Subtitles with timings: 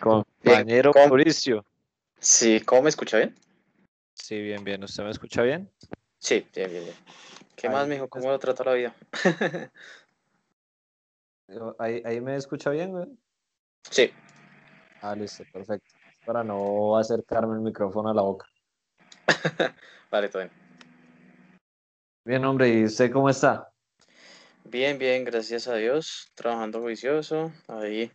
[0.00, 1.64] Compañero Mauricio.
[2.18, 3.34] Sí, ¿cómo me escucha bien?
[4.14, 4.82] Sí, bien, bien.
[4.82, 5.70] ¿Usted me escucha bien?
[6.18, 6.96] Sí, bien, bien, bien.
[7.54, 8.08] ¿Qué más, mijo?
[8.08, 8.94] ¿Cómo lo trata la vida?
[11.78, 13.06] ¿Ahí, ¿Ahí me escucha bien, güey?
[13.90, 14.12] Sí.
[15.00, 15.94] Ah, listo, perfecto.
[16.24, 18.46] Para no acercarme el micrófono a la boca.
[20.10, 20.52] vale, todo bien.
[22.24, 23.70] Bien, hombre, ¿y usted cómo está?
[24.64, 26.28] Bien, bien, gracias a Dios.
[26.34, 28.10] Trabajando juicioso, ahí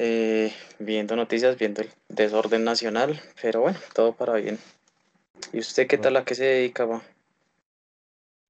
[0.00, 4.58] eh, viendo noticias, viendo el desorden nacional, pero bueno, todo para bien.
[5.52, 6.16] ¿Y usted qué tal?
[6.16, 6.84] ¿A qué se dedica?
[6.84, 7.02] va?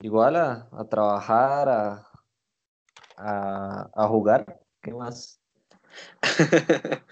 [0.01, 2.09] Igual a, a trabajar, a,
[3.17, 4.61] a, a jugar.
[4.83, 5.41] ¿Qué más?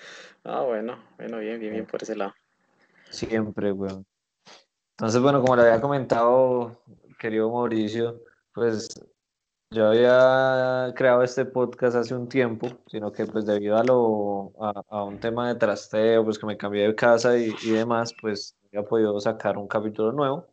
[0.45, 2.35] ah, bueno, bueno, bien, bien, bien por ese lado.
[3.11, 4.05] Siempre, weón.
[4.91, 6.83] Entonces, bueno, como le había comentado,
[7.19, 8.23] querido Mauricio,
[8.53, 8.89] pues
[9.71, 14.83] yo había creado este podcast hace un tiempo, sino que pues debido a, lo, a,
[14.89, 18.57] a un tema de trasteo, pues que me cambié de casa y, y demás, pues
[18.63, 20.47] no había podido sacar un capítulo nuevo.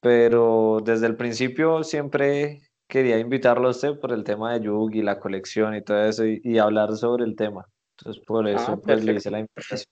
[0.00, 5.18] Pero desde el principio siempre quería invitarlo a usted por el tema de Yugi, la
[5.18, 7.66] colección y todo eso, y, y hablar sobre el tema.
[7.98, 9.88] Entonces, por Ah, eso pues le hice la invitación.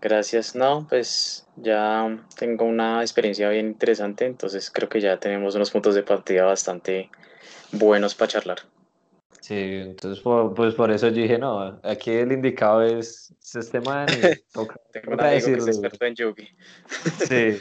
[0.00, 0.54] Gracias.
[0.54, 2.06] No, pues ya
[2.38, 7.10] tengo una experiencia bien interesante, entonces creo que ya tenemos unos puntos de partida bastante
[7.72, 8.58] buenos para charlar.
[9.40, 10.24] Sí, entonces
[10.56, 15.30] pues por eso yo dije, no, aquí el indicado es, y toca, Tengo toca amigo
[15.30, 15.70] que es decirle.
[15.70, 16.48] experto en Yugi.
[17.18, 17.58] Sí,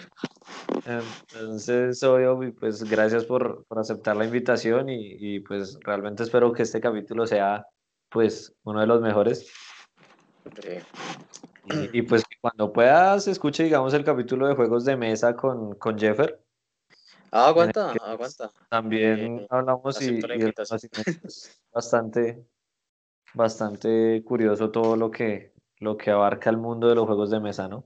[0.85, 6.63] entonces obvio, pues gracias por, por aceptar la invitación y, y pues realmente espero que
[6.63, 7.67] este capítulo sea
[8.09, 9.51] pues uno de los mejores.
[10.45, 10.83] Hombre,
[11.65, 15.97] Y, y pues cuando puedas escuche, digamos, el capítulo de juegos de mesa con, con
[15.99, 16.39] Jeffer,
[17.31, 18.51] Ah, aguanta, aguanta.
[18.69, 20.53] también Eh, hablamos y, el
[21.73, 22.45] bastante,
[23.33, 27.67] bastante curioso todo lo que, lo que abarca el mundo de los juegos de mesa,
[27.67, 27.85] ¿no?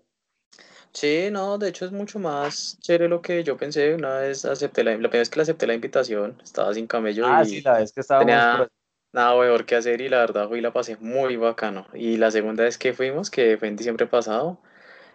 [0.91, 3.93] Sí, no, de hecho es mucho más chévere lo que yo pensé.
[3.93, 7.25] Una vez acepté la, la primera vez que le acepté la invitación, estaba sin camello
[7.27, 8.67] Ah, sí, y la vez que estábamos tenía
[9.11, 11.87] nada mejor que hacer y la verdad fui y la pasé muy bacano.
[11.93, 14.59] Y la segunda vez que fuimos, que fue en diciembre pasado,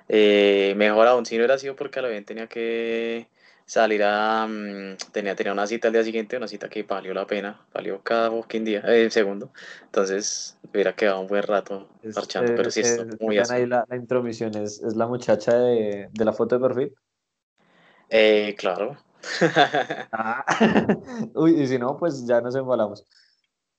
[0.09, 3.29] eh, mejor aún si no hubiera sido porque a la vez tenía que
[3.67, 4.47] salir a...
[4.47, 8.03] mm, tenía, tenía una cita al día siguiente, una cita que valió la pena, valió
[8.03, 9.51] cada fucking día, eh, segundo.
[9.85, 13.85] Entonces hubiera quedado un buen rato Es, parchando, pero sí qué muy pena ahí la,
[13.89, 16.95] la intromisión, es, es la muchacha de, de la foto de perfil.
[18.11, 18.97] Eh, claro.
[20.13, 20.45] Ah,
[21.35, 23.05] uy, y si no, pues ya nos embalamos.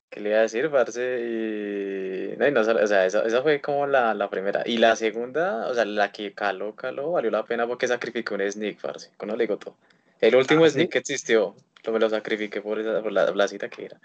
[0.09, 1.01] ¿Qué le iba a decir, parce?
[1.21, 2.37] Y...
[2.37, 4.63] No, y no, o sea, esa, esa fue como la, la primera.
[4.65, 8.49] Y la segunda, o sea, la que caló, caló, valió la pena porque sacrificó un
[8.51, 9.11] sneak, parce.
[9.17, 9.75] Con no le digo todo.
[10.21, 10.89] El último Ah, sneak sí.
[10.89, 13.99] que existió, lo me lo sacrifiqué por, esa, por la, la cita que era.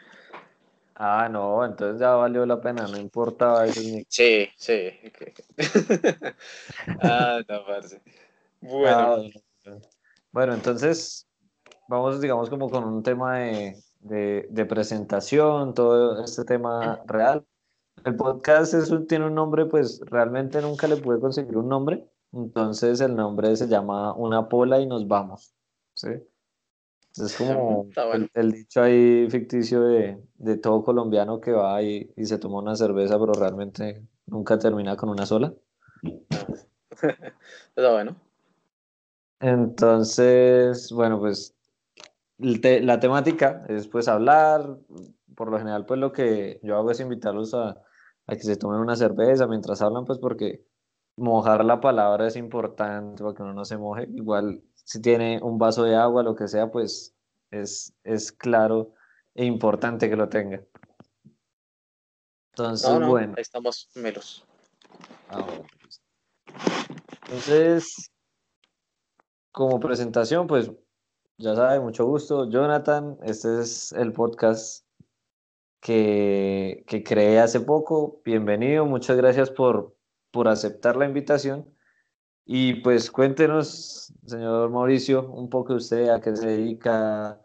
[0.97, 4.05] Ah, no, entonces ya valió la pena, no importaba eso ni.
[4.09, 4.91] Sí, sí.
[7.03, 8.01] Ah, no, parce.
[8.61, 9.17] Bueno, Ah,
[9.65, 9.81] bueno.
[10.33, 11.27] Bueno, entonces
[11.89, 17.45] vamos, digamos, como con un tema de, de, de presentación, todo este tema real.
[18.05, 22.07] El podcast es un- tiene un nombre, pues realmente nunca le pude conseguir un nombre.
[22.33, 25.55] Entonces el nombre se llama Una pola y nos vamos.
[25.95, 26.09] ¿sí?
[27.17, 28.13] Es como bueno.
[28.15, 32.59] el, el dicho ahí ficticio de, de todo colombiano que va y, y se toma
[32.61, 35.53] una cerveza, pero realmente nunca termina con una sola.
[36.93, 38.17] Está bueno.
[39.41, 41.55] Entonces, bueno, pues
[42.61, 44.79] te- la temática es pues hablar,
[45.37, 47.71] por lo general pues lo que yo hago es invitarlos a,
[48.27, 50.65] a que se tomen una cerveza mientras hablan, pues porque
[51.17, 54.07] mojar la palabra es importante para que uno no se moje.
[54.15, 57.15] Igual si tiene un vaso de agua, lo que sea, pues
[57.51, 58.95] es, es claro
[59.35, 60.63] e importante que lo tenga.
[62.53, 64.45] Entonces, No, no, bueno, ahí estamos melos.
[65.29, 66.05] ah, bueno, listo.
[67.27, 68.11] Entonces,
[69.53, 70.71] como presentación, pues
[71.41, 72.49] ya sabe, mucho gusto.
[72.51, 74.85] Jonathan, este es el podcast
[75.81, 78.21] que, que creé hace poco.
[78.25, 79.97] Bienvenido, muchas gracias por,
[80.31, 81.67] por aceptar la invitación.
[82.45, 87.41] Y pues cuéntenos, señor Mauricio, un poco usted a qué se dedica,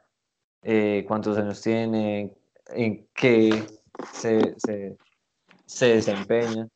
[0.61, 2.35] eh, cuántos años tiene,
[2.67, 3.65] en qué
[4.11, 4.97] se, se,
[5.65, 6.67] se desempeña.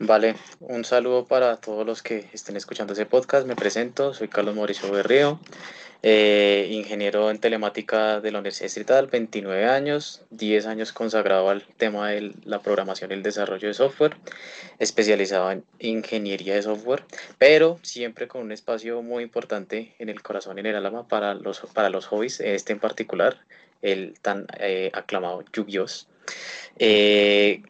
[0.00, 3.48] Vale, un saludo para todos los que estén escuchando ese podcast.
[3.48, 5.40] Me presento, soy Carlos Mauricio Berrío,
[6.02, 12.10] eh, ingeniero en telemática de la Universidad Distrital, 29 años, 10 años consagrado al tema
[12.10, 14.16] de la programación y el desarrollo de software,
[14.78, 17.04] especializado en ingeniería de software,
[17.38, 21.34] pero siempre con un espacio muy importante en el corazón y en el alma para
[21.34, 23.38] los, para los hobbies, este en particular,
[23.82, 25.86] el tan eh, aclamado Yu-Gi-Oh!
[26.78, 27.62] Eh,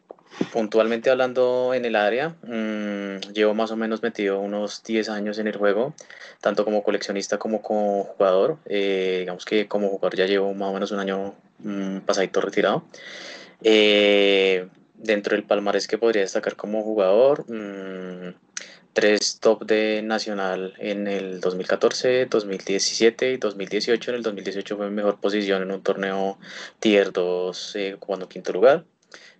[0.52, 5.46] puntualmente hablando en el área, mm, llevo más o menos metido unos 10 años en
[5.46, 5.94] el juego,
[6.40, 8.58] tanto como coleccionista como como jugador.
[8.66, 12.84] Eh, digamos que como jugador ya llevo más o menos un año mm, pasadito retirado.
[13.62, 18.34] Eh, dentro del palmarés que podría destacar como jugador, mm,
[18.92, 24.10] tres top de Nacional en el 2014, 2017 y 2018.
[24.10, 26.38] En el 2018 fue mi mejor posición en un torneo
[26.80, 28.84] Tier 2 eh, jugando quinto lugar.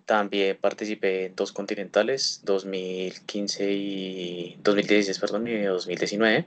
[0.09, 6.45] También participé en dos continentales, 2015 y 2016, perdón, y 2019,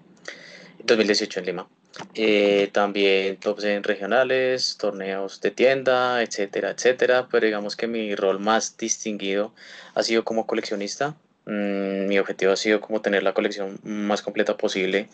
[0.84, 1.68] 2018 en Lima.
[2.16, 7.28] Eh, también tops en regionales, torneos de tienda, etcétera, etcétera.
[7.30, 9.54] Pero digamos que mi rol más distinguido
[9.94, 11.14] ha sido como coleccionista.
[11.44, 15.08] Mm, mi objetivo ha sido como tener la colección más completa posible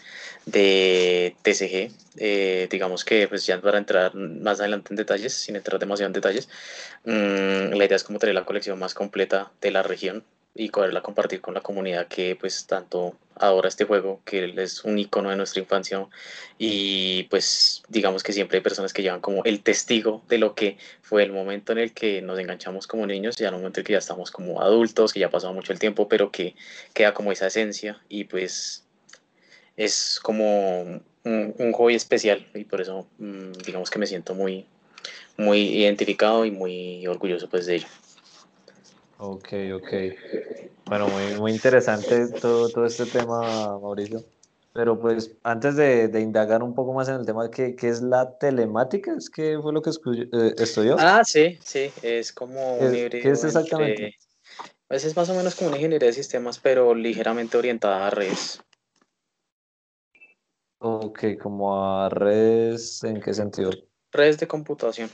[0.46, 1.90] de TCG.
[2.18, 6.12] Eh, digamos que pues ya para entrar más adelante en detalles, sin entrar demasiado en
[6.12, 6.48] detalles,
[7.04, 10.24] mm, la idea es como tener la colección más completa de la región
[10.58, 14.98] y poderla compartir con la comunidad que pues tanto adora este juego, que es un
[14.98, 16.04] icono de nuestra infancia
[16.58, 20.76] y pues digamos que siempre hay personas que llevan como el testigo de lo que
[21.00, 23.92] fue el momento en el que nos enganchamos como niños y al momento en que
[23.92, 26.56] ya estamos como adultos, que ya ha pasado mucho el tiempo, pero que
[26.92, 28.84] queda como esa esencia y pues
[29.76, 34.66] es como un, un hobby especial y por eso mm, digamos que me siento muy
[35.36, 37.86] muy identificado y muy orgulloso pues de ello.
[39.18, 39.92] Ok, ok.
[40.86, 44.22] Bueno, muy, muy interesante todo, todo este tema, Mauricio.
[44.72, 48.00] Pero pues antes de, de, indagar un poco más en el tema, ¿qué, qué es
[48.00, 49.12] la telemática?
[49.16, 50.96] ¿Es que fue lo que eh, estudió?
[50.98, 53.22] Ah, sí, sí, es como un híbrido.
[53.22, 54.04] ¿Qué es exactamente?
[54.04, 54.18] Entre,
[54.86, 58.62] pues es más o menos como una ingeniería de sistemas, pero ligeramente orientada a redes.
[60.78, 63.70] Ok, como a redes, ¿en qué sentido?
[64.12, 65.10] Redes de computación.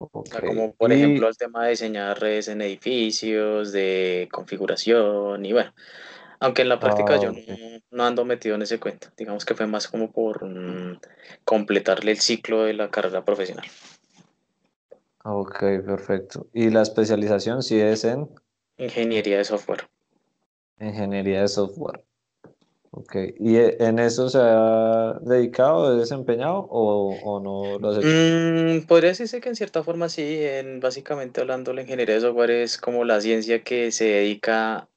[0.00, 0.48] Okay.
[0.48, 5.74] Como por ejemplo el tema de diseñar redes en edificios, de configuración y bueno,
[6.40, 7.38] aunque en la práctica Ah, yo no,
[7.90, 11.00] no ando metido en ese cuento, digamos que fue más como por mm,
[11.44, 13.66] completarle el ciclo de la carrera profesional.
[15.22, 16.46] Ok, perfecto.
[16.54, 18.28] ¿Y la especialización sí es en
[18.78, 19.86] Ingeniería de software.
[20.78, 22.04] ingeniería de software?
[22.92, 23.16] Ok.
[23.38, 28.08] ¿Y e- en eso se ha dedicado, desempeñado o, o no lo has hecho?
[28.08, 32.50] Mm, podría decirse que en cierta forma sí, en, básicamente hablando la ingeniería de software
[32.50, 34.88] es como la ciencia que se dedica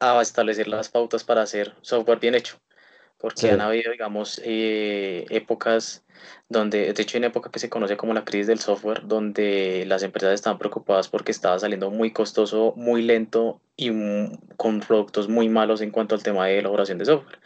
[0.00, 2.58] a establecer las pautas para hacer software bien hecho.
[3.18, 6.04] Porque han Sí, habido, digamos, eh, épocas
[6.48, 9.84] donde, de hecho, hay una época que se conoce como la crisis del software, donde
[9.86, 13.90] las empresas estaban preocupadas porque estaba saliendo muy costoso, muy lento y
[14.56, 17.38] con productos muy malos en cuanto al tema de elaboración de software.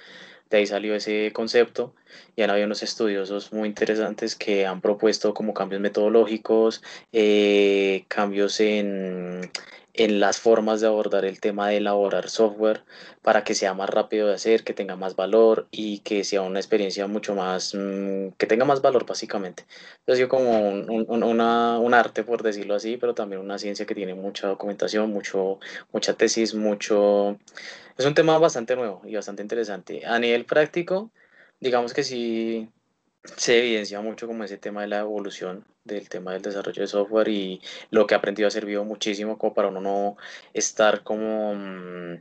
[0.51, 1.95] De ahí salió ese concepto
[2.37, 6.83] y han habido unos estudiosos muy interesantes que han propuesto como cambios metodológicos,
[7.13, 9.51] eh, cambios en,
[9.94, 12.83] en las formas de abordar el tema de elaborar software
[13.23, 16.59] para que sea más rápido de hacer, que tenga más valor y que sea una
[16.61, 19.67] experiencia mucho más, mm, que tenga más valor básicamente.
[20.00, 23.87] Entonces yo como un, un, una, un arte, por decirlo así, pero también una ciencia
[23.87, 25.59] que tiene mucha documentación, mucho,
[25.93, 27.38] mucha tesis, mucho...
[27.99, 30.06] Es un tema bastante nuevo y bastante interesante.
[30.06, 31.11] A nivel práctico,
[31.61, 32.71] digamos que sí
[33.25, 37.29] se evidencia mucho como ese tema de la evolución del tema del desarrollo de software
[37.29, 37.61] y
[37.91, 40.17] lo que he aprendido ha servido muchísimo como para uno no
[40.53, 42.14] estar como mm,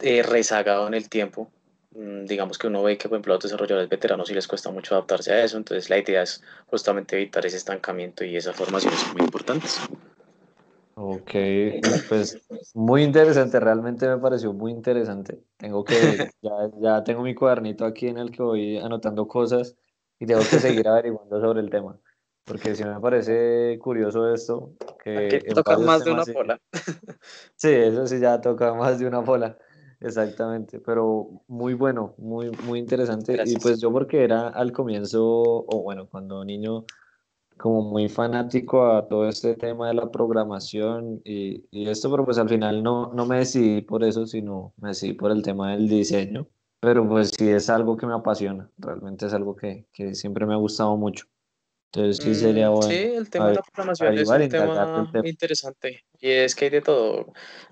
[0.00, 1.50] eh, rezagado en el tiempo.
[1.94, 4.70] Mm, Digamos que uno ve que, por ejemplo, a los desarrolladores veteranos sí les cuesta
[4.70, 9.00] mucho adaptarse a eso, entonces la idea es justamente evitar ese estancamiento y esas formaciones
[9.12, 9.80] muy importantes.
[10.94, 11.30] ok.
[12.08, 12.40] Pues
[12.74, 15.38] muy interesante, realmente me pareció muy interesante.
[15.58, 19.76] Tengo que, ya, ya tengo mi cuadernito aquí en el que voy anotando cosas
[20.22, 21.98] y tengo que seguir averiguando sobre el tema,
[22.44, 25.08] porque sí me parece curioso esto, Aquí
[25.40, 26.60] que tocar varios más de una sí, pola.
[27.56, 29.58] sí, eso sí ya toca más de una bola,
[29.98, 33.32] exactamente, pero muy bueno, muy, muy interesante.
[33.32, 33.62] Y Gracias.
[33.62, 36.84] pues yo porque era al comienzo, o bueno, cuando niño
[37.56, 42.38] como muy fanático a todo este tema de la programación y, y esto, pero pues
[42.38, 45.88] al final no, no me decidí por eso, sino me decidí por el tema del
[45.88, 46.46] diseño.
[46.82, 50.54] Pero pues sí es algo que me apasiona, realmente es algo que, que siempre me
[50.54, 51.26] ha gustado mucho.
[51.92, 55.28] Entonces sí Mm, sería sí, bueno el tema de la programación es un tema tema.
[55.28, 57.26] interesante y es que hay de todo.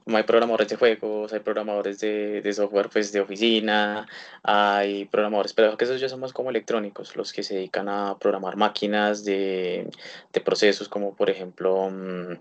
[0.07, 4.09] Hay programadores de juegos, hay programadores de, de software pues, de oficina,
[4.43, 8.19] hay programadores, pero que esos ya son más como electrónicos, los que se dedican a
[8.19, 9.89] programar máquinas de,
[10.33, 12.39] de procesos como por ejemplo mm,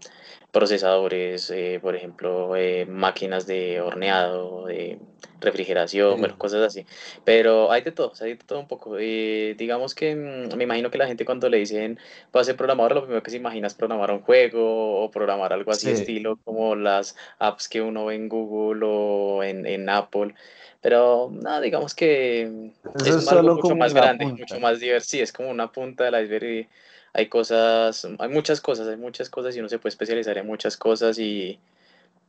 [0.52, 4.98] procesadores, eh, por ejemplo eh, máquinas de horneado, de
[5.42, 6.86] refrigeración, bueno, Sí, cosas así.
[7.24, 8.98] Pero hay de todo, o sea, hay de todo un poco.
[9.00, 12.00] Eh, digamos que mm, me imagino que la gente cuando le dicen
[12.36, 15.54] va a ser programador, lo primero que se imagina es programar un juego o programar
[15.54, 20.34] algo así estilo como las apps que uno ve en Google o en, en Apple.
[20.82, 22.72] Pero no, digamos que
[23.06, 24.60] Eso es algo mucho más grande, mucho punta.
[24.60, 25.10] más diverso.
[25.10, 26.68] Sí, es como una punta del iceberg y
[27.14, 30.78] hay cosas, hay muchas cosas, hay muchas cosas y uno se puede especializar en muchas
[30.78, 31.60] cosas y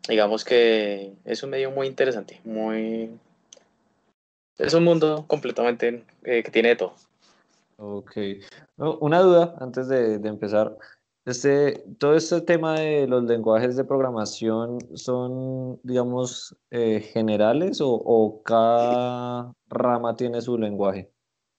[0.08, 3.10] digamos que es un medio muy interesante, muy...
[4.58, 6.94] Es un mundo completamente eh, que tiene de todo.
[7.78, 8.12] Ok.
[8.76, 10.76] Una duda antes de, de empezar.
[11.26, 18.42] Este, todo este tema de los lenguajes de programación son, digamos, eh, generales o, o
[18.42, 21.10] cada rama tiene su lenguaje?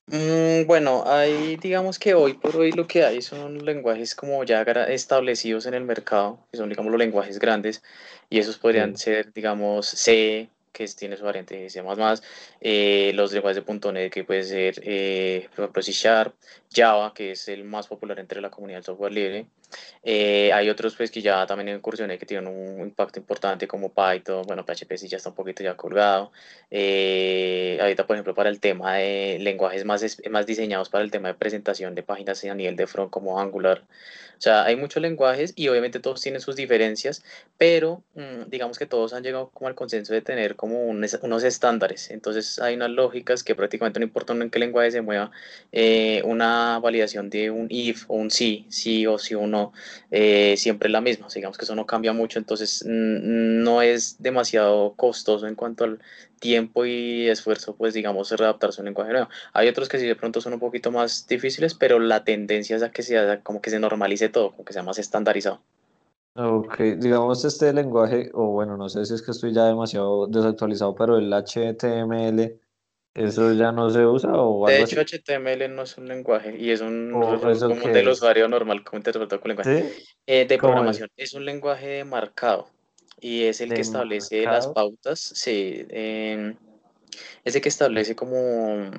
[0.08, 4.64] Mm, bueno, hay, digamos que hoy por hoy lo que hay son lenguajes como ya
[4.64, 7.82] establecidos en el mercado, que son, digamos, los lenguajes grandes,
[8.30, 9.04] y esos podrían Sí.
[9.04, 11.82] ser, digamos, C, que tiene su variante C++,
[12.62, 16.34] eh, los lenguajes de .NET, que puede ser, eh, por ejemplo, C Sharp,
[16.74, 19.46] Java, que es el más popular entre la comunidad del software libre,
[20.04, 24.44] eh, hay otros pues que ya también incursioné que tienen un impacto importante como Python,
[24.48, 26.32] bueno, PHP sí ya está un poquito ya colgado.
[26.70, 31.30] Eh, ahorita, por ejemplo, para el tema de lenguajes más, más diseñados para el tema
[31.30, 33.84] de presentación de páginas a nivel de front como Angular.
[34.42, 37.24] O sea, hay muchos lenguajes y obviamente todos tienen sus diferencias,
[37.60, 41.44] pero mm, digamos que todos han llegado como al consenso de tener como un unos
[41.44, 42.10] estándares.
[42.10, 45.30] Entonces hay unas lógicas que prácticamente no importa en qué lenguaje se mueva,
[45.72, 49.74] eh, una validación de un if o un sí, sí o sí o no,
[50.12, 51.28] eh, siempre es la misma.
[51.34, 56.00] Digamos que eso no cambia mucho, entonces mm, no es demasiado costoso en cuanto al
[56.40, 59.30] tiempo y esfuerzo, pues digamos, readaptarse a un lenguaje nuevo.
[59.54, 62.84] Hay otros que sí de pronto son un poquito más difíciles, pero la tendencia es
[62.84, 65.62] a que sea como que se normalice todo, como que sea más estandarizado.
[66.34, 70.96] Ok, digamos este lenguaje, o bueno, no sé si es que estoy ya demasiado desactualizado,
[70.96, 72.58] pero el HTML,
[73.14, 75.18] ¿eso ya no se usa o De hecho, así?
[75.18, 78.18] HTML no es un lenguaje y es un ¿O error eso común del es?
[78.18, 79.82] usuario normal como interpretado como lenguaje.
[79.82, 80.04] ¿Sí?
[80.28, 81.10] Eh, de programación.
[81.18, 82.70] Es un lenguaje marcado
[83.20, 85.20] y es el que ¿De establece las pautas.
[85.20, 88.90] Sí, es el que establece como,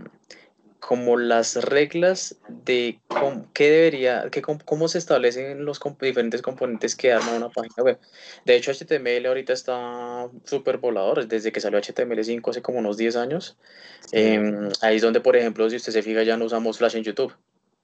[0.82, 6.42] como las reglas de cómo, qué debería, que, cómo, cómo se establecen los comp- diferentes
[6.42, 8.00] componentes que arman una página web.
[8.44, 11.28] De hecho, HTML ahorita está súper volador.
[11.28, 13.56] Desde que salió HTML5 hace como unos 10 años.
[14.00, 14.18] Sí.
[14.18, 17.04] Em, ahí es donde, por ejemplo, si usted se fija, ya no usamos Flash en
[17.04, 17.32] YouTube.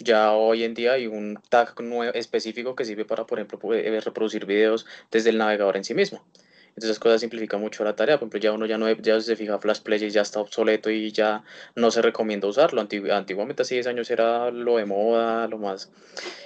[0.00, 1.74] Ya hoy en día hay un tag
[2.14, 6.24] específico que sirve para, por ejemplo, eh, reproducir videos desde el navegador en sí mismo.
[6.68, 8.16] Entonces, esas cosas simplifican mucho la tarea.
[8.18, 11.10] Por ejemplo, ya uno ya no ya se fija Flash Player ya está obsoleto y
[11.12, 11.42] ya
[11.74, 12.80] no se recomienda usarlo.
[12.80, 15.90] Antigu- antiguamente, hace 10 años era lo de moda, lo más.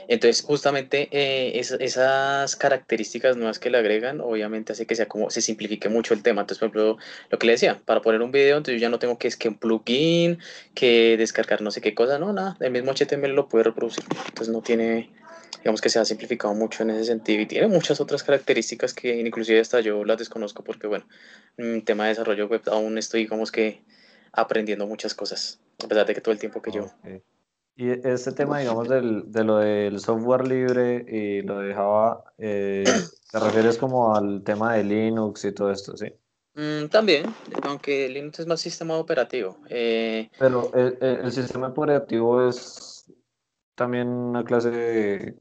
[0.08, 5.30] Entonces, justamente eh, es- esas características nuevas que le agregan, obviamente hace que sea como
[5.30, 6.42] se simplifique mucho el tema.
[6.42, 6.98] Entonces, por ejemplo,
[7.30, 9.36] lo que le decía, para poner un video, entonces yo ya no tengo que es
[9.36, 10.38] que un plugin,
[10.74, 14.04] que descargar no sé qué cosa, no, nada, el mismo HTML lo puede reproducir.
[14.28, 15.10] Entonces no tiene,
[15.58, 19.20] digamos que se ha simplificado mucho en ese sentido y tiene muchas otras características que
[19.20, 21.04] inclusive hasta yo las desconozco porque, bueno,
[21.56, 23.82] en tema de desarrollo web aún estoy, digamos que
[24.32, 26.86] aprendiendo muchas cosas, a pesar de que todo el tiempo que llevo.
[26.86, 27.22] Ok.
[27.74, 32.84] Y este tema, digamos, del, de lo del software libre y lo de Java, eh,
[33.30, 36.12] ¿te refieres como al tema de Linux y todo esto, sí?
[36.54, 39.56] Mm, también, aunque Linux es más sistema operativo.
[39.70, 43.10] Eh, Pero el, el- el sistema operativo es
[43.74, 45.38] también una clase de,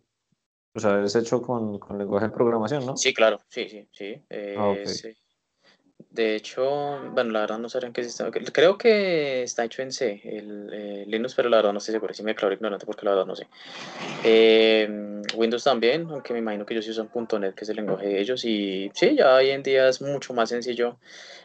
[0.74, 2.98] o sea, es hecho con, con lenguaje de programación, ¿no?
[2.98, 4.22] sí, claro, sí, sí, sí.
[4.30, 5.14] Ah, eh, sí.
[6.10, 8.32] De hecho, bueno, la verdad no sabría en qué sistema.
[8.32, 12.14] Creo que está hecho en C, el eh, Linux, pero la verdad no estoy seguro.
[12.14, 13.48] Sí me declaro ignorante porque la verdad no sé.
[14.24, 17.10] Eh, Windows también, aunque me imagino que ellos sí usan
[17.40, 18.44] .NET, que es el lenguaje de ellos.
[18.44, 20.98] Y sí, ya hoy en día es mucho más sencillo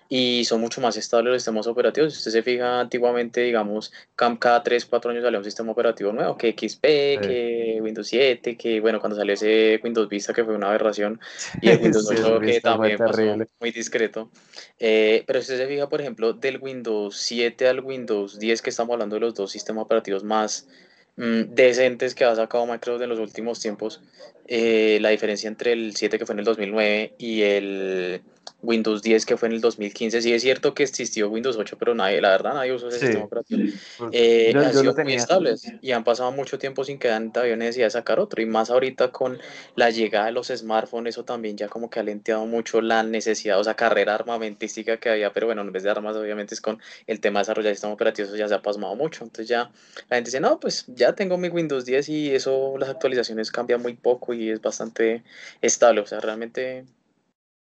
[0.09, 2.13] y son mucho más estables los sistemas operativos.
[2.13, 6.37] Si usted se fija, antiguamente, digamos, cada 3 4 años salía un sistema operativo nuevo,
[6.37, 6.85] que XP,
[7.19, 11.21] Sí, que Windows 7, que bueno, cuando salió ese Windows Vista, que fue una aberración,
[11.61, 13.47] y el Windows sí, el 8, que Vista fue también pasó terrible.
[13.61, 14.31] muy discreto.
[14.79, 18.71] Eh, pero si usted se fija, por ejemplo, del Windows 7 al Windows 10, que
[18.71, 20.69] estamos hablando de los dos sistemas operativos más
[21.17, 24.03] mm, decentes que ha sacado Microsoft en los últimos tiempos,
[24.49, 28.23] eh, la diferencia entre el 7 que fue en el 2009 y el
[28.63, 31.95] Windows 10 que fue en el 2015, sí es cierto que existió Windows 8, pero
[31.95, 33.63] nadie, la verdad nadie usó ese sistema Sí, operativo.
[33.97, 37.09] por- Eh, yo, han yo sido muy estables y han pasado mucho tiempo sin que
[37.09, 38.41] hayan todavía necesidad de sacar otro.
[38.43, 39.39] Y más ahorita con
[39.75, 43.59] la llegada de los smartphones, eso también ya como que ha lenteado mucho la necesidad,
[43.61, 46.81] o sea, carrera armamentística que había, pero bueno, en vez de armas, obviamente es con
[47.07, 49.25] el tema de desarrollar sistemas operativos, eso ya se ha pasmado mucho.
[49.25, 49.71] Entonces ya
[50.09, 53.83] la gente dice, no, pues ya tengo mi Windows 10 y eso, las actualizaciones cambian
[53.83, 55.25] muy poco y es bastante
[55.61, 56.01] estable.
[56.01, 56.85] O sea, realmente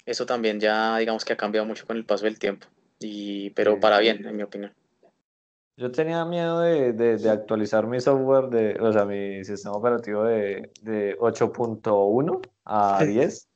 [0.06, 2.68] eso también ya, digamos que ha cambiado mucho con el paso del tiempo.
[3.00, 3.80] Y, pero Sí.
[3.80, 4.74] para bien, en mi opinión.
[5.78, 10.24] Yo tenía miedo de, de, de actualizar mi software, de, o sea, mi sistema operativo
[10.24, 13.48] de, de 8.1 a 10,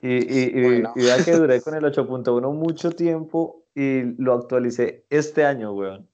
[0.00, 5.44] Y, y, y, vea que duré con el 8.1 mucho tiempo y lo actualicé este
[5.44, 6.08] año, weón.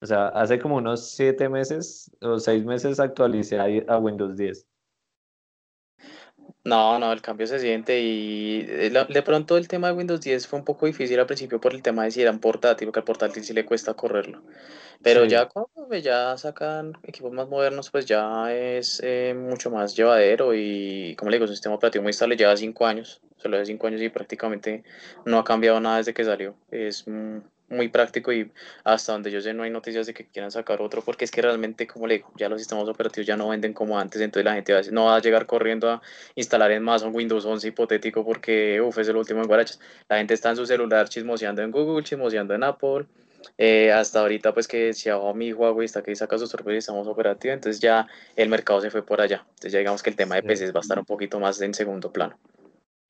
[0.00, 4.66] O sea, hace como unos siete meses o seis meses actualicé a, Windows 10.
[6.64, 10.46] No, no, el cambio se siente y eh, de pronto el tema de Windows 10
[10.46, 13.04] fue un poco difícil al principio por el tema de si eran portátil, porque al
[13.04, 14.42] portátil sí le cuesta correrlo.
[15.02, 20.54] Pero ya cuando ya sacan equipos más modernos, pues ya es eh, mucho más llevadero
[20.54, 23.86] y, como le digo, el sistema operativo muy estable, lleva cinco años, solo de cinco
[23.86, 24.84] años y prácticamente
[25.26, 26.54] no ha cambiado nada desde que salió.
[26.70, 27.04] Es
[27.68, 28.50] muy práctico y
[28.84, 31.42] hasta donde yo sé no hay noticias de que quieran sacar otro porque es que
[31.42, 34.54] realmente como le digo ya los sistemas operativos ya no venden como antes entonces la
[34.54, 36.02] gente a veces no va a llegar corriendo a
[36.34, 39.80] instalar en más un Windows 11 hipotético porque uff es el último en guarachas.
[40.08, 43.06] La gente está en su celular chismoseando en Google chismoseando en Apple
[43.58, 47.80] eh, hasta ahorita pues que Xiaomi Huawei está que saca sus y estamos operativos entonces
[47.80, 48.06] ya
[48.36, 49.44] el mercado se fue por allá.
[49.48, 51.74] Entonces ya digamos que el tema de PCs va a estar un poquito más en
[51.74, 52.36] segundo plano.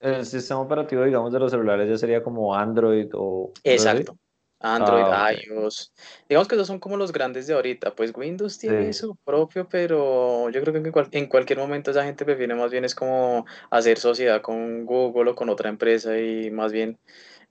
[0.01, 4.17] El sistema operativo digamos de los celulares ya sería como Android o exacto
[4.65, 5.93] Android, ah, iOS.
[6.27, 7.95] Digamos que esos son como los grandes de ahorita.
[7.95, 12.25] Pues Windows tiene su propio, pero yo creo que en, en, cualquier momento esa gente
[12.25, 16.73] prefiere más bien es como hacer sociedad con Google o con otra empresa y más
[16.73, 16.99] bien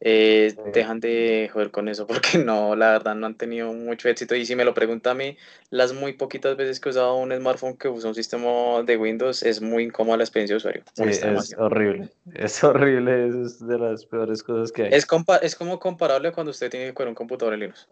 [0.05, 4.35] eh, dejan de joder con eso porque no, la verdad no han tenido mucho éxito.
[4.35, 5.37] Y si me lo pregunta a mí,
[5.69, 9.43] las muy poquitas veces que he usado un smartphone que usa un sistema de Windows
[9.43, 10.83] es muy incómoda la experiencia de usuario.
[10.97, 14.89] es horrible, es horrible, es de las peores cosas que hay.
[14.93, 15.07] Es,
[15.41, 17.87] es como comparable cuando usted tiene que poner un computador en Linux.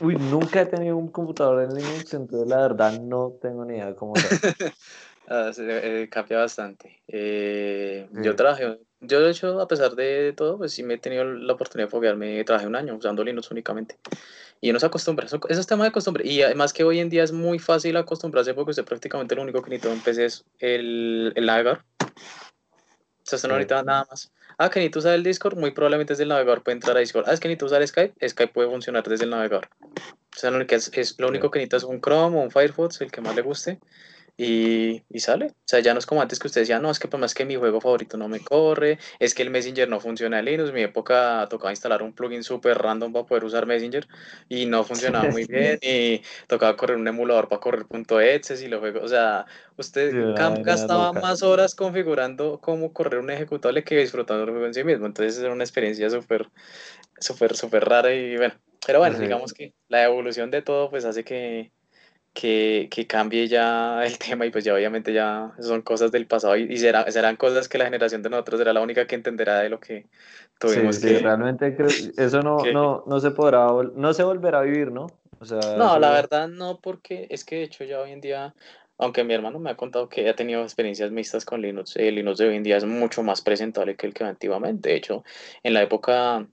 [0.00, 3.86] Uy, nunca he tenido un computador en Linux, entonces la verdad no tengo ni idea
[3.86, 4.14] de cómo
[5.28, 7.02] ah, se, eh, cambia bastante.
[7.08, 11.24] Eh, yo trabajé yo, de hecho, a pesar de todo, pues sí me he tenido
[11.24, 12.44] la oportunidad de foguearme.
[12.44, 13.96] Trabajé un año usando Linux únicamente.
[14.60, 15.24] Y uno se acostumbra.
[15.24, 16.26] Eso, es tema de costumbre.
[16.26, 19.62] Y además que hoy en día es muy fácil acostumbrarse porque usted prácticamente lo único
[19.62, 21.82] que necesita en PC es el, el navegador.
[22.02, 24.30] O sea, usted no necesita nada más.
[24.58, 27.24] Ah, que necesito usar el Discord, muy probablemente desde el navegador puede entrar a Discord.
[27.26, 29.66] Ah, es que necesito usar Skype, Skype puede funcionar desde el navegador.
[29.80, 32.50] O sea, lo único, es, es, lo único que necesita es un Chrome o un
[32.50, 33.78] Firefox, el que más le guste
[34.42, 35.48] y, y, sale.
[35.48, 37.34] O sea, ya no es como antes que usted decía, no, es que por más
[37.34, 40.70] que mi juego favorito no me corre, es que el Messenger no funciona en Linux.
[40.70, 44.08] En mi época tocaba instalar un plugin súper random para poder usar Messenger
[44.48, 45.78] y no funcionaba muy bien.
[45.82, 47.84] Y tocaba correr un emulador para correr
[48.22, 49.02] .exe y los juegos.
[49.02, 49.44] O sea,
[49.76, 54.84] usted gastaba más horas configurando cómo correr un ejecutable que disfrutando el juego en sí
[54.84, 55.04] mismo.
[55.04, 56.48] Entonces era una experiencia súper,
[57.18, 58.54] súper, súper rara y bueno.
[58.86, 61.72] Pero bueno, digamos que la evolución de todo pues hace que,
[62.40, 66.56] que, que, cambie ya el tema y pues ya obviamente ya son cosas del pasado
[66.56, 69.78] y, serán cosas que la generación de nosotros será la única que entenderá de lo
[69.78, 70.06] que
[70.58, 74.62] tuvimos sí, sí, realmente creo, eso no, no, no se podrá, no se volverá a
[74.62, 75.08] vivir, ¿no?
[75.38, 78.54] O sea, no, la verdad no, porque es que de hecho ya hoy en día,
[78.98, 82.38] aunque mi hermano me ha contado que ha tenido experiencias mixtas con Linux, el Linux
[82.38, 84.90] de hoy en día es mucho más presentable que el que antiguamente.
[84.90, 85.24] De hecho,
[85.62, 86.46] en la época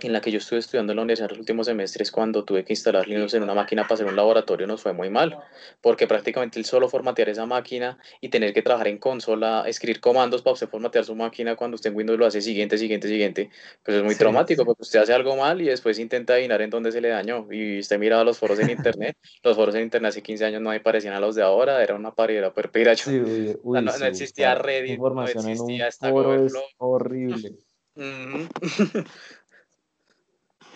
[0.00, 2.72] en la que yo estuve estudiando en la universidad los últimos semestres, cuando tuve que
[2.72, 5.38] instalar Linux en una máquina para hacer un laboratorio, nos fue muy mal,
[5.80, 10.42] porque prácticamente el solo formatear esa máquina y tener que trabajar en consola, escribir comandos
[10.42, 13.50] para usted formatear su máquina cuando usted en Windows lo hace siguiente, siguiente, siguiente,
[13.82, 16.92] pues es muy traumático, porque usted hace algo mal y después intenta adivinar en dónde
[16.92, 17.46] se le dañó.
[17.50, 20.70] Y usted miraba los foros en internet, los foros en internet hace 15 años no
[20.70, 22.92] me parecían a los de ahora, era una pared, pero
[23.64, 27.56] no, existía Reddit, no existía esta es horrible.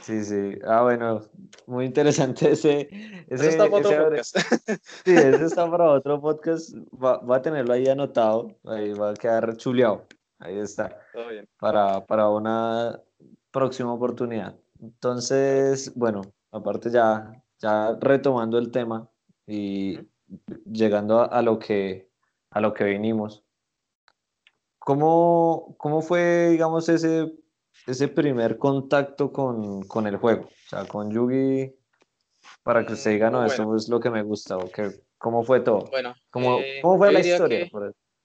[0.02, 0.58] Sí, sí.
[0.66, 1.22] Ah, bueno,
[1.66, 2.88] muy interesante ese.
[3.28, 4.38] ese eso está para otro podcast.
[5.04, 6.74] Sí, ese está para otro podcast.
[6.92, 8.54] Va, a tenerlo ahí anotado.
[8.64, 10.06] Ahí va a quedar chuleado.
[10.38, 10.98] Ahí está.
[11.12, 11.48] Todo bien.
[11.58, 13.00] Para, para una
[13.50, 14.56] próxima oportunidad.
[14.80, 19.08] Entonces, bueno, aparte ya, ya retomando el tema
[19.46, 19.98] y
[20.70, 22.08] llegando a, lo que
[22.50, 23.44] a lo que vinimos.
[24.78, 27.32] ¿Cómo, ¿Cómo fue, digamos, ese
[27.86, 30.44] ese primer contacto con, con, el juego?
[30.44, 31.72] O sea, con Yugi,
[32.62, 35.60] para que usted diga, no, eso es lo que me gusta, o que, ¿cómo fue
[35.60, 35.86] todo?
[35.90, 37.68] Bueno, ¿Cómo, eh, ¿cómo fue la historia?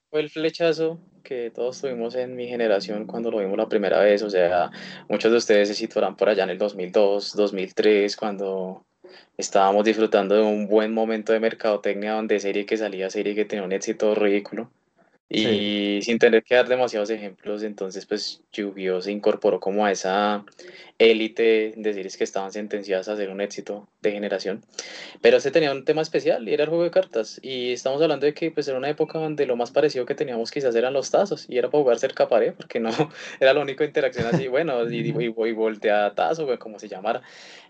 [0.08, 4.22] Fue el flechazo que todos tuvimos en mi generación cuando lo vimos la primera vez,
[4.22, 4.70] o sea,
[5.08, 8.86] muchos de ustedes se situarán por allá en el 2002, 2003, cuando
[9.36, 13.64] estábamos disfrutando de un buen momento de mercadotecnia donde serie que salía, serie que tenía
[13.64, 14.70] un éxito ridículo.
[15.28, 20.44] Y sin tener que dar demasiados ejemplos, entonces pues yu se incorporó como a esa
[20.98, 24.62] élite de series que estaban sentenciadas a hacer un éxito de generación.
[25.20, 27.40] Pero se tenía un tema especial y era el juego de cartas.
[27.42, 30.50] Y estamos hablando de que pues era una época donde lo más parecido que teníamos
[30.50, 32.90] quizás eran los tazos y era para jugar cerca pared porque no
[33.40, 37.22] era la única interacción así, bueno, y, y, y voltea tazo, como se llamara.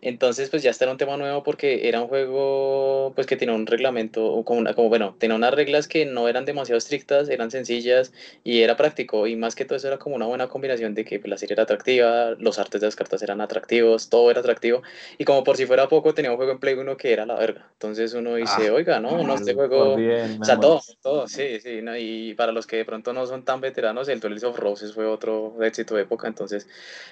[0.03, 3.55] Entonces pues ya está era un tema nuevo porque era un juego pues que tenía
[3.55, 7.51] un reglamento, como, como bueno, tenía unas reglas que no eran demasiado estrictas, eran eran
[7.51, 8.13] sencillas
[8.45, 9.27] y era práctico.
[9.27, 11.55] Y más que todo eso era como una buena combinación de que pues, la serie
[11.55, 14.83] era atractiva, los artes de las cartas eran atractivos, todo era atractivo.
[15.19, 17.35] Y como por si fuera poco, tenía un juego en Play 1 que era la
[17.37, 17.69] verga.
[17.73, 19.97] Entonces uno dice, Ah, oiga, no, no, este por juego...
[19.97, 21.83] bien, O sea, todo, todo, sí, sí.
[21.83, 21.97] ¿no?
[21.97, 25.07] Y para los que de pronto no son tan veteranos, el Duels of Roses fue
[25.07, 26.29] otro éxito de época.
[26.29, 26.69] Entonces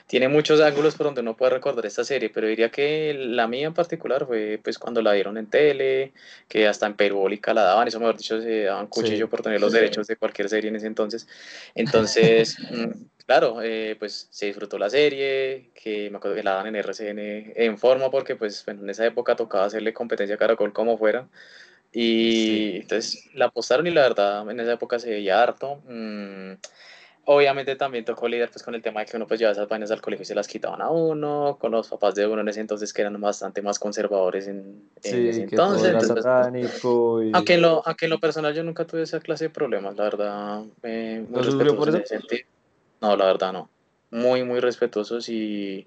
[0.07, 2.31] tiene muchos ángulos por donde uno puede recordar esta serie.
[2.31, 6.13] Pero diría que la mía en particular fue pues cuando la dieron en tele
[6.49, 9.61] que hasta en Perubólica la daban, eso mejor dicho, se daban cuchillo Sí, por tener
[9.61, 9.79] los sí.
[9.79, 11.29] derechos de cualquier serie en ese entonces.
[11.75, 16.67] Entonces, mm, claro, eh, pues se disfrutó la serie, que me acuerdo que la daban
[16.69, 20.73] en RCN en forma, porque pues bueno, en esa época tocaba hacerle competencia a Caracol
[20.73, 21.29] como fuera.
[21.93, 22.01] Sí.
[22.01, 25.83] Y entonces la apostaron y la verdad en esa época se veía harto.
[25.87, 26.55] Mm,
[27.27, 29.91] Obviamente también tocó lidiar pues con el tema de que uno pues llevaba esas vainas
[29.91, 32.61] al colegio y se las quitaban a uno, con los papás de uno en ese
[32.61, 35.89] entonces que eran bastante más conservadores en, en ese Sí, todo entonces.
[35.89, 39.45] era Entonces, pues, aunque en, lo, aunque en lo personal yo nunca tuve esa clase
[39.45, 42.05] de problemas, la verdad, eh, muy no por respetuosos en eso.
[42.05, 42.49] ese sentido.
[43.01, 43.71] No, la verdad no.
[44.11, 45.87] Muy, muy respetuosos y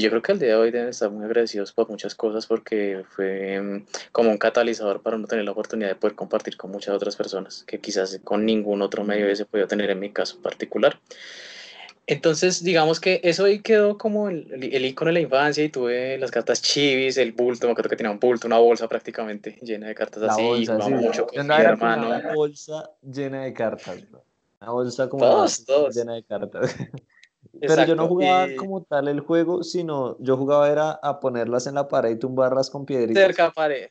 [0.00, 3.04] yo creo que al día de hoy deben estar muy agradecidos por muchas cosas porque
[3.10, 6.94] fue mm, como un catalizador para uno tener la oportunidad de poder compartir con muchas
[6.94, 10.98] otras personas que quizás con ningún otro medio hubiese podido tener en mi caso particular.
[12.06, 16.18] Entonces, digamos que eso ahí quedó como el, el icono de la infancia y tuve
[16.18, 19.86] las cartas chivis, el bulto, me acuerdo que tenía un bulto, una bolsa prácticamente llena
[19.88, 20.90] de cartas La así, bolsa, sí.
[20.92, 22.08] mucho con mi hermano.
[22.08, 24.22] una bolsa llena de cartas, bro.
[24.60, 25.94] Una bolsa como Todos, todos.
[25.96, 26.74] llena de cartas.
[27.66, 31.66] Pero yo no jugaba Y como tal el juego, sino yo jugaba era a ponerlas
[31.66, 33.22] en la pared y tumbarlas con piedritas.
[33.22, 33.88] cerca pared.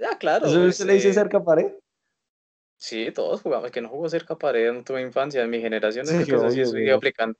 [0.00, 1.72] Ah, claro, ¿Eso se le dice cerca pared?
[2.76, 6.14] sí, todos jugamos, que no jugó cerca pared, no tuve infancia, en mi generación Sí,
[6.14, 6.90] eso pues así obvio, iba güey.
[6.92, 7.38] aplicando.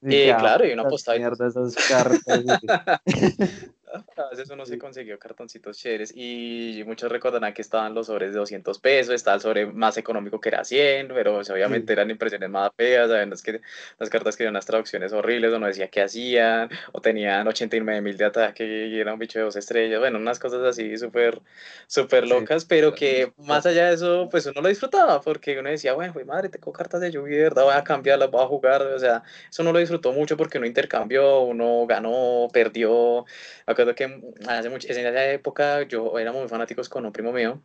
[0.00, 2.20] Y Eh, claro, y una postada mierda esas cartas.
[4.16, 4.78] A veces uno se Sí.
[4.78, 9.40] consiguió cartoncitos chéveres y muchos recordarán que estaban los sobres de 200 pesos, estaba el
[9.42, 11.92] sobre más económico que era 100, pero obviamente Sí.
[11.92, 13.32] eran impresiones más feas, ¿saben?
[13.32, 13.60] Es que
[13.98, 18.00] las cartas que eran unas traducciones horribles o no decía qué hacían, o tenían 89
[18.00, 21.40] mil de ataque y era un bicho de dos estrellas, bueno, unas cosas así súper
[21.86, 22.28] súper Sí.
[22.28, 26.14] locas, pero que más allá de eso, pues uno lo disfrutaba, porque uno decía, bueno,
[26.26, 27.64] madre, tengo cartas de lluvia, ¿verdad?
[27.64, 30.66] voy a cambiarlas, voy a jugar, o sea, eso uno lo disfrutó mucho porque uno
[30.66, 33.24] intercambió, uno ganó, perdió,
[33.66, 37.32] me acuerdo que hace mucho, en esa época yo éramos muy fanáticos con un primo
[37.32, 37.60] mío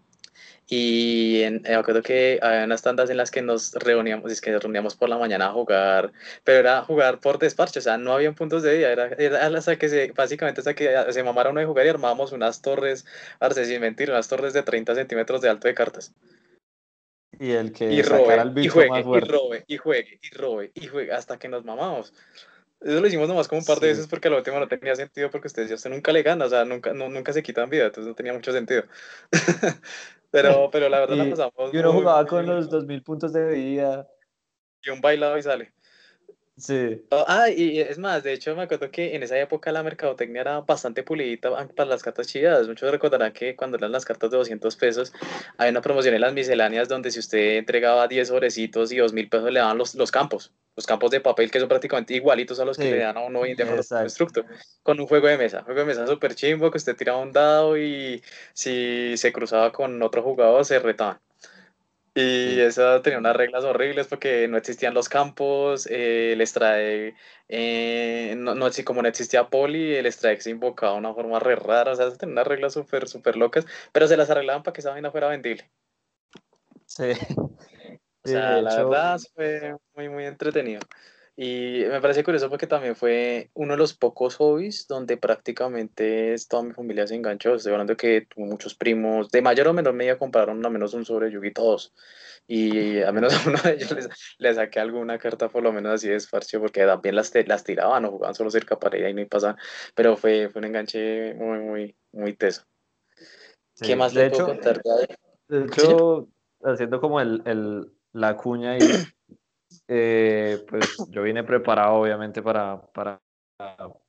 [0.68, 4.52] y en- me acuerdo que había unas tandas en las que nos reuníamos, es que
[4.52, 6.12] nos reuníamos por la mañana a jugar,
[6.44, 9.78] pero era jugar por desparche, o sea, no habían puntos de día, era, era hasta
[9.78, 13.06] que se, básicamente hasta que se mamara uno de jugar y armábamos unas torres,
[13.40, 16.14] arce, sin mentir, unas torres de 30 centímetros de alto de cartas.
[17.40, 19.32] Y el que Y robe, al y bicho juegue, más y fuerte.
[19.32, 22.14] robe, y juegue, y robe, y juegue, hasta que nos mamamos.
[22.82, 23.94] Eso lo hicimos nomás como un par de Sí.
[23.94, 26.50] veces porque la última no tenía sentido porque ustedes ya usted nunca le gana, o
[26.50, 28.84] sea, nunca, no, nunca se quitan vida, entonces no tenía mucho sentido.
[30.32, 33.34] pero, pero la verdad la pasamos y uno muy, jugaba muy con los 2000 puntos
[33.34, 34.08] de vida.
[34.84, 35.74] Y un bailado y sale.
[36.58, 37.06] Sí.
[37.12, 40.62] Ah, y es más, de hecho me acuerdo que en esa época la mercadotecnia era
[40.62, 42.68] bastante pulidita para las cartas chidas.
[42.68, 45.14] Muchos recordarán que cuando eran las cartas de 200 pesos,
[45.58, 49.52] había una promoción en las misceláneas donde si usted entregaba 10 sobrecitos y 2000 pesos
[49.52, 52.76] le daban los, los campos, los campos de papel que son prácticamente igualitos a los
[52.76, 53.66] que le dan a uno hoy en día
[54.82, 55.62] con un juego de mesa.
[55.62, 60.02] Juego de mesa súper chimbo que usted tiraba un dado y si se cruzaba con
[60.02, 61.20] otro jugador se retaban.
[62.20, 67.16] Y eso tenía unas reglas horribles porque no existían los campos, eh, el strike,
[67.48, 71.38] eh, no, no, así como no existía poli, el strike se invocaba de una forma
[71.38, 74.64] re rara, o sea, eso tenía unas reglas súper, súper locas, pero se las arreglaban
[74.64, 75.70] para que esa vaina fuera vendible.
[76.88, 77.12] Sí.
[78.24, 80.82] O sea, la hecho, verdad fue muy, muy entretenido.
[81.40, 86.64] Y me parece curioso porque también fue uno de los pocos hobbies donde prácticamente toda
[86.64, 87.54] mi familia se enganchó.
[87.54, 91.30] Estoy hablando que muchos primos, de mayor o menor medida compraron al menos un sobre
[91.30, 91.94] Yugi todos.
[92.48, 95.94] Y a menos a uno de ellos les, les saqué alguna carta por lo menos
[95.94, 99.14] así de desparche porque también las, las tiraban o jugaban solo cerca para ella y
[99.14, 99.58] no pasaban.
[99.94, 102.64] Pero fue, fue un enganche muy, muy, muy teso.
[103.80, 105.12] ¿Qué más De le puedo hecho, contar de
[105.50, 106.28] Sí, hecho,
[106.64, 108.82] haciendo como el, el- la cuña ahí,
[109.88, 113.22] eh, pues yo vine preparado obviamente para, para,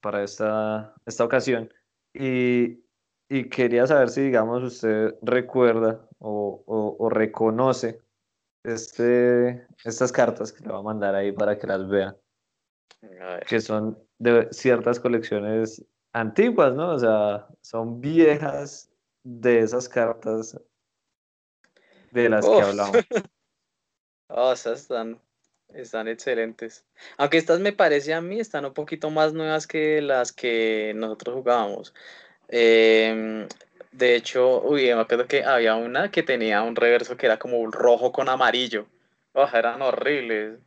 [0.00, 1.72] para esta, esta ocasión
[2.14, 2.80] y,
[3.28, 8.00] y quería saber si, digamos, usted recuerda o, o- o reconoce
[8.64, 12.16] este, estas cartas que le voy a mandar ahí para que las vea,
[13.46, 16.92] que son de ciertas colecciones antiguas, ¿no?
[16.94, 18.90] O sea, son viejas
[19.22, 20.58] de esas cartas
[22.10, 23.04] de las que hablamos.
[24.30, 25.20] Oh, esas están,
[25.74, 26.85] están excelentes.
[27.16, 31.35] Aunque estas me parece a mí están un poquito más nuevas que las que nosotros
[31.37, 31.94] jugábamos.
[32.48, 33.46] Em,
[33.92, 37.59] de hecho, uy, me acuerdo que había una que tenía un reverso que era como
[37.59, 38.87] un rojo con amarillo.
[39.54, 40.59] Eran horribles.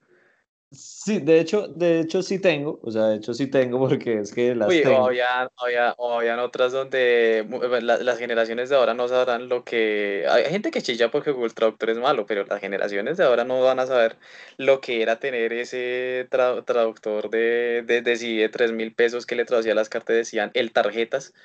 [0.71, 4.31] Sí, de hecho, de hecho sí tengo, o sea, de hecho sí tengo porque es
[4.33, 5.03] que las Uy, tengo.
[5.03, 7.45] o habían, había- o habían otras donde
[7.81, 10.25] la- las generaciones de ahora no sabrán lo que...
[10.29, 13.59] Hay gente que chilla porque Google Traductor es malo, pero las generaciones de ahora no
[13.61, 14.17] van a saber
[14.57, 19.25] lo que era tener ese tra- traductor de, de, de, sí, de 3 mil pesos
[19.25, 21.33] que le traducía las cartas, decían el tarjetas.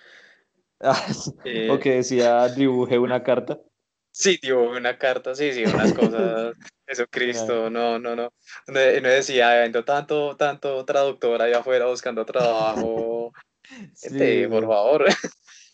[0.80, 1.06] Ah,
[1.44, 3.60] Eh, o que decía dibujé una carta.
[4.18, 6.54] Sí, tío, una carta, sí, sí, unas cosas,
[6.86, 8.30] Jesucristo, no, no, no,
[8.66, 13.32] no, no decía, vendo tanto, tanto traductor allá afuera buscando trabajo,
[13.94, 15.04] Sí, gente, por favor.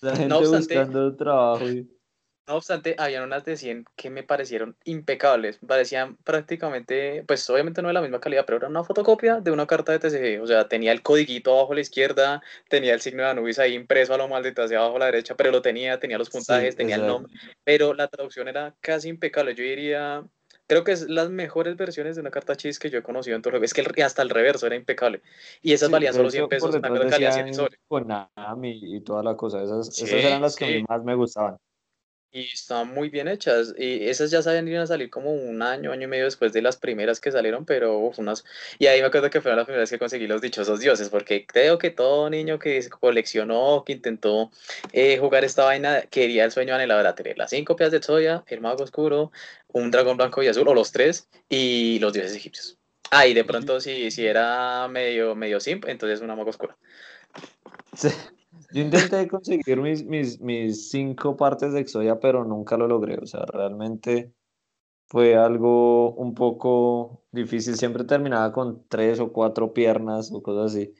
[0.00, 1.68] La gente obstante- buscando trabajo.
[1.70, 1.88] y-
[2.48, 7.88] No obstante, habían unas de 100 que me parecieron impecables, parecían prácticamente, pues obviamente no
[7.88, 10.66] de la misma calidad, pero era una fotocopia de una carta de TCG, o sea,
[10.66, 14.16] tenía el codiguito abajo a la izquierda, tenía el signo de Anubis ahí impreso a
[14.18, 16.96] lo maldito hacia abajo a la derecha, pero lo tenía, tenía los puntajes, Sí, tenía
[16.96, 20.24] el nombre, pero la traducción era casi impecable, yo diría,
[20.66, 23.42] creo que es las mejores versiones de una carta chis que yo he conocido en
[23.42, 25.22] todo el es que el- hasta el reverso era impecable,
[25.62, 27.78] y esas Sí, valían solo hecho, 100 por pesos, detrás también valía 100 decían soles.
[27.87, 29.62] Konami y toda la cosa.
[29.62, 30.85] Esas, Sí, esas eran las que sí.
[30.88, 31.57] más me gustaban.
[32.35, 33.75] Y estaban muy bien hechas.
[33.77, 36.79] Y esas ya iban a salir como un año, año y medio después de las
[36.79, 38.42] primeras que salieron, pero uf, unas...
[38.79, 41.77] Y ahí me acuerdo que fueron las primeras que conseguí los dichosos dioses, porque creo
[41.77, 44.51] que todo niño que coleccionó, que intentó
[44.95, 48.45] eh, jugar esta vaina, quería el sueño anhelado era tener las cinco copias de Zoya,
[48.47, 49.31] el mago oscuro,
[49.68, 52.79] un dragón blanco y azul, o los tres, y los dioses egipcios.
[53.11, 56.79] Ah, y de pronto si, si era medio, medio simp, entonces una mago oscura.
[57.95, 58.09] Sí.
[58.70, 63.18] Yo intenté conseguir mis, mis, mis cinco partes de Exodia, pero nunca lo logré.
[63.18, 64.35] O sea, realmente
[65.09, 67.77] fue algo un poco difícil.
[67.77, 70.94] Siempre terminaba con tres o cuatro piernas o cosas así.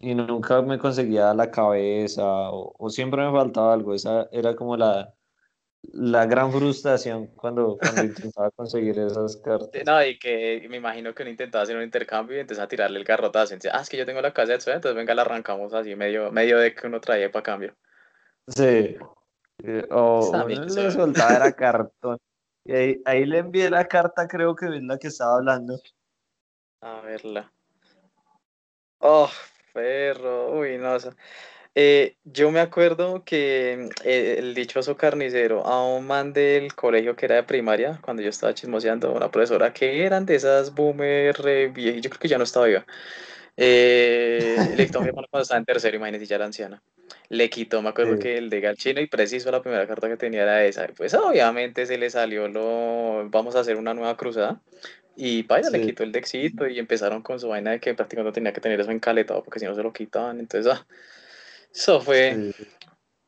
[0.00, 3.94] Y nunca me conseguía la cabeza o, o siempre me faltaba algo.
[3.94, 5.14] Esa era como la,
[5.92, 9.82] la gran frustración cuando, cuando intentaba conseguir esas cartas.
[9.84, 12.98] No, y que me imagino que uno intentaba hacer un intercambio y entonces a tirarle
[12.98, 13.54] el garrotazo.
[13.54, 15.94] Entonces, ah, es que yo tengo la casa de Zoya, entonces venga, la arrancamos así,
[15.96, 17.74] medio, medio de que uno traía para cambio.
[18.48, 18.96] Sí.
[19.62, 22.18] Eh, O uno le soltaba era cartón.
[22.64, 25.78] Y ahí, ahí le envié la carta, creo que es la que estaba hablando.
[26.80, 27.52] A verla.
[28.98, 29.28] Oh,
[29.72, 30.96] perro, uy, no.
[30.96, 31.14] eso-
[31.76, 37.26] Eh, yo me acuerdo que eh, el dichoso carnicero a un man del colegio que
[37.26, 41.72] era de primaria, cuando yo estaba chismoseando, una profesora que eran de esas boomer re
[41.72, 42.86] vie- yo creo que ya no estaba viva.
[43.56, 46.82] Eh, le quitó mi hermano cuando estaba en tercero, imagínense, ya era anciana.
[47.28, 48.20] Le quitó, me acuerdo Sí.
[48.22, 50.86] que el de Galchino y preciso la primera carta que tenía era esa.
[50.96, 54.60] Pues obviamente se le salió lo, vamos a hacer una nueva cruzada.
[55.16, 55.80] Y le Sí.
[55.80, 58.90] quitó el dexito y empezaron con su vaina de que prácticamente tenía que tener eso
[58.90, 60.40] encaletado porque si no se lo quitaban.
[60.40, 60.86] Entonces, ah,
[61.74, 62.52] eso fue.
[62.56, 62.64] Sí.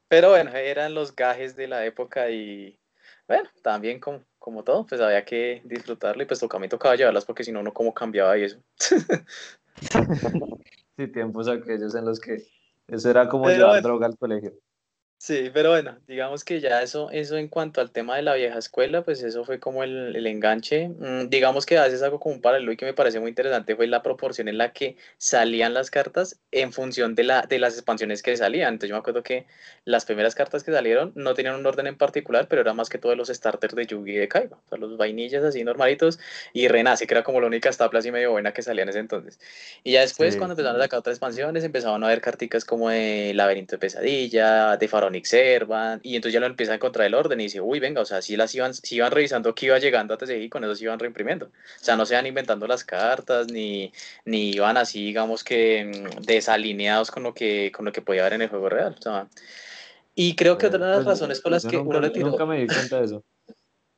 [0.09, 2.79] Pero bueno, eran los gajes de la época y
[3.27, 7.25] bueno, también como, como todo, pues había que disfrutarlo y pues tocaba, me tocaba llevarlas
[7.25, 8.59] porque si no, no como cambiaba y eso.
[10.97, 12.43] Sí, tiempos aquellos en los que
[12.89, 13.89] eso era como Pero llevar bueno.
[13.89, 14.55] droga al colegio.
[15.19, 18.59] Sí, pero bueno, digamos que ya eso, eso en cuanto al tema de la vieja
[18.59, 20.89] escuela, pues eso fue como el, el enganche.
[20.91, 23.75] Mm, digamos que a veces hago como un paralelo y que me parece muy interesante
[23.75, 27.73] fue la proporción en la que salían las cartas en función de, la, de las
[27.75, 28.75] expansiones que salían.
[28.75, 29.47] Entonces yo me acuerdo que
[29.87, 32.99] las primeras cartas que salieron no tenían un orden en particular, pero era más que
[32.99, 36.19] todo los starters de Yugi y de Kaiba, o sea, los vainillas así normalitos
[36.53, 38.99] y Renace, que era como la única estapla así medio buena que salía en ese
[38.99, 39.41] entonces.
[39.83, 40.39] Y ya después, Sí.
[40.39, 44.77] cuando empezaron a sacar otras expansiones, empezaban a ver carticas como de Laberinto de Pesadilla,
[44.77, 47.79] de Pharaonic Servant, y entonces ya lo empieza a encontrar el orden y dice, uy,
[47.79, 50.49] venga, o sea, si las iban, si iban revisando que iba llegando a TCG y
[50.49, 51.47] con eso se iban reimprimiendo.
[51.47, 51.51] O
[51.85, 53.93] sea, no se iban inventando las cartas, ni,
[54.25, 58.35] ni iban así, digamos que mm, desalineados con lo que, con lo que podía haber
[58.35, 58.97] en el juego real.
[58.99, 59.29] O sea,
[60.15, 62.11] y creo que otra de las Pues, razones por las yo que nunca, uno le
[62.11, 62.31] tiró...
[62.31, 63.25] nunca me di cuenta de eso.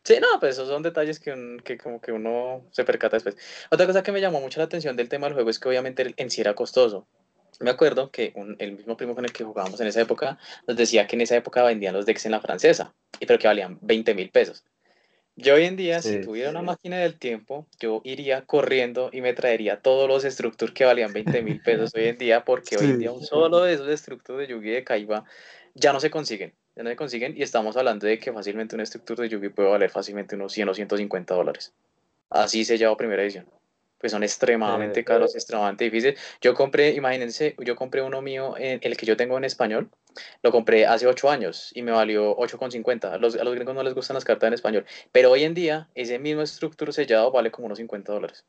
[0.05, 3.37] Sí, no, pues esos son detalles que, un- que como que uno se percata después.
[3.71, 6.15] Otra cosa que me llamó mucho la atención del tema del juego es que obviamente
[6.17, 7.07] en sí era costoso.
[7.61, 10.77] Me acuerdo que un- el mismo primo con el que jugábamos en esa época nos
[10.77, 13.79] decía que en esa época vendían los decks en la francesa, y pero que valían
[13.81, 14.65] 20 mil pesos.
[15.41, 16.21] Yo hoy en día, si Sí.
[16.21, 20.85] tuviera una máquina del tiempo, yo iría corriendo y me traería todos los Structure que
[20.85, 22.99] valían 20 mil pesos hoy en día, porque hoy en Sí.
[22.99, 25.25] día un solo de esos Structure de Yugi de Kaiba
[25.75, 28.85] ya no se consiguen, ya no se consiguen, y estamos hablando de que fácilmente un
[28.85, 31.73] Structure de Yugi puede valer fácilmente unos 100 o 150 dólares.
[32.31, 33.47] Así sellado primera edición.
[33.99, 36.21] Pues son extremadamente Eh, caros, extremadamente difíciles.
[36.41, 39.91] Yo compré, imagínense, yo compré uno mío, en, el que yo tengo en español,
[40.43, 43.13] lo compré hace 8 años y me valió 8,50.
[43.13, 44.87] A los, a los gringos no les gustan las cartas en español.
[45.13, 48.45] Pero hoy en día, ese mismo estructura sellado vale como unos 50 dólares.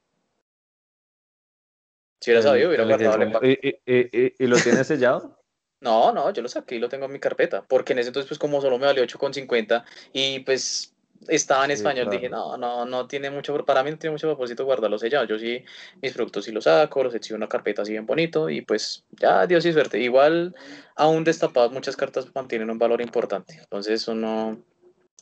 [2.21, 3.81] Si hubiera sabido, hubiera guardado el compró- empaque.
[3.85, 5.35] ¿Y, y, y, y lo tienes sellado?
[5.81, 7.61] No, no, yo lo saqué y lo tengo en mi carpeta.
[7.65, 10.93] Porque en ese entonces, pues como solo me valió 8,50 y pues
[11.27, 14.65] estaba en español, dije, no, no, no tiene mucho, para mí no tiene mucho propósito
[14.65, 15.27] guardarlos sellados.
[15.27, 15.63] Yo sí,
[16.01, 19.03] mis productos sí los saco, los echo en una carpeta así bien bonito y pues
[19.11, 19.99] ya, Dios y suerte.
[19.99, 20.55] Igual,
[20.95, 23.55] aún destapados, muchas cartas mantienen un valor importante.
[23.59, 24.57] Entonces, uno,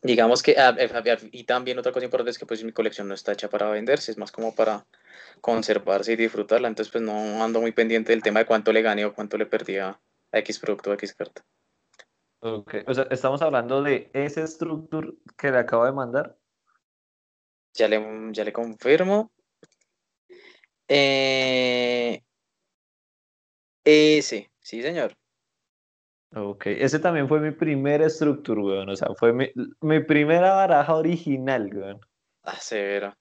[0.03, 3.13] digamos que, ah, eh, y también otra cosa importante es que pues mi colección no
[3.13, 4.85] está hecha para venderse, es más como para
[5.41, 6.67] conservarse y disfrutarla.
[6.67, 9.45] Entonces, pues no ando muy pendiente del tema de cuánto le gané o cuánto le
[9.45, 9.99] perdí a
[10.31, 11.43] X producto o X carta.
[12.49, 16.37] Ok, o sea, estamos hablando de ese structure que le acabo de mandar.
[17.73, 19.31] Ya le, ya le confirmo.
[20.87, 22.23] Eh,
[23.83, 25.17] ese, sí, señor.
[26.33, 28.89] Ok, ese también fue mi primer structure, weón.
[28.89, 31.99] O sea, fue mi, mi primera baraja original, weón.
[32.43, 33.13] Ah, severo.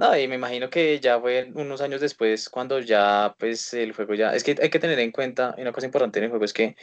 [0.00, 4.14] No, y me imagino que ya fue unos años después cuando ya, pues, el juego
[4.14, 4.34] ya...
[4.34, 6.74] Es que hay que tener en cuenta, una cosa importante en el juego es que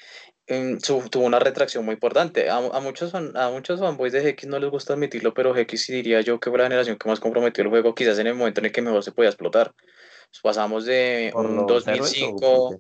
[0.46, 2.48] em, tuvo una retracción muy importante.
[2.48, 6.22] A, muchos, a muchos fanboys de GX no les gusta admitirlo, pero GX sí diría
[6.22, 8.68] yo que fue la generación que más comprometió el juego, quizás en el momento en
[8.68, 9.74] el que mejor se podía explotar.
[10.44, 12.80] Pasamos de un 2005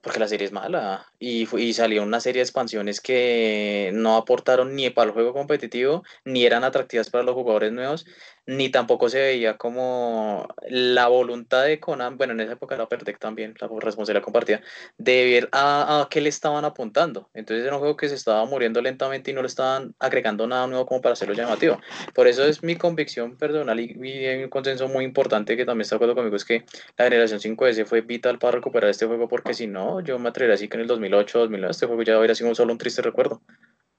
[0.00, 4.90] porque la serie es mala y, y una serie de expansiones que no aportaron ni
[4.90, 8.06] para el juego competitivo, ni eran atractivas para los jugadores nuevos,
[8.44, 13.20] ni tampoco se veía como la voluntad de Conan, bueno, en esa época era Perdec
[13.20, 14.62] también, la responsabilidad compartida,
[14.98, 17.30] de ver a, a, qué le estaban apuntando.
[17.34, 20.66] Entonces era un juego que se estaba muriendo lentamente y no le estaban agregando nada
[20.66, 21.80] nuevo como para hacerlo llamativo.
[22.14, 25.94] Por eso es mi convicción personal y, y un consenso muy importante que también está
[25.94, 26.64] de acuerdo conmigo, es que
[26.96, 30.56] la generación 5S fue vital para recuperar este juego porque si no, yo me atrevería
[30.56, 33.42] así que en el 2008, 2009 este juego ya hubiera sido solo un triste recuerdo.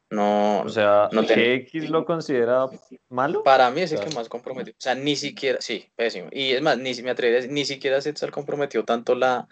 [0.10, 2.67] No, o sea, no ¿X lo considera
[3.10, 3.41] malo?
[3.41, 4.76] Para mí es el que más comprometido.
[4.78, 6.28] O sea, ni siquiera, sí, pésimo.
[6.32, 9.47] Y es más, ni me atrevería, ni siquiera se ha comprometido tanto la,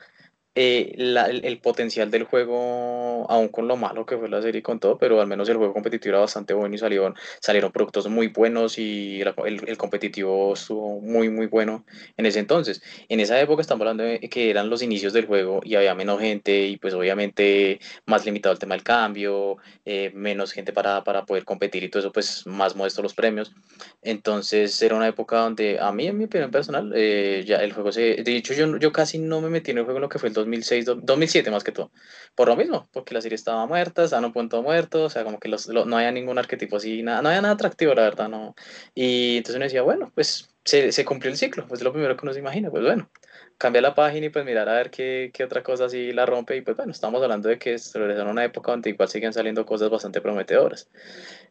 [0.54, 4.98] eh, el, potencial del juego, aún con lo malo que fue la serie con todo,
[4.98, 8.78] pero al menos el juego competitivo era bastante bueno y salieron, salieron productos muy buenos
[8.78, 11.86] y el, el, competitivo estuvo muy, muy bueno
[12.18, 12.82] en ese entonces.
[13.08, 16.20] En esa época estamos hablando de que eran los inicios del juego y había menos
[16.20, 21.26] gente y pues obviamente más limitado el tema del cambio, eh, menos gente para, para
[21.26, 23.54] poder competir y todo eso, pues más modesto los premios.
[24.02, 27.92] Entonces era una época donde a mí, en mi opinión personal, eh, ya el juego
[27.92, 28.22] se...
[28.24, 30.30] De hecho, yo, yo casi no me metí en el juego en lo que fue
[30.30, 31.92] el 2006, 2007 más que todo.
[32.36, 35.24] Por lo mismo, porque la serie estaba muerta, estaba en un punto muerto, o sea,
[35.24, 38.30] como que los, no había ningún arquetipo así, nada, no había nada atractivo, la verdad,
[38.30, 38.56] no.
[38.94, 42.16] Y entonces uno decía, bueno, pues se, se cumplió el ciclo, pues es lo primero
[42.16, 43.10] que uno se imagina, pues bueno,
[43.58, 46.56] cambia la página y pues mirar a ver qué, qué otra cosa así la rompe
[46.56, 49.90] y pues bueno, estamos hablando de que es una época donde igual siguen saliendo cosas
[49.90, 50.90] bastante prometedoras.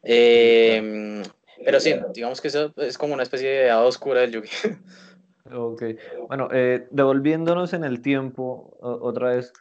[0.02, 1.22] Eh,
[1.64, 4.50] pero sí, digamos que eso es como una especie de edad oscura del Yugi.
[5.52, 5.82] Ok,
[6.28, 9.52] bueno, eh, devolviéndonos en el tiempo otra vez,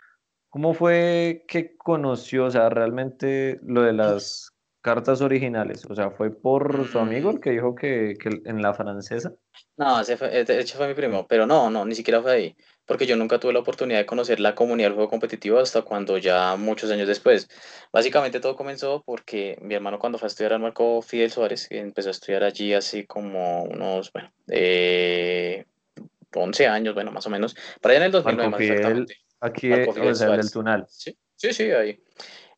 [0.49, 5.85] ¿cómo fue que conoció, o sea, realmente lo de las cartas originales?
[5.89, 9.33] O sea, ¿fue por su amigo el que dijo que, que en la francesa?
[9.77, 12.55] No, ese fue, de hecho fue mi primo, pero no, no, ni siquiera fue ahí,
[12.89, 16.17] porque yo nunca tuve la oportunidad de conocer la comunidad del juego competitivo hasta cuando
[16.17, 17.47] ya muchos años después.
[17.93, 22.07] Básicamente todo comenzó porque mi hermano cuando fue a estudiar al Marco Fidel Suárez, empezó
[22.07, 25.65] a estudiar allí así como unos, bueno, eh,
[26.33, 29.17] 11 años, bueno, más o menos, para allá en el 2009 más exactamente.
[29.39, 30.87] Aquí, o sea, del Tunal.
[30.89, 32.01] Sí, sí, sí, ahí.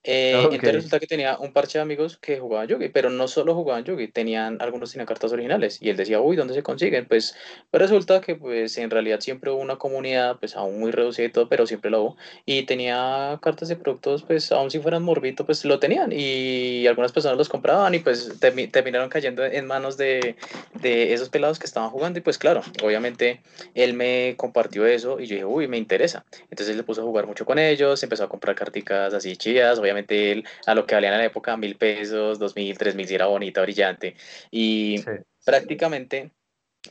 [0.04, 3.54] Eh, Entonces resulta que tenía un parche de amigos que jugaban Yugi, pero no solo
[3.54, 5.78] jugaban Yugi, tenían, algunos tenían cartas originales.
[5.80, 7.06] Y él decía, uy, ¿dónde se consiguen?
[7.06, 7.36] Pues,
[7.72, 11.48] resulta que pues en realidad siempre hubo una comunidad, pues aún muy reducida y todo,
[11.48, 15.64] pero siempre lo hubo, y tenía cartas de productos, pues aún si fueran morbito, pues
[15.66, 16.12] lo tenían.
[16.12, 20.36] Y algunas personas los compraban y pues terminaron cayendo en manos de,
[20.82, 22.18] de esos pelados que estaban jugando.
[22.18, 23.42] Y pues claro, obviamente
[23.76, 26.26] él me compartió eso y yo dije, uy, me interesa.
[26.50, 29.91] Entonces le puso a jugar mucho con ellos, empezó a comprar carticas así chidas, obviamente
[29.92, 33.16] obviamente a lo que valían en la época, mil pesos, dos mil, tres mil, si
[33.16, 34.16] era bonita, brillante.
[34.50, 35.04] Y
[35.46, 36.32] prácticamente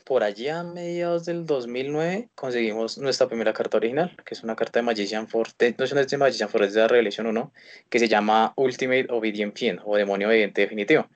[0.04, 4.78] por allá a mediados del 2009 conseguimos nuestra primera carta original, que es una carta
[4.78, 7.52] de Magician Force, no es de Magician Force, es de la Revelation 1,
[7.88, 11.08] que se llama Ultimate Obedient Fiend o Demonio Obediente Definitivo.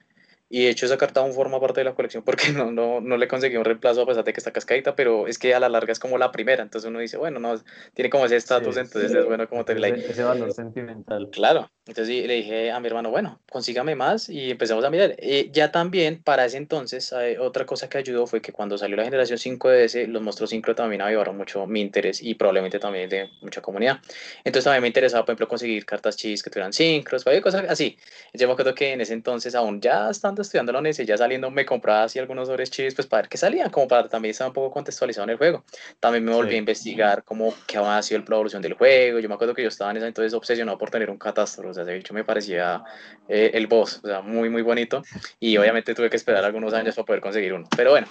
[0.48, 3.16] Y de hecho esa carta aún forma parte de la colección porque no, no, no
[3.16, 5.68] le conseguí un reemplazo a pesar de que está cascadita, pero es que a la
[5.68, 7.54] larga es como la primera, entonces uno dice, bueno, no,
[7.94, 10.04] tiene como ese estatus, entonces es bueno como tenerla ahí.
[10.08, 11.30] Ese valor sentimental.
[11.30, 15.16] Claro, entonces le dije a mi hermano, bueno, consígame más y empezamos a mirar.
[15.18, 18.96] Eh, ya también para ese entonces, eh, otra cosa que ayudó fue que cuando salió
[18.96, 22.78] la generación 5 de ese, los monstruos 5 también avivaron mucho mi interés y probablemente
[22.78, 23.98] también de mucha comunidad.
[24.44, 27.98] Entonces también me interesaba, por ejemplo, conseguir cartas chis que tuvieran sincros, cosas así.
[28.32, 31.50] Yo me acuerdo que en ese entonces, aún ya estando estudiando la universidad, ya saliendo,
[31.50, 34.48] me compraba así algunos sobres chivis, pues para ver qué salían, como para también estar
[34.48, 35.64] un poco contextualizado en el juego.
[36.00, 39.18] También me volví a investigar cómo, qué había sido la evolución del juego.
[39.18, 41.73] Yo me acuerdo que yo estaba en ese entonces obsesionado por tener un catastro.
[41.74, 42.82] O sea, ese bicho me parecía
[43.28, 45.02] eh, el boss, o sea, muy, muy bonito.
[45.40, 47.68] Y obviamente tuve que esperar algunos años para poder conseguir uno.
[47.76, 48.06] Pero bueno,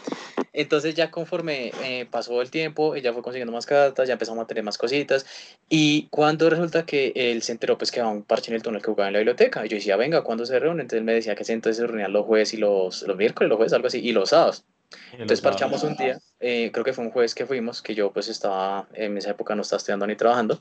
[0.53, 4.47] entonces ya conforme eh, pasó el tiempo, ella fue consiguiendo más cartas, ya empezamos a
[4.47, 5.26] tener más cositas.
[5.70, 8.91] Y cuando resulta que él se enteró, pues que un parche en el túnel que
[8.91, 9.66] jugaba en la biblioteca.
[9.66, 10.82] Y yo decía, venga, ¿cuándo se reúnen?
[10.82, 13.74] Entonces me decía que entonces se reunían los jueves y los, los miércoles, los jueves,
[13.74, 14.66] algo así, y los sábados.
[15.12, 18.28] Entonces parchamos un día, eh, creo que fue un jueves que fuimos, que yo pues
[18.28, 20.58] estaba, en esa época no estaba estudiando ni trabajando,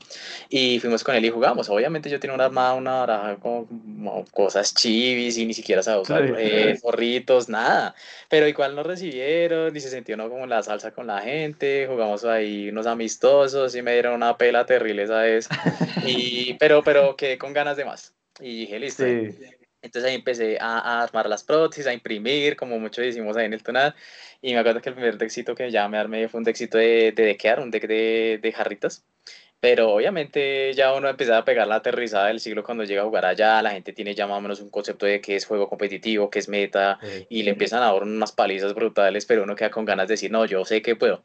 [0.49, 1.69] y fuimos con él y jugamos.
[1.69, 3.65] Obviamente yo tenía una armada, una baraja con
[4.31, 7.95] cosas chivis y ni siquiera sabía usar eh, forritos, nada.
[8.29, 10.29] Pero igual nos recibieron y se sintió ¿no?
[10.29, 14.65] como la salsa con la gente, jugamos ahí unos amistosos y me dieron una pela
[14.65, 15.49] terrible esa vez.
[16.05, 18.13] Y, pero, pero quedé con ganas de más.
[18.39, 19.03] Y dije, listo.
[19.83, 23.53] Entonces ahí empecé a, a, armar las prótesis, a imprimir, como muchos hicimos ahí en
[23.53, 23.93] el tonal.
[24.41, 27.11] Y me acuerdo que el primer dexito que ya me armé fue un dexito de,
[27.11, 29.03] de dequear, un deck de, de jarritas.
[29.59, 33.25] Pero obviamente ya uno empieza a pegar la aterrizada del siglo cuando llega a jugar
[33.25, 36.29] allá, la gente tiene ya más o menos un concepto de qué es juego competitivo,
[36.29, 39.85] qué es meta, y le empiezan a dar unas palizas brutales, pero uno queda con
[39.85, 41.23] ganas de decir, no, yo sé que puedo.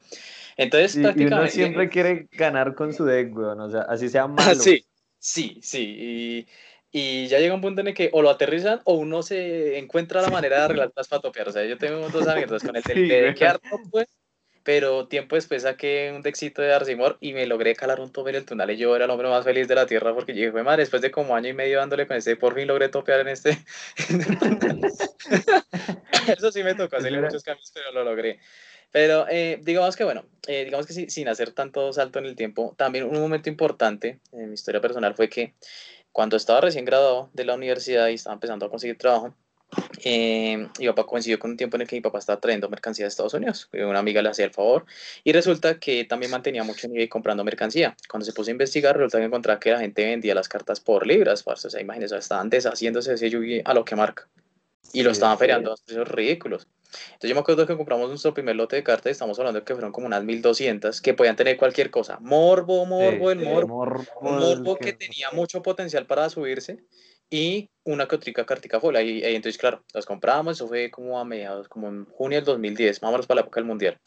[0.56, 1.34] Entonces, y, prácticamente...
[1.34, 4.54] Y uno siempre quiere ganar con su deck, weón, o sea, así sea malo.
[4.54, 4.84] sí,
[5.18, 6.46] sí, sí, y
[6.90, 10.22] y ya llega un punto en el que o lo aterrizan o uno se encuentra
[10.22, 11.48] la manera de arreglar las patopear.
[11.48, 13.34] O sea, yo tengo dos anécdotas con el del sí, de
[13.90, 14.06] pues,
[14.62, 18.36] pero tiempo después saqué un dexito de Arcimor y me logré calar un tope en
[18.36, 20.62] el túnel y yo era el hombre más feliz de la tierra porque dije, fue
[20.62, 23.28] madre, después de como año y medio dándole con este, por fin logré topear en
[23.28, 23.58] este.
[26.36, 28.40] Eso sí me tocó hacerle muchos cambios, pero lo logré.
[28.90, 32.36] Pero eh, digamos que bueno, eh, digamos que sí, sin hacer tanto salto en el
[32.36, 35.54] tiempo, también un momento importante en mi historia personal fue que
[36.18, 39.32] cuando estaba recién graduado de la universidad y estaba empezando a conseguir trabajo,
[40.02, 43.04] eh, mi papá coincidió con un tiempo en el que mi papá estaba trayendo mercancía
[43.04, 43.68] de Estados Unidos.
[43.72, 44.84] Una amiga le hacía el favor
[45.22, 47.96] y resulta que también mantenía mucho nivel comprando mercancía.
[48.10, 51.06] Cuando se puso a investigar, resulta que encontraba que la gente vendía las cartas por
[51.06, 51.44] libras.
[51.46, 54.26] O sea, imagínense, estaban deshaciéndose de ese Yugi a lo que marca
[54.92, 56.66] y lo estaban feriando a precios ridículos.
[56.88, 59.74] Entonces yo me acuerdo que compramos nuestro primer lote de cartas, estamos hablando de que
[59.74, 62.18] fueron como unas 1200, que podían tener cualquier cosa.
[62.20, 63.68] Morbo, morbo, el morbo.
[63.68, 66.84] morbo, morbo que, que tenía mucho potencial para subirse
[67.30, 68.96] y una que otra cartica full.
[68.96, 73.02] Y, entonces, claro, las compramos, eso fue como a mediados, como en junio del 2010,
[73.02, 73.98] más o menos para la época del Mundial.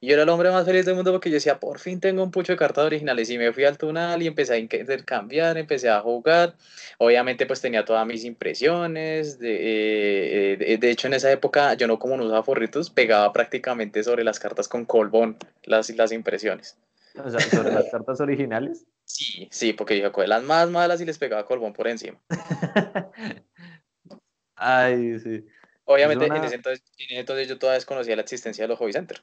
[0.00, 2.22] Y yo era el hombre más feliz del mundo porque yo decía, por fin tengo
[2.22, 3.30] un pucho de cartas originales.
[3.30, 6.54] Y me fui al tunal y empecé a intercambiar, empecé a jugar.
[6.98, 9.38] Obviamente, pues tenía todas mis impresiones.
[9.38, 14.02] De, eh, de, hecho, en esa época, yo no como no usaba forritos, pegaba prácticamente
[14.02, 16.76] sobre las cartas con colbón las, las impresiones.
[17.16, 18.86] O sea, sobre las cartas originales.
[19.10, 22.22] Sí, sí, porque yo cogía las más malas y les pegaba colbón por encima.
[24.54, 25.44] Ay, sí.
[25.82, 28.92] Obviamente, en, ese entonces, en, ese entonces, yo todavía desconocía la existencia de los Hobby
[28.92, 29.20] Center.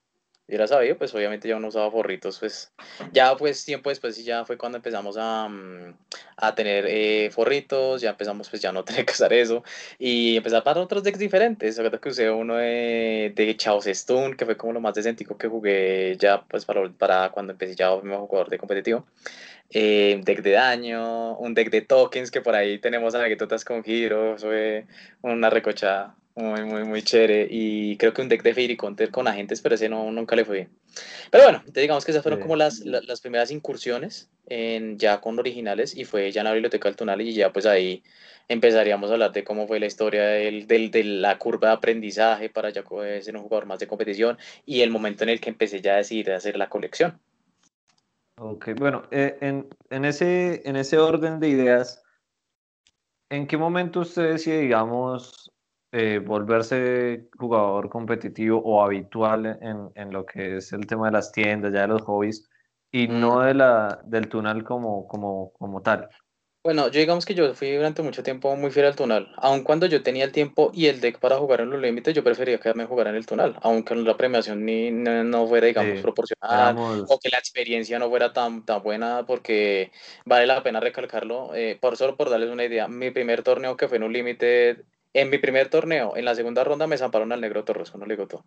[0.48, 2.72] Yo era sabido, pues obviamente ya no usaba forritos, pues
[3.12, 5.94] ya pues tiempo después ya fue cuando empezamos a, mm,
[6.38, 9.64] a tener eh, forritos, ya empezamos pues ya no tener que usar eso
[10.00, 14.46] y empezar para otros decks diferentes, verdad que usé uno de, de Chaos Stone, que
[14.46, 18.00] fue como lo más decentico que jugué ya pues para, para cuando empecé ya a
[18.00, 19.06] jugador de competitivo.
[19.70, 23.84] Eh, un deck de daño, un deck de tokens, que por ahí tenemos anécdotas con
[23.84, 24.86] Giro, fue
[25.22, 27.48] una recocha muy, muy, muy chévere.
[27.50, 30.46] Y creo que un deck de Fairy Counter con agentes, pero ese no, nunca le
[30.46, 30.70] fue bien.
[31.32, 35.38] Pero bueno, te digamos que esas fueron como las, las, primeras incursiones en, ya con
[35.40, 38.04] originales y fue ya en la biblioteca del Tunal y ya pues ahí
[38.48, 42.50] empezaríamos a hablar de cómo fue la historia del, del, de la curva de aprendizaje
[42.50, 42.84] para ya
[43.22, 45.98] ser un jugador más de competición y el momento en el que empecé ya a
[45.98, 47.20] decidir hacer la colección.
[48.40, 52.04] Ok, bueno, eh, en, en, ese, en ese orden de ideas,
[53.30, 55.47] ¿en qué momento usted decide, digamos,
[55.92, 61.32] eh, volverse jugador competitivo o habitual en, en, lo que es el tema de las
[61.32, 62.50] tiendas, ya de los hobbies,
[62.92, 66.10] y no de la, del tunal como, como, como tal?
[66.68, 69.32] Bueno, yo digamos que yo fui durante mucho tiempo muy fiel al tonal.
[69.38, 72.26] Aun cuando yo tenía el tiempo y el deck para jugar en los límites, yo
[72.26, 76.76] prefería quedarme a jugar en el tonal, aunque la premiación ni, no, fuera, digamos, proporcional
[77.08, 79.94] o que la experiencia no fuera tan, tan buena, porque
[80.26, 81.56] vale la pena recalcarlo.
[81.56, 84.84] Eh, por solo por darles una idea, mi primer torneo que fue en un límite,
[85.18, 88.16] en mi primer torneo, en la segunda ronda me zamparon al negro Torres, no le
[88.18, 88.46] todo.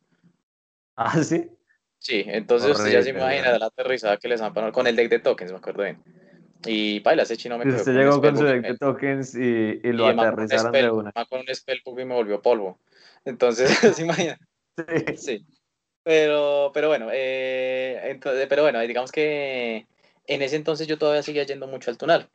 [0.94, 1.50] ¿Ah, sí?
[1.98, 5.18] Sí, entonces usted ya se imagina la aterrizada que le zamparon con el deck de
[5.18, 6.02] tokens, me acuerdo bien.
[6.64, 7.78] Y baila, ese chino me cogió.
[7.78, 11.12] Usted llegó con su deck de tokens y, y lo aterrizaron de una.
[11.28, 12.78] Con un spellbook y me volvió polvo.
[13.24, 14.38] Entonces, se imagina.
[14.76, 15.16] Sí.
[15.16, 15.46] sí.
[16.04, 19.86] Pero, pero bueno, eh, entonces, pero bueno, digamos que
[20.26, 22.30] en ese entonces yo todavía seguía yendo mucho al tunal.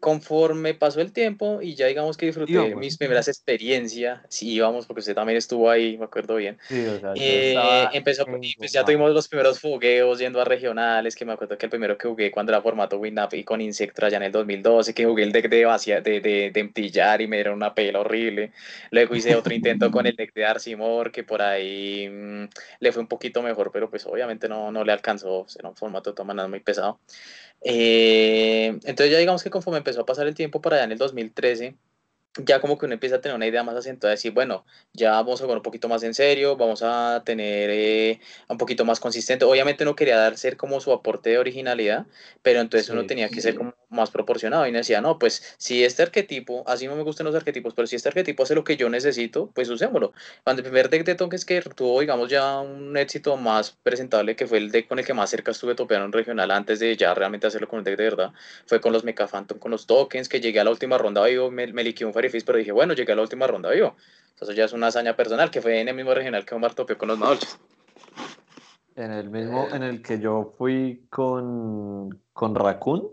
[0.00, 5.00] Conforme pasó el tiempo y ya digamos que disfruté mis primeras experiencias, sí íbamos porque
[5.00, 6.58] usted también estuvo ahí, me acuerdo bien.
[6.68, 8.26] Sí, o sea, eh, empezó,
[8.58, 11.96] pues ya tuvimos los primeros fogueos yendo a regionales, que me acuerdo que el primero
[11.96, 15.22] que jugué cuando era formato WinUp y con Insectra ya en el 2012, que jugué
[15.24, 16.70] el deck de vacía, de, de, de
[17.20, 18.52] y me dieron una pela horrible.
[18.90, 22.44] Luego hice otro intento con el deck de Arcimor, que por ahí mm,
[22.80, 26.10] le fue un poquito mejor, pero pues obviamente no, no le alcanzó, era un formato
[26.10, 27.00] de todas maneras muy pesado.
[27.62, 30.98] Eh, entonces ya digamos que conforme empezó a pasar el tiempo para allá en el
[30.98, 31.76] 2013,
[32.44, 35.12] ya como que uno empieza a tener una idea más acentuada de decir, bueno, ya
[35.12, 39.00] vamos a jugar un poquito más en serio, vamos a tener eh, un poquito más
[39.00, 39.44] consistente.
[39.44, 42.06] Obviamente no quería dar ser como su aporte de originalidad,
[42.42, 45.84] pero entonces uno tenía que ser como más proporcionado y me decía, no, pues si
[45.84, 48.76] este arquetipo, así no me gustan los arquetipos, pero si este arquetipo hace lo que
[48.76, 50.12] yo necesito, pues usémoslo.
[50.44, 54.46] Cuando el primer deck de Tonks que tuvo, digamos, ya un éxito más presentable, que
[54.46, 57.14] fue el deck con el que más cerca estuve topeando en regional antes de ya
[57.14, 58.32] realmente hacerlo con el deck de verdad,
[58.66, 61.50] fue con los Mecha Phantom, con los tokens, que llegué a la última ronda vivo,
[61.50, 62.12] me, me liquidé un
[62.44, 63.96] pero dije, bueno, llegué a la última ronda vivo.
[64.40, 66.98] Eso ya es una hazaña personal, que fue en el mismo regional que Omar topió
[66.98, 67.58] con los Madolches.
[68.94, 73.08] En el mismo en el que yo fui con, con Raccoon.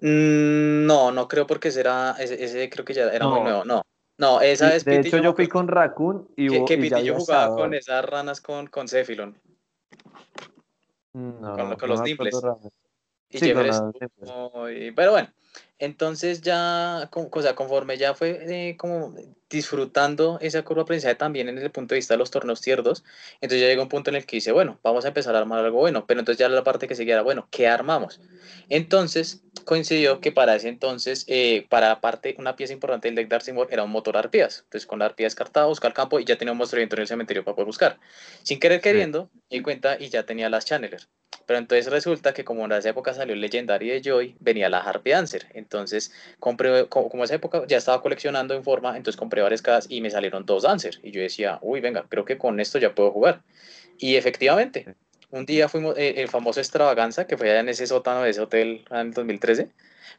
[0.00, 3.82] Mm, no, no creo porque será, ese, ese creo que ya era muy nuevo, no.
[4.18, 7.74] No, esa es De hecho, yo fui con Raccoon y Que, que Pitillo jugaba con
[7.74, 9.36] esas ranas con, con Cephalon.
[11.14, 12.34] No, con, con los dimples.
[13.32, 13.52] Y sí,
[14.94, 15.28] Pero bueno,
[15.78, 19.16] entonces ya, o sea, conforme ya fue eh, como
[19.50, 23.02] disfrutando esa curva de aprendizaje también en el punto de vista de los torneos tierdos,
[23.40, 25.58] entonces ya llegó un punto en el que dice, bueno, vamos a empezar a armar
[25.58, 28.20] algo bueno, pero entonces ya la parte que seguía era, bueno, ¿qué armamos?
[28.68, 33.34] Entonces coincidió que para ese entonces, eh, para parte, una pieza importante del deck de
[33.34, 36.38] Arcimor era un motor arpías, entonces con la arpía descartada, buscar el campo y ya
[36.38, 37.98] tenía un monstruo en el cementerio para poder buscar.
[38.44, 41.08] Sin querer queriendo, di cuenta y ya tenía las Channeler.
[41.46, 44.78] Pero entonces resulta que como en esa época salió el Legendary de Joy, venía la
[44.78, 45.46] Harpy Dancer.
[45.54, 50.00] Entonces, compré, como, esa época ya estaba coleccionando en forma, entonces compré varias casas y
[50.00, 50.98] me salieron dos Dancer.
[51.02, 53.42] Y yo decía, uy, venga, creo que con esto ya puedo jugar.
[53.98, 54.94] Y efectivamente,
[55.30, 58.40] un día fuimos, eh, el famoso Extravaganza, que fue allá en ese sótano de ese
[58.40, 59.68] hotel en el 2013,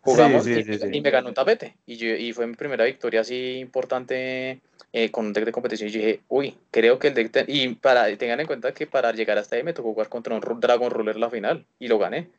[0.01, 1.75] jugamos y, me ganó un tapete.
[1.85, 5.89] Y, yo, y fue mi primera victoria así importante eh, con un deck de competición.
[5.89, 7.45] Y dije, uy, creo que el deck.
[7.47, 10.59] Y para, tengan en cuenta que para llegar hasta ahí me tocó jugar contra un
[10.59, 12.29] Dragon Ruler la final y lo gané.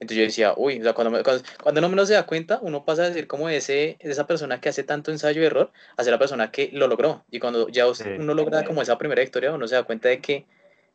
[0.00, 1.22] Entonces yo decía, uy, o sea, cuando,
[1.62, 4.68] cuando, uno menos se da cuenta, uno pasa a decir como ese, esa persona que
[4.68, 7.24] hace tanto ensayo y error a ser la persona que lo logró.
[7.30, 10.46] Y cuando ya uno logra como esa primera victoria, uno se da cuenta de que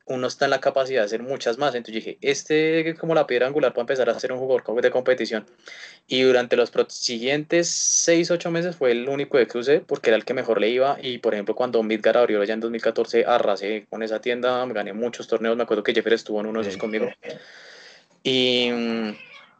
[0.09, 1.75] uno está en la capacidad de hacer muchas más.
[1.75, 4.91] Entonces dije, este es como la piedra angular para empezar a ser un jugador de
[4.91, 5.45] competición.
[6.07, 10.25] Y durante los siguientes 6, 8 meses fue el único de cruce porque era el
[10.25, 10.97] que mejor le iba.
[11.01, 14.93] Y por ejemplo, cuando Midgar abrió ya en 2014, arrasé con esa tienda, me gané
[14.93, 15.55] muchos torneos.
[15.55, 17.07] Me acuerdo que Jeffrey estuvo en uno de esos conmigo.
[18.23, 19.11] Y mm,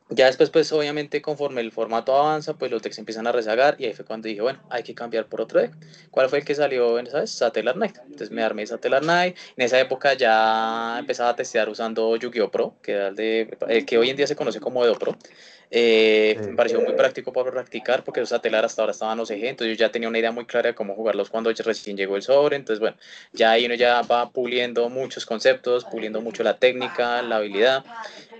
[0.10, 3.86] ya después, pues obviamente conforme el formato avanza, pues los decks empiezan a rezagar y
[3.86, 5.76] ahí fue cuando dije, bueno, hay que cambiar por otro deck.
[6.10, 7.30] ¿Cuál fue el que salió, sabes?
[7.30, 7.98] Satellite Knight.
[7.98, 9.38] Entonces me armé Satellite Knight.
[9.56, 12.50] En esa época ya empezaba a testear usando Yu-Gi-Oh!
[12.50, 15.16] Pro, que, era el de, el que hoy en día se conoce como Edo Pro.
[15.72, 19.78] Eh, Me pareció muy práctico para practicar porque los satelar hasta ahora estaban OCG, entonces
[19.78, 22.56] yo ya tenía una idea muy clara de cómo jugarlos cuando recién llegó el sobre,
[22.56, 22.98] entonces bueno,
[23.34, 27.86] ya ahí uno ya va puliendo muchos conceptos, puliendo mucho la técnica, la habilidad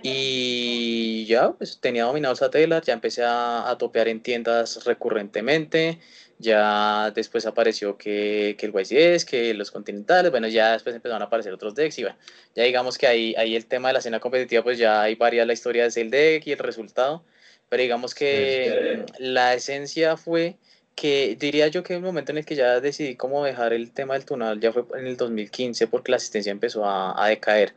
[0.02, 6.00] y ya pues tenía dominado Satellar, ya empecé a, a topear en tiendas recurrentemente,
[6.40, 11.26] ya después apareció que, que el YCS, que los continentales, bueno, ya después empezaron a
[11.26, 12.16] aparecer otros decks y bueno,
[12.54, 15.46] ya digamos que ahí, ahí el tema de la escena competitiva, pues ya hay varias
[15.46, 17.22] la historia del deck y el resultado,
[17.68, 20.56] pero digamos que la esencia fue
[20.94, 24.14] que diría yo que el momento en el que ya decidí cómo dejar el tema
[24.14, 27.74] del tunal ya fue en el 2015 porque la asistencia empezó a, a decaer.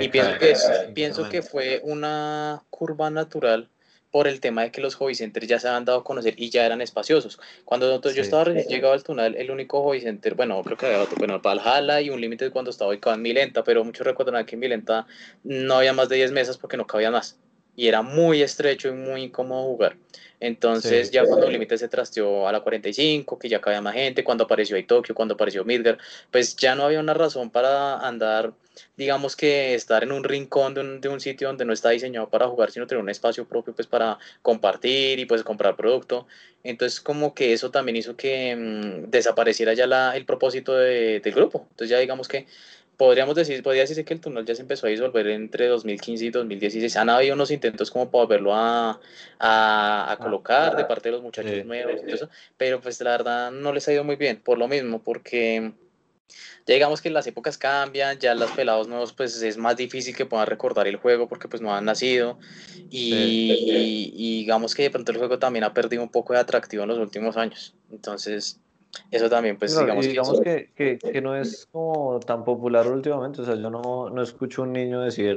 [0.00, 0.54] y pienso que,
[0.94, 3.68] pienso que fue una curva natural
[4.16, 6.48] por el tema de que los hobby centers ya se han dado a conocer y
[6.48, 7.38] ya eran espaciosos.
[7.66, 11.02] Cuando yo estaba recién llegado al túnel, el único hobby center, bueno, creo que había
[11.02, 14.54] otro, bueno, Valhalla y un límite cuando estaba ubicado en Milenta, pero muchos recuerdan que
[14.54, 15.06] en Milenta
[15.44, 17.38] no había más de 10 mesas porque no cabía más.
[17.76, 19.96] Y era muy estrecho y muy incómodo jugar.
[20.40, 24.24] Entonces, ya cuando el límite se trasteó a la 45, que ya cabía más gente,
[24.24, 25.98] cuando apareció ahí Tokio, cuando apareció Midgar,
[26.30, 28.52] pues ya no había una razón para andar
[28.96, 32.28] digamos que estar en un rincón de un, de un, sitio donde no está diseñado
[32.28, 36.26] para jugar, sino tener un espacio propio pues para compartir y pues comprar producto.
[36.62, 41.34] Entonces como que eso también hizo que mm, desapareciera ya la, el propósito de, del
[41.34, 41.66] grupo.
[41.70, 42.46] Entonces ya digamos que
[42.96, 46.30] podríamos decir, podría decirse que el túnel ya se empezó a disolver entre 2015 y
[46.30, 46.96] 2016.
[46.96, 48.98] Han habido unos intentos como para volverlo a, a,
[49.38, 53.50] a ah, colocar de parte de los muchachos nuevos y eso, pero pues la verdad
[53.50, 55.72] no les ha ido muy bien por lo mismo, porque
[56.66, 60.26] ya digamos que las épocas cambian, ya los pelados nuevos pues es más difícil que
[60.26, 62.38] puedan recordar el juego porque pues no han nacido
[62.90, 66.82] y, y, digamos que de pronto el juego también ha perdido un poco de atractivo
[66.82, 67.74] en los últimos años.
[67.90, 68.58] Entonces,
[69.10, 73.44] eso también pues digamos, digamos que, que, que, no es como tan popular últimamente, o
[73.44, 75.36] sea, yo no, no escucho un niño decir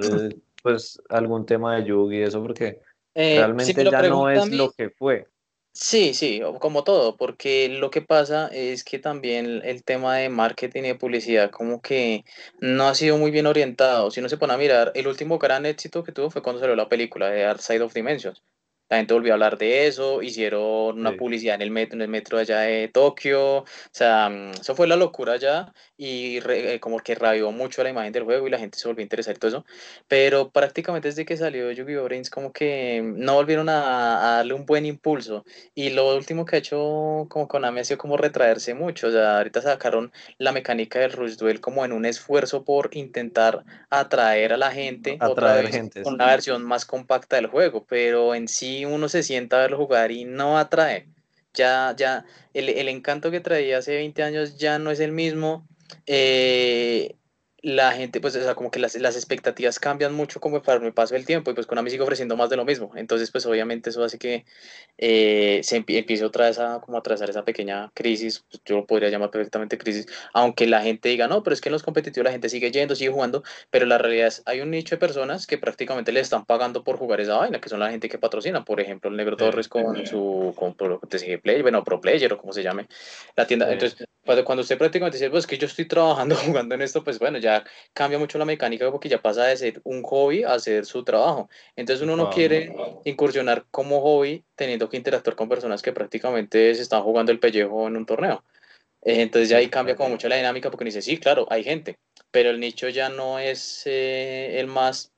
[0.62, 2.82] pues algún tema de Yugi y eso porque
[3.16, 5.28] eh, realmente ya no es lo que fue.
[5.72, 10.84] Sí, sí, como todo, porque lo que pasa es que también el tema de marketing
[10.84, 12.26] y de publicidad como que
[12.60, 14.10] no ha sido muy bien orientado.
[14.12, 16.76] Si uno se pone a mirar, el último gran éxito que tuvo fue cuando salió
[16.76, 18.42] la película de Dark Side of Dimensions
[18.90, 22.08] la gente volvió a hablar de eso, hicieron una publicidad en el metro, en el
[22.08, 27.00] metro allá de Tokio, o sea, mm, eso fue la locura allá y eh, como
[27.00, 29.40] que rabió mucho la imagen del juego y la gente se volvió a interesar y
[29.40, 29.66] todo eso,
[30.08, 32.06] pero prácticamente desde que salió Yu-Gi-Oh!
[32.06, 36.60] Brains como que no volvieron a, darle un buen impulso y lo último que ha
[36.60, 41.12] hecho como Konami ha sido como retraerse mucho, o sea, ahorita sacaron la mecánica del
[41.12, 46.02] Rush Duel como en un esfuerzo por intentar atraer a la gente, atraer otra gente,
[46.02, 49.78] con una versión más compacta del juego, pero en sí uno se sienta a verlo
[49.78, 51.08] jugar y no atrae.
[51.54, 55.68] Ya, ya, el, el encanto que traía hace 20 años ya no es el mismo.
[56.06, 57.16] Eh,
[57.62, 60.94] la gente, pues, o sea, como que las, las expectativas cambian mucho como para el
[60.94, 62.92] paso del tiempo y pues con mí sigue ofreciendo más de lo mismo.
[62.96, 64.46] Entonces, pues obviamente eso hace que
[64.98, 69.10] eh, se empiece otra vez a como atravesar esa pequeña crisis, pues, yo lo podría
[69.10, 72.32] llamar perfectamente crisis, aunque la gente diga, no, pero es que en los competitivos la
[72.32, 75.58] gente sigue yendo, sigue jugando, pero la realidad es, hay un nicho de personas que
[75.58, 78.80] prácticamente le están pagando por jugar esa vaina, que son la gente que patrocina, por
[78.80, 82.64] ejemplo, el Negro Torres con su, con TCG Play, bueno, Pro Player o como se
[82.64, 82.88] llame,
[83.36, 83.72] la tienda.
[83.72, 84.08] Entonces,
[84.46, 87.49] cuando usted prácticamente dice, pues que yo estoy trabajando jugando en esto, pues bueno, ya
[87.94, 91.50] cambia mucho la mecánica porque ya pasa de ser un hobby a ser su trabajo.
[91.76, 92.72] Entonces uno no quiere
[93.06, 97.88] incursionar como hobby teniendo que interactuar con personas que prácticamente se están jugando el pellejo
[97.88, 98.44] en un torneo.
[99.02, 101.98] Eh, entonces ya ahí cambia como mucho la dinámica porque dice, sí, claro, hay gente,
[102.32, 105.12] pero el nicho ya no es eh, el más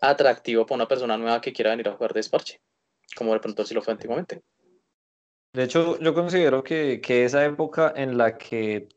[0.00, 2.60] atractivo para una persona nueva que quiera venir a jugar de esparche,
[3.16, 4.42] como de pronto sí lo fue antiguamente.
[5.52, 8.88] De hecho, yo considero que, que esa época en la que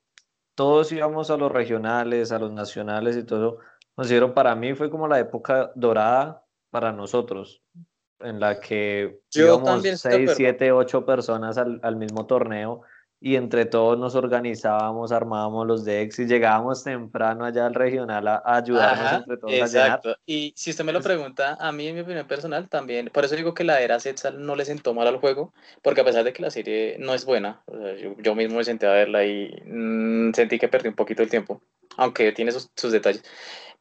[0.56, 3.60] todos íbamos a los regionales, a los nacionales y todo
[3.96, 7.62] considero para mí fue como la época dorada para nosotros,
[8.20, 12.82] en la que íbamos 6, 7, 8 personas al, al mismo torneo
[13.26, 18.42] y entre todos nos organizábamos, armábamos los decks y llegábamos temprano allá al regional a,
[18.44, 20.10] ayudarnos entre todos exacto.
[20.10, 23.24] a Y si usted me lo pregunta, a mí en mi opinión personal también, por
[23.24, 26.26] eso digo que la era Setzal no le sentó mal al juego, porque a pesar
[26.26, 27.64] de que la serie no es buena,
[28.22, 31.62] yo, mismo me senté a verla y mm, sentí que perdí un poquito el tiempo,
[31.96, 33.24] aunque tiene sus, sus detalles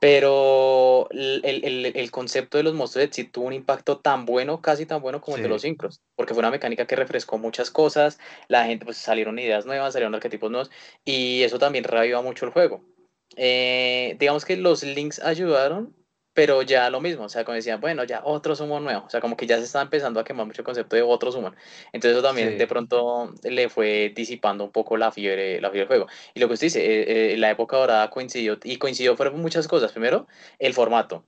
[0.03, 4.85] pero el, el, el, concepto de los monstruos de tuvo un impacto tan bueno, casi
[4.85, 8.19] tan bueno como el de los sincros, porque fue una mecánica que refrescó muchas cosas,
[8.49, 10.73] la gente pues salieron ideas nuevas, salieron arquetipos nuevos,
[11.05, 12.83] y eso también reaviva mucho el juego.
[13.37, 15.95] Eh, digamos que los links ayudaron,
[16.35, 19.21] pero ya lo mismo, o sea, como decían, bueno, ya otro sumo nuevo, o sea,
[19.21, 21.53] como que ya se está empezando a quemar mucho el concepto de otro sumo.
[21.93, 25.89] Entonces eso también de pronto le fue disipando un poco la fiebre, la fiebre del
[25.89, 26.07] juego.
[26.35, 29.69] Y lo que usted dice, eh, eh, la época dorada coincidió, y coincidió fueron muchas
[29.69, 29.93] cosas.
[29.93, 30.27] Primero,
[30.59, 31.25] el formato.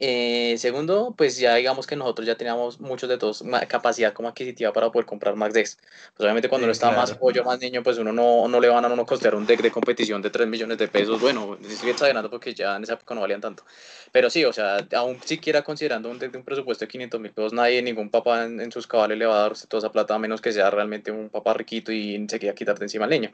[0.00, 4.72] Eh, segundo, pues ya digamos que nosotros ya teníamos muchos de todos capacidad como adquisitiva
[4.72, 5.78] para poder comprar más decks.
[6.14, 8.84] Pues obviamente cuando uno está más pollo, más niño, pues uno no, no le van
[8.84, 11.20] a uno costear un deck de competición de 3 millones de pesos.
[11.20, 13.64] Bueno, estoy exagerando porque ya en esa época no valían tanto.
[14.12, 17.32] Pero sí, o sea, aún siquiera considerando un deck de un presupuesto de 500 mil
[17.32, 20.18] pesos, nadie, ningún papá en, sus cabales le va a dar toda esa plata a
[20.18, 23.32] menos que sea realmente un papá riquito y se quiera quitarte encima al niño.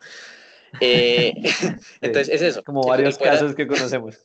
[0.81, 1.35] Eh,
[2.01, 2.63] entonces es eso.
[2.63, 4.19] Como varios casos que conocemos.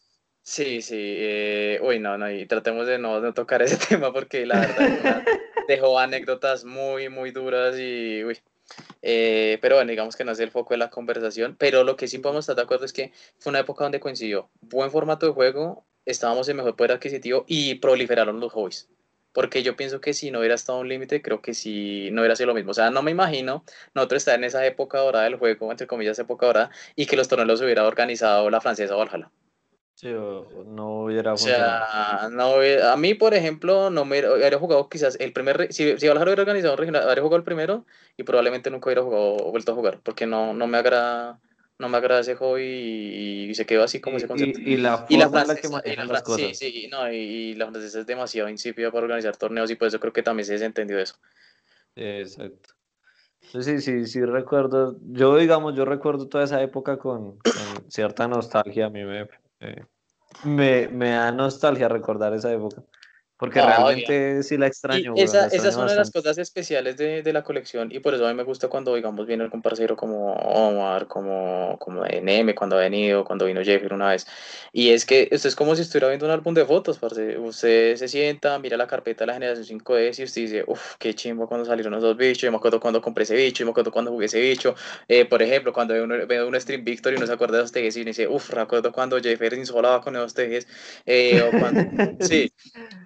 [0.50, 0.96] Sí, sí.
[0.98, 5.24] Eh, uy, no, no, y tratemos de no, no tocar ese tema porque la verdad
[5.68, 8.40] dejó anécdotas muy, muy duras y, uy.
[9.04, 11.56] Eh, pero bueno, digamos que no es el foco de la conversación.
[11.60, 14.50] Pero lo que sí podemos estar de acuerdo es que fue una época donde coincidió
[14.62, 18.90] buen formato de juego, estábamos en mejor poder adquisitivo y proliferaron los hobbies.
[19.34, 22.36] Porque yo pienso que si no hubiera estado un límite, creo que sí no hubiera
[22.36, 22.72] sido lo mismo.
[22.72, 26.18] O sea, no me imagino nosotros estar en esa época dorada del juego, entre comillas,
[26.18, 29.30] época dorada, y que los torneos hubiera organizado la francesa Valhalla.
[30.00, 32.54] Sí, no hubiera O sea, no,
[32.90, 36.74] a mí, por ejemplo, no me hubiera jugado quizás el primer, si, si hubiera organizado
[36.76, 37.86] un regional, habría jugado el primero
[38.16, 41.42] y probablemente nunca hubiera jugado, vuelto a jugar, porque no, no me agrada,
[41.80, 44.62] no me agrada ese hobby y, se quedó así como ese concepto.
[44.62, 46.58] Y, la forma la que las cosas.
[46.58, 50.00] Sí, sí, no, y, la francesa es demasiado insípida para organizar torneos y por eso
[50.00, 51.16] creo que también se desentendió eso.
[51.98, 52.70] Exacto.
[53.42, 58.86] Sí, sí, sí, recuerdo, yo digamos, yo recuerdo toda esa época con, con cierta nostalgia,
[58.86, 59.28] a mí me,
[60.44, 62.84] me, me da nostalgia recordar esa época.
[63.40, 65.14] Porque realmente sí la extraño.
[65.16, 68.36] esa, esas son las cosas especiales de, de, la colección y por eso a mí
[68.36, 73.24] me gusta cuando, digamos, viene algún parcero como Omar, como, como NM, cuando ha venido,
[73.24, 74.28] cuando vino Jeffrey una vez.
[74.74, 77.38] Y es que esto es como si estuviera viendo un álbum de fotos, parce.
[77.38, 81.14] Usted se sienta, mira la carpeta de la generación 5S y usted dice, uff, qué
[81.16, 82.42] chimbo cuando salieron los dos bichos.
[82.42, 84.76] Yo me acuerdo cuando compré ese bicho, yo me acuerdo cuando jugué ese bicho.
[85.08, 87.72] Eh, por ejemplo, cuando uno, veo un Stream Victory y uno se acuerda de los
[87.72, 90.68] tejes y uno dice, uff, recuerdo cuando Jeffrey insolaba con esos tejes.
[91.06, 91.82] Eh, o cuando,
[92.20, 92.52] sí,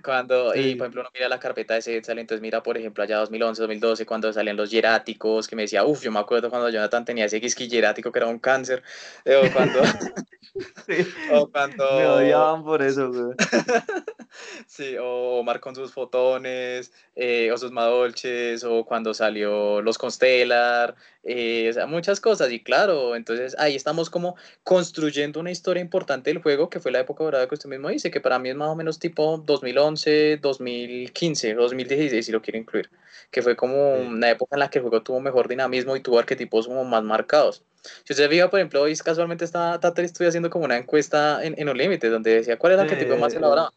[0.04, 0.23] cuando,
[0.56, 3.62] y por ejemplo, uno mira la carpeta de sale, entonces mira, por ejemplo, allá 2011,
[3.62, 7.26] 2012, cuando salían los hieráticos, que me decía, uff, yo me acuerdo cuando Jonathan tenía
[7.26, 8.84] ese hierático que era un cáncer,
[9.26, 9.82] eh, o cuando...
[11.32, 11.98] o cuando...
[11.98, 13.36] Me odiaban por eso, güey.
[14.68, 20.96] sí, o Omar con sus fotones, eh, o sus Madolches, o cuando salió los Constellar,
[21.24, 26.30] eh, o sea, muchas cosas, y claro, entonces ahí estamos como construyendo una historia importante
[26.30, 28.56] del juego, que fue la época dorada que usted mismo dice, que para mí es
[28.56, 32.90] más o menos tipo 2011, 2015, 2016, si lo quiere incluir,
[33.32, 36.20] que fue como una época en la que el juego tuvo mejor dinamismo y tuvo
[36.20, 37.64] arquetipos como más marcados.
[38.06, 41.54] Si usted fija, por ejemplo, hoy casualmente está Tater estoy haciendo como una encuesta en,
[41.58, 43.72] en un límite, donde decía cuál es el arquetipo más elaborado.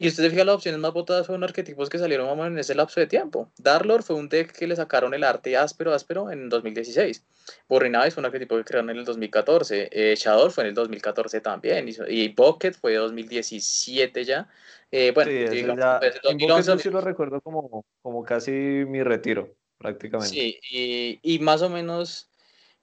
[0.00, 2.76] Y usted se fija, las opciones más votadas fueron arquetipos que salieron más en ese
[2.76, 3.50] lapso de tiempo.
[3.58, 7.24] Darlord fue un deck que le sacaron el arte áspero, áspero en 2016.
[7.68, 9.88] Borrinavis fue un arquetipo que crearon en el 2014.
[9.90, 11.88] Eh, Shadow fue en el 2014 también.
[11.88, 14.48] Y, y Bucket fue 2017 ya.
[14.92, 19.56] Eh, bueno, sí, digamos, ya, 2011, en sí lo recuerdo como, como casi mi retiro,
[19.78, 20.32] prácticamente.
[20.32, 22.30] Sí, y, y más o menos...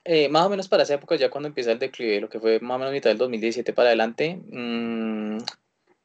[0.08, 2.60] Eh, más o menos para esa época, ya cuando empieza el declive, lo que fue
[2.60, 5.40] más o menos mitad del 2017 para adelante, mmm,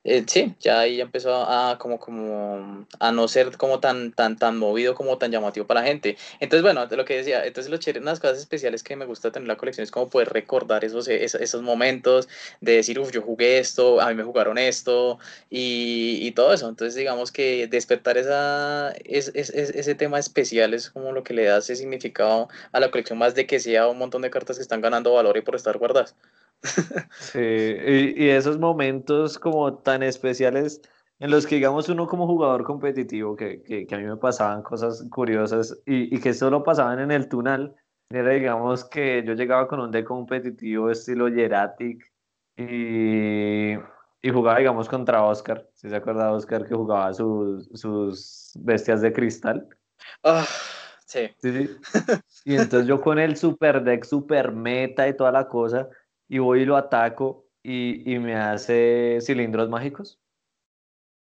[0.03, 4.57] eh, sí, ya ahí empezó a como, como a no ser como tan, tan, tan
[4.57, 6.17] movido como tan llamativo para la gente.
[6.41, 9.47] Entonces, bueno, lo que decía, entonces lo chévere, unas cosas especiales que me gusta tener
[9.47, 12.29] la colección es como poder recordar esos, esos, momentos
[12.63, 15.19] de decir, uff, yo jugué esto, a mí me jugaron esto
[15.51, 16.69] y, y todo eso.
[16.69, 21.45] Entonces, digamos que despertar esa, es, es, ese tema especial es como lo que le
[21.45, 24.63] da ese significado a la colección, más de que sea un montón de cartas que
[24.63, 26.15] están ganando valor y por estar guardadas.
[26.63, 30.83] Sí, y, esos momentos como tan especiales
[31.19, 35.07] en los que, digamos, uno como jugador competitivo, que, que, a mí me pasaban cosas
[35.11, 37.75] curiosas y, y, que solo pasaban en el tunal,
[38.11, 42.11] era, digamos, que yo llegaba con un deck competitivo estilo Jeratic
[42.57, 45.69] y, y jugaba, digamos, contra Oscar.
[45.75, 49.69] Si se acuerda Oscar que jugaba sus, sus bestias de cristal.
[50.25, 50.47] Ah,
[51.07, 51.31] sí.
[51.39, 51.77] sí, sí.
[52.45, 55.89] Y entonces yo con el super deck, super meta y toda la cosa
[56.31, 60.19] y voy y lo ataco y, y me hace cilindros mágicos.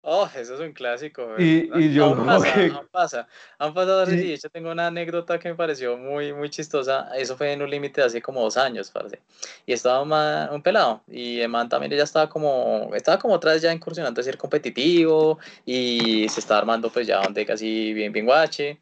[0.02, 1.36] Oh, eso es un clásico.
[1.38, 2.66] Y, y, yo aún pasa, que...
[2.68, 3.28] aún pasa.
[3.58, 4.18] Han pasado sí.
[4.18, 7.10] de hecho tengo una anécdota que me pareció muy, muy chistosa.
[7.16, 9.20] Eso fue en un límite de hace como dos años, parece.
[9.66, 10.12] Y estaba un,
[10.54, 11.02] un pelado.
[11.08, 14.38] Y el man también ya estaba como, estaba como otra vez ya incursionando a ser
[14.38, 15.40] competitivo.
[15.66, 18.78] Y se estaba armando pues ya un deck así bien, bien guache.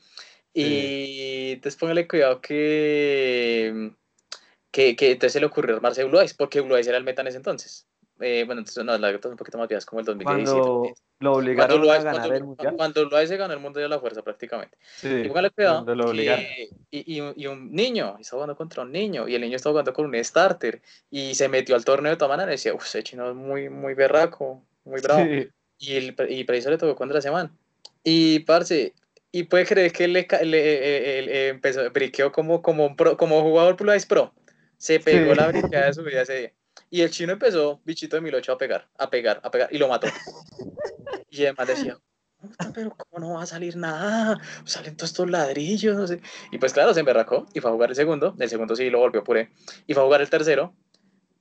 [0.53, 3.91] Y entonces póngale cuidado que
[4.75, 7.37] que, que entonces se le ocurrió armarse Blue porque Blue era el meta en ese
[7.37, 7.87] entonces.
[8.19, 10.53] Eh, bueno, entonces no, la es un poquito más vieja, como el 2017.
[10.53, 12.75] Cuando lo obligaron cuando a ganar cuando, el mundial.
[12.75, 14.77] Cuando Blue se ganó el mundo de la fuerza, prácticamente.
[14.97, 15.85] Sí, y póngale cuidado.
[15.85, 19.71] Que, y, y, y, un niño, estaba jugando contra un niño, y el niño estaba
[19.71, 22.85] jugando con un starter, y se metió al torneo de todas maneras, y decía, uff,
[22.85, 25.23] ese chino es muy, muy berraco, muy bravo.
[25.23, 25.47] Sí.
[25.77, 27.49] Y, el, y eso le tocó contra la semana.
[28.03, 28.93] Y, parce,
[29.31, 33.41] y puede creer que le, le, le, le empezó, briqueó como, como, un pro, como
[33.41, 34.33] jugador Blue Eyes Pro
[34.77, 35.39] se pegó sí.
[35.39, 36.53] la brincada de su vida ese día.
[36.89, 39.87] Y el chino empezó, bichito de 1008, a pegar, a pegar, a pegar, y lo
[39.87, 40.07] mató.
[41.29, 41.97] Y además decía,
[42.73, 44.39] pero ¿cómo no va a salir nada?
[44.65, 46.21] Salen todos estos ladrillos, no sé.
[46.51, 48.35] Y pues claro, se emberracó y fue a jugar el segundo.
[48.39, 49.49] El segundo sí lo volvió puré.
[49.87, 50.73] Y fue a jugar el tercero.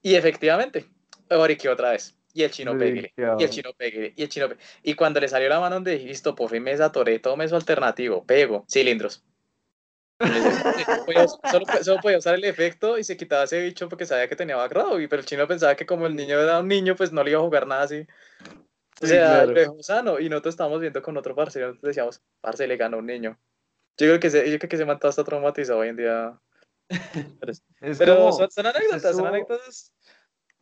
[0.02, 0.86] Y efectivamente,
[1.30, 2.16] boriqueó otra vez.
[2.32, 4.60] Y el chino pegue, y el chino pegue, y el chino pegue.
[4.82, 7.54] Y cuando le salió la mano donde dije, listo, por fin me desatoré, tome su
[7.54, 9.22] alternativo, pego, cilindros.
[10.20, 14.56] Solo, solo, podía usar el efecto y se quitaba ese bicho porque sabía que tenía
[14.56, 17.32] background, pero el chino pensaba que como el niño era un niño, pues no le
[17.32, 18.06] iba a jugar nada así.
[19.02, 19.46] O sea, sí, claro.
[19.52, 22.98] lo dejó sano y nosotros estábamos viendo con otro parcero, nosotros decíamos, parce, le ganó
[22.98, 23.38] un niño.
[23.96, 26.40] Yo creo que se, yo creo que se mató hasta traumatizado hoy en día.
[27.40, 29.92] Pero, es pero como, son, son, anécdotas, son anécdotas.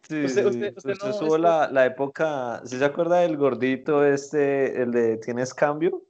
[0.08, 4.04] Sí, usted, usted, usted, usted no, subo la, la, época, ¿sí se acuerda del gordito
[4.04, 6.04] este, el de ¿tienes cambio?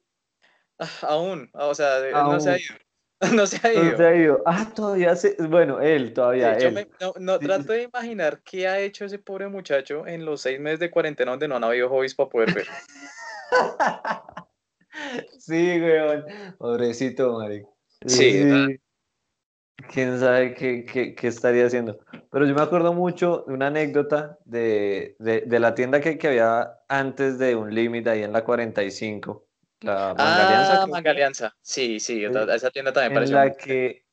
[0.78, 2.34] Ah, aún, o sea, Aún.
[2.34, 2.74] no se ha ido.
[3.34, 3.84] No se ha ido.
[3.84, 4.42] No se ha ido.
[4.46, 5.36] Ah, todavía se.
[5.38, 6.58] Bueno, él todavía.
[6.58, 6.74] Sí, él.
[6.74, 7.46] Me, no, no sí.
[7.46, 11.30] trato de imaginar qué ha hecho ese pobre muchacho en los seis meses de cuarentena
[11.30, 12.66] donde no han habido hobbies para poder ver.
[15.38, 16.24] sí, weón.
[16.58, 17.76] Pobrecito, marico.
[18.06, 18.80] Sí, sí.
[19.92, 22.00] quién sabe qué, qué, estaría haciendo.
[22.32, 26.80] Pero yo me acuerdo mucho de una anécdota de, de, la tienda que, que, había
[26.88, 29.46] antes de un límite ahí en la 45.
[29.82, 30.82] La Mangalianza.
[30.82, 31.56] Ah, Mangalianza.
[31.60, 33.36] Sí, sí, esa tienda también pareció.
[33.36, 34.04] En la que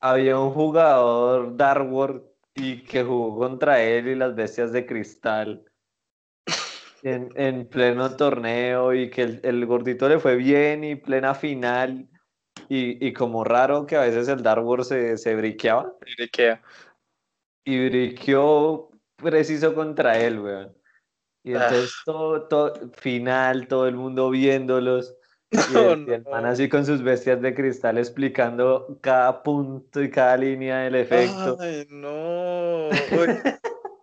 [0.00, 2.22] había un jugador Dark World
[2.54, 5.64] y que jugó contra él y las bestias de cristal
[7.02, 12.08] en, en pleno torneo y que el, el, gordito le fue bien y plena final
[12.68, 15.92] y, y, como raro que a veces el Dark World se, se briqueaba.
[16.16, 16.62] Briquea.
[17.64, 20.76] Y briqueó preciso contra él, weón.
[21.44, 21.64] Y ah.
[21.64, 25.14] entonces todo, todo, final, todo el mundo viéndolos.
[25.72, 25.76] Y
[26.10, 30.96] el, man así con sus bestias de cristal explicando cada punto y cada línea del
[30.96, 31.56] efecto.
[31.60, 32.88] Ay, no.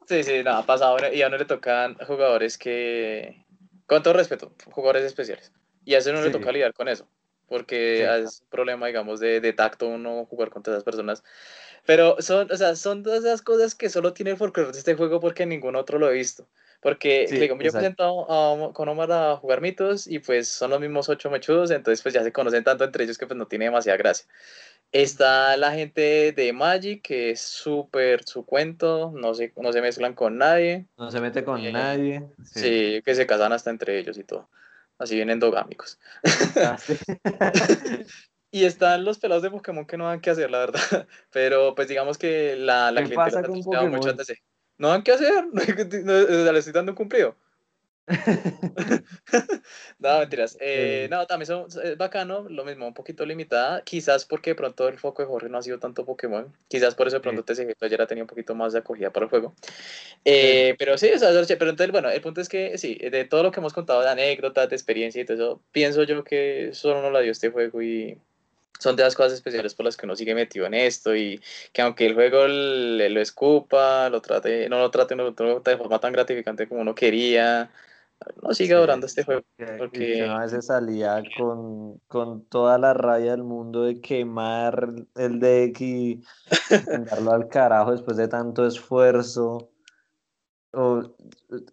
[0.07, 0.95] sí, sí, nada, pasado.
[1.11, 3.43] Y a uno le tocan jugadores que,
[3.85, 5.51] con todo respeto, jugadores especiales.
[5.83, 7.05] Y a ese no le toca lidiar con eso.
[7.49, 11.21] Porque es un problema, digamos, de, de tacto uno jugar contra esas personas.
[11.85, 14.95] Pero son, o sea, son todas esas cosas que solo tiene el folclore de este
[14.95, 16.47] juego porque ningún otro lo he visto.
[16.81, 21.29] Porque yo he presentado con Omar a jugar mitos y pues son los mismos ocho
[21.29, 24.25] mechudos, entonces pues ya se conocen tanto entre ellos que pues no tiene demasiada gracia.
[24.91, 30.15] Está la gente de Magic, que es súper su cuento, no se, no se mezclan
[30.15, 30.87] con nadie.
[30.97, 32.27] No se mete con eh, nadie.
[32.43, 33.01] Sí.
[33.05, 34.49] que se casan hasta entre ellos y todo.
[34.97, 35.97] Así bien endogámicos.
[36.57, 36.77] Ah,
[38.51, 40.81] y están los pelados de Pokémon que no dan que hacer, la verdad.
[41.31, 44.41] Pero pues digamos que la, la clientela ha mucho antes de
[44.81, 47.35] no dan qué hacer, le estoy dando un cumplido.
[49.99, 50.57] no, mentiras.
[50.59, 53.83] Eh, no, también son, es bacano, lo mismo, un poquito limitada.
[53.83, 56.51] Quizás porque de pronto el foco de Jorge no ha sido tanto Pokémon.
[56.67, 59.25] Quizás por eso de pronto TCG ayer ha tenido un poquito más de acogida para
[59.25, 59.53] el juego.
[60.25, 61.29] Eh, pero sí, o sea,
[61.59, 64.09] pero entonces, bueno, el punto es que sí, de todo lo que hemos contado de
[64.09, 67.83] anécdotas, de experiencia y todo eso, pienso yo que solo no la dio este juego
[67.83, 68.17] y
[68.79, 71.39] son de las cosas especiales por las que uno sigue metido en esto y
[71.71, 75.99] que aunque el juego le, lo escupa, lo trate, no lo trate, no de forma
[75.99, 77.71] tan gratificante como uno quería,
[78.41, 79.41] no sigue adorando este juego.
[79.77, 85.79] Porque a veces salía con, con, toda la rabia del mundo de quemar el deck
[85.81, 86.23] y
[86.87, 89.69] mandarlo al carajo después de tanto esfuerzo.
[90.73, 91.03] O,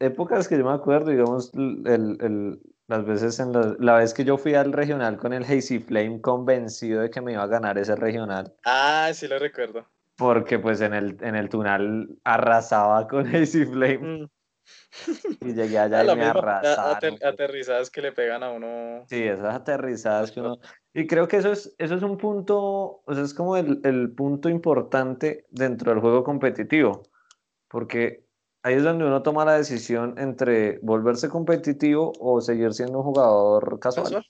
[0.00, 4.24] épocas que yo me acuerdo, digamos, el, el las veces en la, la, vez que
[4.24, 7.76] yo fui al regional con el Hazy Flame convencido de que me iba a ganar
[7.78, 8.52] ese regional.
[8.64, 9.86] Ah, sí lo recuerdo.
[10.16, 13.98] Porque pues en el, en el tunal arrasaba con Hazy Flame.
[13.98, 14.28] Mm.
[15.42, 17.18] Y llegué allá y me arrasaron.
[17.22, 19.04] aterrizadas que le pegan a uno.
[19.08, 20.58] Sí, esas aterrizadas que uno...
[20.94, 24.10] Y creo que eso es, eso es un punto, o sea, es como el, el
[24.14, 27.02] punto importante dentro del juego competitivo.
[27.68, 28.27] Porque
[28.62, 33.78] ahí es donde uno toma la decisión entre volverse competitivo o seguir siendo un jugador
[33.80, 34.24] casual.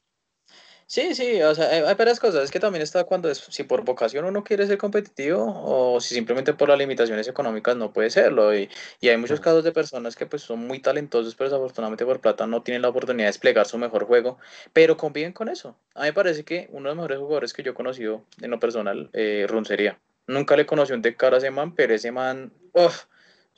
[0.91, 2.45] Sí, sí, o sea, hay varias cosas.
[2.45, 6.14] Es que también está cuando es, si por vocación uno quiere ser competitivo o si
[6.14, 8.57] simplemente por las limitaciones económicas no puede serlo.
[8.57, 12.20] Y, y hay muchos casos de personas que pues son muy talentosos, pero desafortunadamente por
[12.22, 14.39] plata no tienen la oportunidad de desplegar su mejor juego,
[14.72, 15.76] pero conviven con eso.
[15.95, 18.51] A mí me parece que uno de los mejores jugadores que yo he conocido en
[18.51, 20.01] lo personal, eh, Runcería.
[20.26, 23.05] Nunca le conocí un de cara a ese man, pero ese man, uff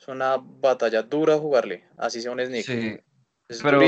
[0.01, 2.65] es una batalla dura jugarle, así sea un sneak.
[2.65, 2.97] Sí,
[3.61, 3.81] pero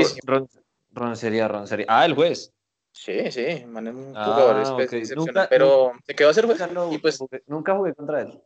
[0.92, 1.86] Ron, sería, Ron sería.
[1.88, 2.52] Ah, el juez.
[2.92, 6.60] Sí, sí, man es un ah, jugador excepcional, pero se quedó a ser juez.
[6.92, 8.40] y pues, nunca jugué contra él.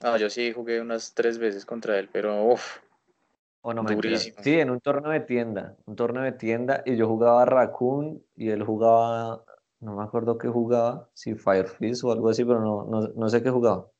[0.00, 2.78] Ah, yo sí jugué unas tres veces contra él, pero uff.
[3.62, 4.36] Oh, no durísimo.
[4.40, 8.50] Sí, en un torneo de tienda, un torneo de tienda, y yo jugaba Raccoon y
[8.50, 9.44] él jugaba,
[9.80, 13.42] no me acuerdo qué jugaba, si Firefist o algo así, pero no, no, no sé
[13.42, 13.90] qué jugaba.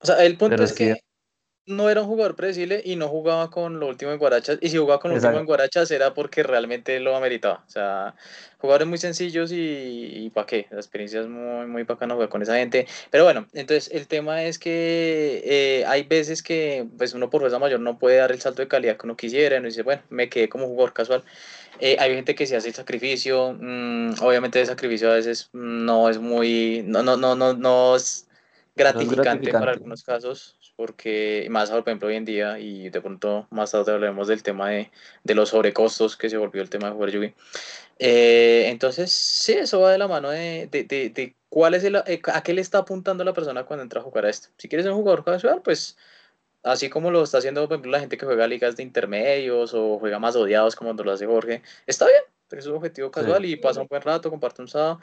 [0.00, 0.96] O sea, el punto es, que,
[1.66, 4.58] no era un jugador predecible y no jugaba con lo último en Guarachas.
[4.60, 7.62] Y si jugaba con lo último en Guarachas era porque realmente lo ameritaba.
[7.66, 8.14] O sea,
[8.58, 10.66] jugadores muy sencillos y, ¿para qué?
[10.70, 12.86] La experiencia es muy, muy bacana jugar con esa gente.
[13.10, 17.58] Pero bueno, entonces el tema es que eh, hay veces que pues uno por fuerza
[17.58, 19.56] mayor no puede dar el salto de calidad que uno quisiera.
[19.56, 21.22] Y uno dice, bueno, me quedé como jugador casual.
[21.78, 23.56] Eh, hay gente que se hace el sacrificio.
[23.58, 26.82] Mm, obviamente el sacrificio a veces no es muy.
[26.84, 28.26] No, no, no, no, no es
[28.74, 33.70] gratificante, para algunos casos, porque más por ejemplo hoy en día, y de pronto más
[33.72, 34.90] tarde hablaremos del tema de,
[35.24, 37.34] de los sobrecostos que se volvió el tema de jugar Yugi.
[37.98, 42.20] Eh, entonces, sí, eso va de la mano de, de, de, cuál es el, eh,
[42.32, 44.48] a qué le está apuntando la persona cuando entra a jugar a esto.
[44.58, 45.96] Si quieres ser un jugador casual, pues
[46.62, 49.98] así como lo está haciendo, por ejemplo, la gente que juega ligas de intermedios o
[49.98, 52.22] juega más odiados como lo hace Jorge, está bien,
[52.60, 55.00] es un objetivo casual y pasa un buen rato, comparte un sábado.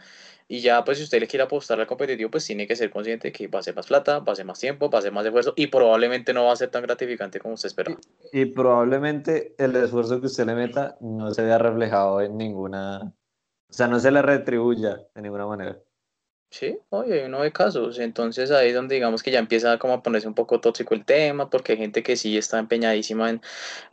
[0.47, 3.31] Y ya, pues, si usted le quiere apostar al competitivo, pues tiene que ser consciente
[3.31, 5.25] que va a ser más plata, va a ser más tiempo, va a ser más
[5.25, 7.97] esfuerzo y probablemente no va a ser tan gratificante como usted esperaba.
[8.31, 13.13] Y, probablemente el esfuerzo que usted le meta no se vea reflejado en ninguna.
[13.69, 15.79] O sea, no se le retribuya de ninguna manera.
[16.51, 20.01] Sí, oye, uno ve casos, entonces ahí es donde digamos que ya empieza como a
[20.01, 23.41] ponerse un poco tóxico el tema, porque hay gente que sí está empeñadísima en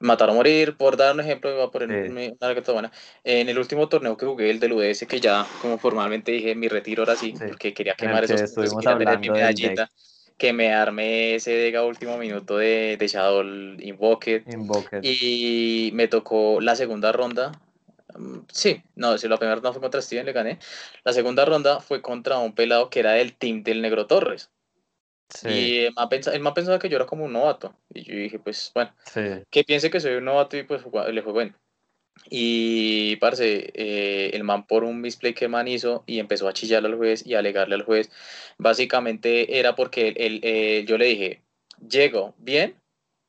[0.00, 2.92] matar o morir, por dar un ejemplo, voy a poner Sí, una buena.
[3.24, 6.68] En el último torneo que jugué, el del UDS, que ya como formalmente dije mi
[6.68, 7.44] retiro ahora sí, sí.
[7.46, 9.90] porque quería quemar que esos puntos quería tener mi medallita,
[10.38, 15.00] que me armé ese Dega último minuto de, de Shadow Invoked, Invoked.
[15.02, 17.52] y me tocó la segunda ronda.
[18.18, 20.58] Mm, Sí, no, si la primera ronda fue contra Steven, le gané.
[21.04, 24.50] La segunda ronda fue contra un pelado que era del team del Negro Torres.
[25.28, 27.74] Sí, Y el man, pensa- el man pensaba que yo era como un novato.
[27.92, 29.20] Y yo dije, pues bueno, sí.
[29.50, 31.54] que piense que soy un novato y pues le fue bueno.
[32.30, 36.52] Y, parce, eh, el man por un misplay que el man hizo y empezó a
[36.52, 38.10] chillarle al juez y a alegarle al juez,
[38.58, 41.42] básicamente era porque él- él- yo le dije,
[41.88, 42.74] llego, bien,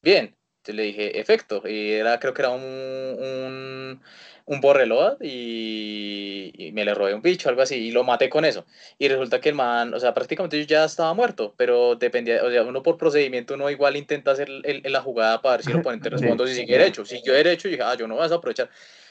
[0.01, 0.35] bien.
[0.59, 1.61] Entonces le dije, efecto.
[1.67, 4.01] Y era, creo que era un, un,
[4.47, 8.45] un borreload y, y me le robé un bicho, algo así, y lo maté con
[8.45, 8.65] eso.
[8.97, 12.49] Y resulta que el man, o sea, prácticamente yo ya estaba muerto, pero dependía, o
[12.49, 15.71] sea, uno por procedimiento, uno igual intenta hacer el- el- la jugada para ver si
[15.71, 17.05] el oponente responde si sigue derecho.
[17.05, 18.69] Si yo derecho, y dije, ah, yo no vas a aprovechar.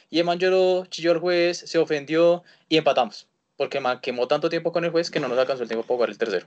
[0.09, 3.29] Y el man lloró, chilló el juez, se ofendió y empatamos.
[3.57, 5.87] Porque el man quemó tanto tiempo con el juez que no nos alcanzó el tiempo
[5.87, 6.47] para jugar el tercero.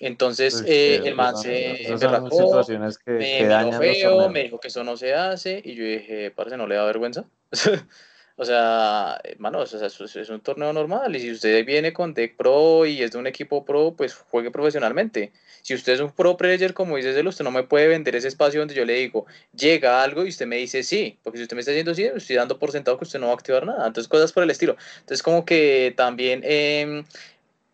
[0.00, 4.96] Entonces Uy, eh, el man se que, me los feo, me dijo que eso no
[4.96, 7.24] se hace y yo dije, parce, no le da vergüenza.
[8.36, 12.36] O sea, hermano, o sea, es, un torneo normal y si usted viene con deck
[12.36, 15.32] pro y es de un equipo pro, pues juegue profesionalmente.
[15.60, 18.28] Si usted es un pro player, como dice Celo, usted no me puede vender ese
[18.28, 21.56] espacio donde yo le digo, llega algo y usted me dice sí, porque si usted
[21.56, 23.86] me está diciendo sí, estoy dando por sentado que usted no va a activar nada.
[23.86, 24.76] Entonces, cosas por el estilo.
[25.00, 27.04] Entonces, como que también eh,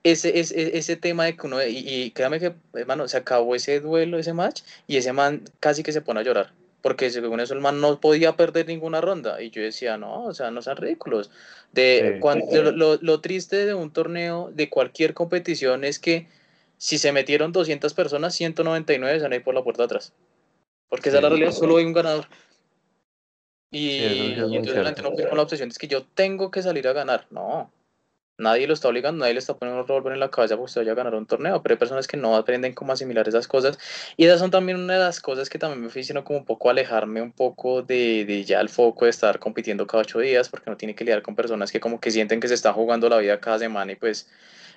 [0.03, 3.81] ese, ese, ese tema de que uno, y, y créame que, hermano, se acabó ese
[3.81, 6.53] duelo, ese match, y ese man casi que se pone a llorar
[6.83, 9.43] porque según eso el man no podía perder ninguna ronda.
[9.43, 11.31] Y yo decía, no, o sea, no sean ridículos.
[11.73, 12.21] De, Sí.
[12.21, 16.29] cuando, lo, lo, lo triste de un torneo, de cualquier competición, es que
[16.77, 20.13] si se metieron 200 personas, 199 se van a ir por la puerta atrás.
[20.89, 22.27] Porque esa es la realidad, solo hay un ganador.
[23.71, 26.63] Y, Sí, es entonces la gente no con la obsesión, es que yo tengo que
[26.63, 27.27] salir a ganar.
[27.31, 27.71] No,
[28.39, 30.81] nadie lo está obligando, nadie le está poniendo un revólver en la cabeza porque usted
[30.83, 33.79] vaya a ganar un torneo, pero hay personas que no aprenden cómo asimilar esas cosas.
[34.17, 36.71] Y esas son también una de las cosas que también me haciendo como un poco
[36.71, 40.71] alejarme un poco de, de ya el foco de estar compitiendo cada ocho días, porque
[40.71, 43.19] no tiene que lidiar con personas que como que sienten que se están jugando la
[43.19, 44.29] vida cada semana y pues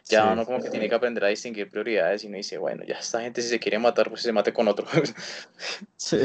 [0.10, 0.32] ya Sí.
[0.32, 3.22] uno como que tiene que aprender a distinguir prioridades y uno dice, bueno, ya esta
[3.22, 4.86] gente si se quiere matar, pues se mate con otro.
[5.96, 6.18] Sí,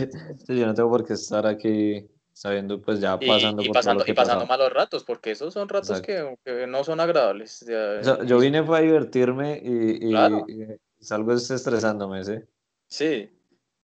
[0.48, 4.00] yo no tengo por qué estar aquí sabiendo, pues ya pasando y por todo pasando,
[4.00, 7.62] lo que y pasando malos ratos, porque esos son ratos que, que no son agradables.
[7.62, 10.66] O sea, yo vine para divertirme y, claro, y,
[11.02, 12.34] salgo estresándome, ¿sí?
[12.88, 13.30] sí.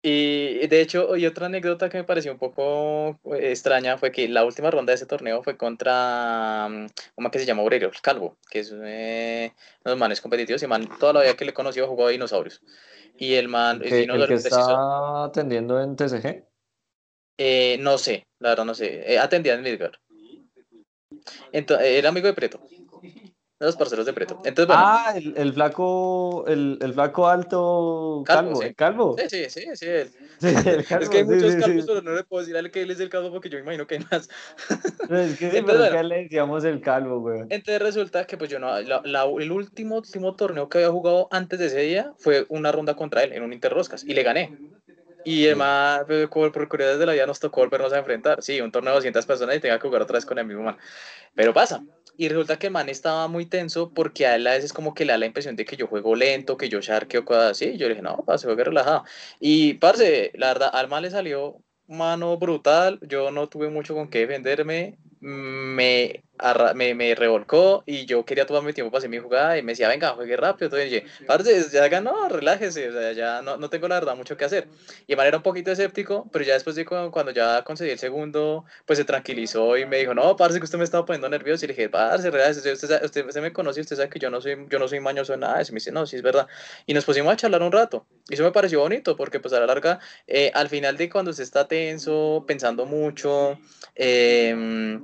[0.02, 4.28] Y de hecho, y otra anécdota que me pareció un poco eh, extraña fue que
[4.28, 7.62] la última ronda de ese torneo fue contra, mm, ¿cómo es que se llama?
[7.62, 9.52] Obrero, el Calvo, que es eh,
[9.84, 12.60] unos manes competitivos y man, toda la vida que le conoció jugó a dinosaurios.
[13.16, 16.51] Y el man, El que, el está atendiendo en TCG.
[17.38, 19.94] Eh, no sé, la verdad no sé, eh, atendía en Midgard.
[21.52, 22.60] Entonces, era amigo de Preto,
[23.02, 24.40] de los parceros de Preto.
[24.44, 28.66] Entonces, bueno, Ah, el, el flaco, el, el flaco alto Calvo, calvo, ¿sí?
[28.68, 29.16] el calvo.
[29.18, 29.86] Sí, sí, sí, sí.
[29.86, 30.10] él.
[30.40, 32.90] Sí, Es que hay muchos calvos, pero no le puedo decir a él que él
[32.90, 34.28] es el calvo porque yo me imagino que hay más.
[35.08, 37.40] No, es que Entonces, que bueno, le decíamos el calvo, güey.
[37.42, 41.28] entonces resulta que pues yo no, la- la- el último, último torneo que había jugado
[41.30, 44.56] antes de ese día fue una ronda contra él en un Interroscas y le gané.
[45.24, 48.42] Y además, pues, por curiosidades de la vida nos tocó volvernos a enfrentar.
[48.42, 50.62] Sí, un torneo de 200 personas y tenga que jugar otra vez con el mismo
[50.62, 50.76] man.
[51.34, 51.82] Pero pasa.
[52.16, 55.04] Y resulta que el man estaba muy tenso porque a él a veces como que
[55.04, 57.76] le da la impresión de que yo juego lento, que yo sharkeo, cosas así.
[57.76, 59.04] Yo le dije, no, se juegue relajado.
[59.40, 61.56] Y, parce, la verdad, al man le salió
[61.86, 62.98] mano brutal.
[63.02, 64.98] Yo no tuve mucho con qué defenderme.
[65.24, 66.24] Me,
[66.74, 69.70] me, me revolcó y yo quería tomar mi tiempo para hacer mi jugada y me
[69.72, 70.66] decía, venga, juegue rápido.
[70.66, 72.88] Entonces dije, parce, ya ganó, relájese.
[72.88, 74.68] O sea, ya no, no tengo la verdad mucho que hacer.
[75.06, 78.00] Y man era un poquito escéptico, pero ya después de cu- cuando ya concedí el
[78.00, 81.64] segundo, pues se tranquilizó y me dijo, no, parce, que usted me estaba poniendo nervioso.
[81.66, 84.28] Y le dije, parce, relájese, usted, sabe- usted, usted me conoce, usted sabe que yo
[84.28, 85.56] no soy, yo no soy mañoso en nada.
[85.58, 85.70] de eso".
[85.72, 86.48] Y me dice, no, sí es verdad.
[86.84, 88.08] Y nos pusimos a charlar un rato.
[88.28, 91.30] Y eso me pareció bonito, porque pues a la larga, eh, al final de cuando
[91.30, 93.60] usted está tenso, pensando mucho,
[93.94, 95.00] eh,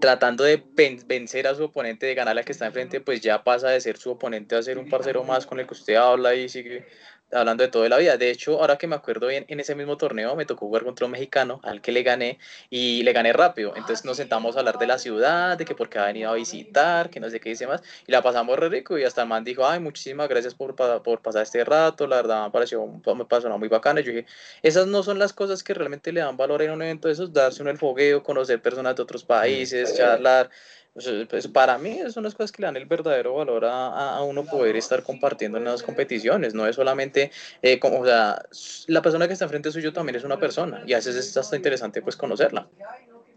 [0.00, 3.44] tratando de ven- vencer a su oponente, de ganar la que está enfrente, pues ya
[3.44, 6.34] pasa de ser su oponente a ser un parcero más con el que usted habla
[6.34, 6.86] y sigue
[7.32, 8.16] hablando de toda la vida.
[8.16, 11.06] De hecho, ahora que me acuerdo bien, en ese mismo torneo me tocó jugar contra
[11.06, 12.38] un mexicano al que le gané
[12.70, 13.72] y le gané rápido.
[13.76, 17.10] Entonces nos sentamos a hablar de la ciudad, de que porque ha venido a visitar,
[17.10, 19.44] que no sé qué dice más, y la pasamos re rico y hasta el man
[19.44, 23.48] dijo, ay, muchísimas gracias por, por pasar este rato, la verdad me pareció, me pasó
[23.58, 24.00] muy bacana.
[24.00, 24.26] Y yo dije,
[24.62, 27.32] esas no son las cosas que realmente le dan valor en un evento de esos,
[27.32, 30.50] darse uno el fogueo, conocer personas de otros países, charlar.
[30.94, 34.44] Pues para mí son las cosas que le dan el verdadero valor a, a uno
[34.44, 36.52] poder estar compartiendo en las competiciones.
[36.52, 37.30] No es solamente
[37.62, 38.44] eh, como, o sea,
[38.88, 41.56] la persona que está enfrente suyo también es una persona y a veces es hasta
[41.56, 42.68] interesante pues conocerla.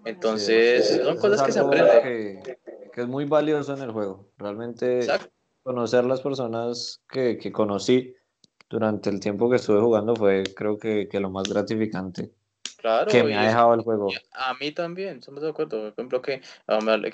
[0.03, 2.03] Entonces, son cosas que se aprenden.
[2.03, 2.57] Que,
[2.91, 4.27] que, es muy valioso en el juego.
[4.37, 5.07] Realmente
[5.63, 8.13] conocer las personas que, que, conocí
[8.69, 12.31] durante el tiempo que estuve jugando fue creo que, que lo más gratificante
[12.85, 14.09] Claro, que me ha dejado el juego.
[14.33, 15.81] A mí también, estamos de acuerdo.
[15.81, 16.39] Por ejemplo, que,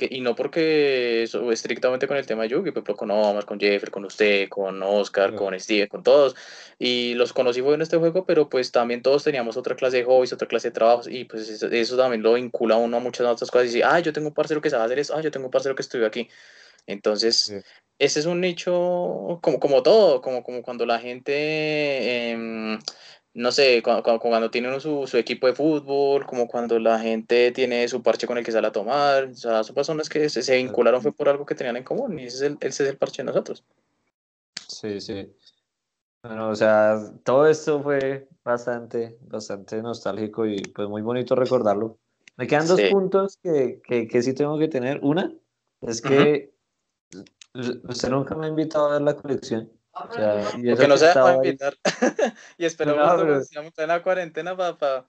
[0.10, 3.58] y no porque eso, estrictamente con el tema de Yugi, por ejemplo, con Omar, con
[3.58, 6.36] Jeffrey, con usted, con Oscar, con Steve, con todos.
[6.78, 10.04] Y los conocí fue en este juego, pero pues también todos teníamos otra clase de
[10.04, 13.26] hobbies, otra clase de trabajos, y pues eso, también lo vincula a uno a muchas
[13.26, 13.70] otras cosas.
[13.70, 15.52] Y dice, ah, yo tengo un parcero que sabe hacer eso, ah, yo tengo un
[15.52, 16.28] parcero que estudió aquí.
[16.86, 17.64] Entonces,
[17.98, 21.32] ese es un nicho como, como todo, como, como cuando la gente.
[21.34, 22.78] Eh,
[23.34, 27.88] no sé, cuando, cuando tienen su, su, equipo de fútbol, como cuando la gente tiene
[27.88, 30.58] su parche con el que sale a tomar, o sea, son personas que se, se
[30.58, 32.98] vincularon fue por algo que tenían en común y ese es el, ese es el
[32.98, 33.64] parche de nosotros.
[34.68, 35.34] Sí, sí.
[36.24, 41.98] Bueno, o sea, todo esto fue bastante, bastante nostálgico y pues muy bonito recordarlo.
[42.38, 45.00] Me quedan dos puntos que, que, que, sí tengo que tener.
[45.04, 45.34] Una
[45.82, 46.54] es que
[47.54, 49.72] usted nunca me ha invitado a ver la colección.
[49.94, 51.76] O sea, y Porque no se deja invitar.
[52.58, 55.06] y esperamos no, estamos en la cuarentena para...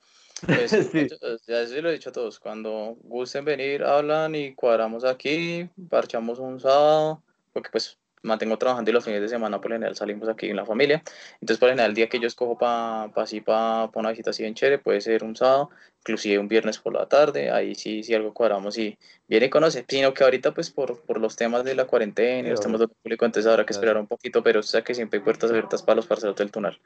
[0.47, 1.09] Pues, sí.
[1.47, 6.41] Ya sí lo he dicho a todos, cuando gusten venir, hablan y cuadramos aquí, parchamos
[6.41, 7.22] un sábado,
[7.53, 10.64] porque pues mantengo trabajando y los fines de semana por general salimos aquí en la
[10.64, 11.03] familia.
[11.35, 14.31] Entonces por general el día que yo escojo para pa, así para pa una visita
[14.31, 15.70] así en chévere puede ser un sábado,
[16.01, 18.97] inclusive un viernes por la tarde, ahí sí, sí algo cuadramos y
[19.29, 22.51] viene y conoce, sino que ahorita pues por, por los temas de la cuarentena y
[22.51, 25.18] los temas del público, entonces habrá que esperar un poquito, pero o sea que siempre
[25.18, 26.79] hay puertas abiertas para los parceros del túnel.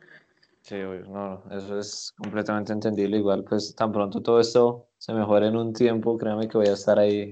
[0.66, 3.18] Sí, no, eso es completamente entendible.
[3.18, 6.72] Igual, pues tan pronto todo esto se mejore en un tiempo, créame que voy a
[6.72, 7.30] estar ahí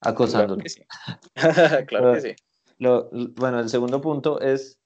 [0.00, 0.62] acosándolo.
[1.88, 2.36] Claro que sí.
[2.82, 4.80] Lo, bueno, el segundo punto es,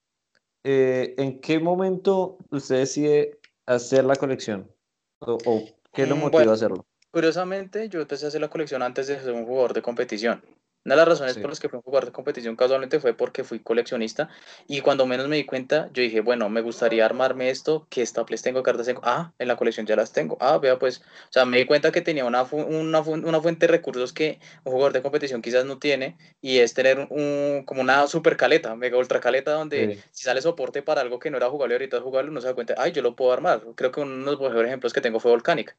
[0.63, 4.71] eh, ¿en qué momento usted decide hacer la colección?
[5.19, 6.85] ¿O, qué lo mm, motivó a hacerlo?
[7.09, 10.43] Curiosamente, yo empecé a hacer la colección antes de ser un jugador de competición.
[10.87, 13.43] Una de las razones por las que fui a jugar de competición casualmente fue porque
[13.43, 14.29] fui coleccionista
[14.69, 18.41] y cuando menos me di cuenta, yo dije, bueno, me gustaría armarme esto, ¿qué staples
[18.41, 19.01] tengo, cartas tengo?
[19.03, 20.37] Ah, en la colección ya las tengo.
[20.39, 23.71] Ah, vea, pues, o sea, me di cuenta que tenía una, una, una fuente de
[23.73, 28.07] recursos que un jugador de competición quizás no tiene y es tener un, como una
[28.07, 31.75] super caleta, mega ultra caleta, donde si sale soporte para algo que no era jugable
[31.75, 33.61] ahorita es jugable, uno se da cuenta, ay, yo lo puedo armar.
[33.75, 35.75] Creo que uno de los mejores ejemplos que tengo fue Volcanic.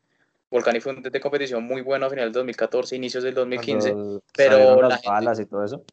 [0.51, 3.94] Volcani fue un de competición muy bueno a finales del 2014, inicios del 2015.
[4.34, 5.84] pero las balas y todo eso.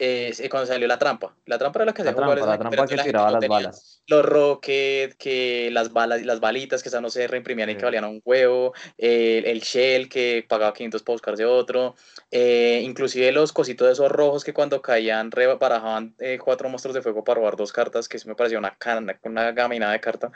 [0.00, 1.34] Eh, cuando salió la trampa.
[1.46, 4.02] La trampa era la que la trampa, la trampa que tiraba las balas.
[4.06, 8.22] Los rockets, que las balas, las balitas que no se reimprimían y que valían un
[8.24, 11.96] huevo, el shell que pagaba 500 para buscarse otro,
[12.30, 17.02] eh, inclusive los cositos de esos rojos que cuando caían rebarajaban eh, cuatro monstruos de
[17.02, 18.78] fuego para robar dos cartas, que eso me parecía una,
[19.24, 20.30] una gaminada de carta.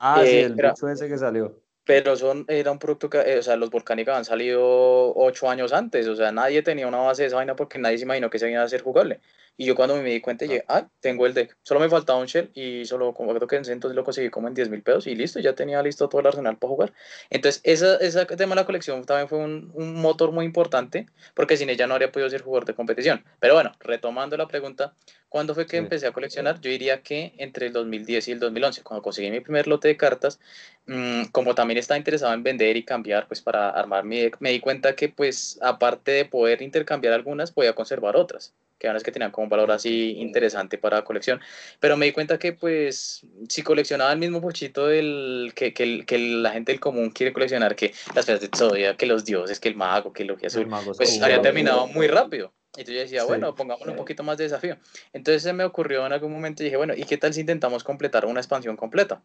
[0.00, 3.42] Ah, sí, el bicho ese que salió pero son, era un producto que, eh, o
[3.42, 7.28] sea, los volcánicos han salido ocho años antes, o sea, nadie tenía una base de
[7.28, 9.20] esa vaina porque nadie se imaginó que se iba a hacer jugable.
[9.58, 11.56] Y yo cuando me di cuenta, dije, ah, tengo el deck.
[11.62, 14.54] Solo me faltaba un shell y solo, como creo que entonces lo conseguí como en
[14.54, 16.92] 10 mil pesos y listo, ya tenía listo todo el arsenal para jugar.
[17.30, 21.56] Entonces, ese esa tema de la colección también fue un, un, motor muy importante porque
[21.56, 23.24] sin ella no habría podido ser jugador de competición.
[23.40, 24.94] Pero bueno, retomando la pregunta,
[25.30, 26.60] ¿cuándo fue que empecé a coleccionar?
[26.60, 29.96] Yo diría que entre el 2010 y el 2011, cuando conseguí mi primer lote de
[29.96, 30.38] cartas,
[30.86, 34.50] mmm, como también estaba interesado en vender y cambiar, pues para armar mi deck, me
[34.50, 39.02] di cuenta que pues aparte de poder intercambiar algunas, podía conservar otras que eran las
[39.02, 41.40] que tenían como un valor así interesante para colección.
[41.80, 46.18] Pero me di cuenta que, pues, si coleccionaba el mismo pochito del, que, que, que
[46.18, 49.68] la gente del común quiere coleccionar, que las piezas de Zodia, que los dioses, que
[49.68, 52.52] el mago, que lo que azul, pues había terminado muy rápido.
[52.76, 54.76] Y yo decía, bueno, pongámosle un poquito más de desafío.
[55.12, 57.82] Entonces se me ocurrió en algún momento y dije, bueno, ¿y qué tal si intentamos
[57.82, 59.22] completar una expansión completa?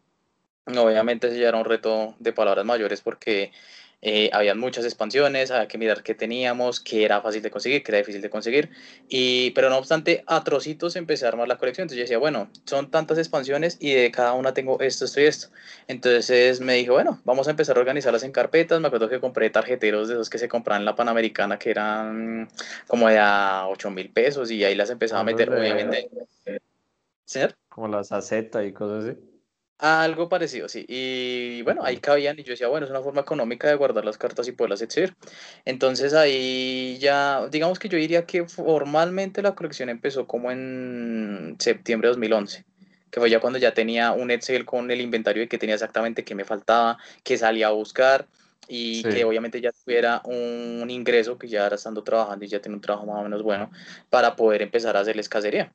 [0.64, 3.52] Obviamente ese ya era un reto de palabras mayores porque
[4.04, 7.92] eh, habían muchas expansiones, había que mirar qué teníamos, qué era fácil de conseguir, qué
[7.92, 8.70] era difícil de conseguir.
[9.08, 11.84] Y, pero no obstante, a trocitos empecé a armar la colección.
[11.84, 15.24] Entonces yo decía, bueno, son tantas expansiones y de cada una tengo esto, esto y
[15.24, 15.48] esto.
[15.86, 18.80] Entonces me dije, bueno, vamos a empezar a organizarlas en carpetas.
[18.80, 22.48] Me acuerdo que compré tarjeteros de esos que se compraban en la Panamericana, que eran
[22.88, 26.10] como de a 8 mil pesos y ahí las empezaba a meter, obviamente.
[27.24, 27.54] ¿Señor?
[27.68, 29.31] Como las AZ y cosas así.
[29.84, 30.84] Algo parecido, sí.
[30.88, 34.16] Y bueno, ahí cabían y yo decía, bueno, es una forma económica de guardar las
[34.16, 35.16] cartas y poderlas exhibir.
[35.64, 42.06] Entonces ahí ya, digamos que yo diría que formalmente la colección empezó como en septiembre
[42.06, 42.64] de 2011,
[43.10, 46.24] que fue ya cuando ya tenía un Excel con el inventario de que tenía exactamente
[46.24, 48.28] qué me faltaba, qué salía a buscar.
[48.68, 49.08] y Sí.
[49.08, 52.80] que obviamente ya tuviera un ingreso, que ya ahora estando trabajando y ya tiene un
[52.80, 53.70] trabajo más o menos bueno,
[54.10, 55.72] para poder empezar a hacerles cacería.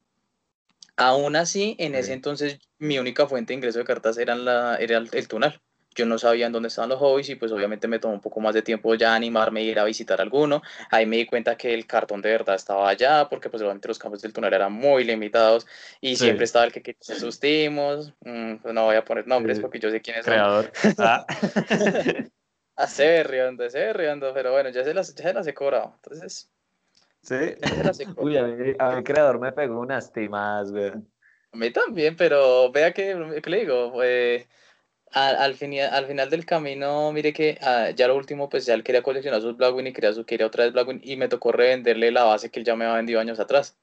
[0.98, 4.98] Aún así, en ese entonces mi única fuente de ingreso de cartas era, la, era
[4.98, 5.62] el, el tunal.
[5.96, 8.40] Yo no sabía en dónde estaban los hobbies y pues obviamente me tomó un poco
[8.40, 10.62] más de tiempo ya animarme a ir a visitar alguno.
[10.92, 13.98] Ahí me di cuenta que el cartón de verdad estaba allá porque pues obviamente los
[13.98, 15.66] campos del tunal eran muy limitados
[16.00, 16.26] y Sí.
[16.26, 18.14] siempre estaba el que quería hacer sus timos.
[18.22, 20.34] Mm, pues no voy a poner nombres porque yo sé quiénes son.
[20.36, 20.72] Creador.
[21.00, 21.26] Ah.
[22.88, 25.94] Se ve riendo, pero bueno, ya se las, ya se las he cobrado.
[25.96, 26.52] Entonces,
[27.28, 28.06] Sí.
[28.16, 30.92] Uy, a mí, a mi creador me pegó unas timadas, güey.
[31.52, 34.02] A mí también, pero vea que, ¿qué le digo?
[34.02, 34.48] Eh,
[35.12, 38.74] al, al, fini- al final del camino, mire que ah, ya lo último, pues ya
[38.74, 41.52] él quería coleccionar sus Blackwing y quería, su, quería otra vez Blackwing y me tocó
[41.52, 43.78] revenderle la base que él ya me había vendido años atrás.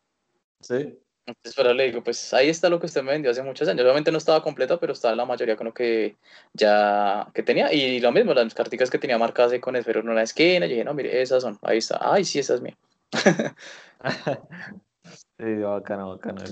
[0.61, 0.99] Sí.
[1.27, 3.83] Entonces, pero le digo, pues ahí está lo que usted me vendió hace muchos años.
[3.83, 6.17] Obviamente no estaba completa, pero estaba la mayoría con lo que
[6.53, 7.73] ya que tenía.
[7.73, 10.67] Y lo mismo, las carticas que tenía marcadas ahí con esfero en una esquina.
[10.67, 11.59] Yo dije, no, mire, esas son.
[11.63, 11.99] Ahí está.
[12.01, 12.77] Ay, sí, esa es mía.
[15.39, 16.43] Sí, bacano, bacano.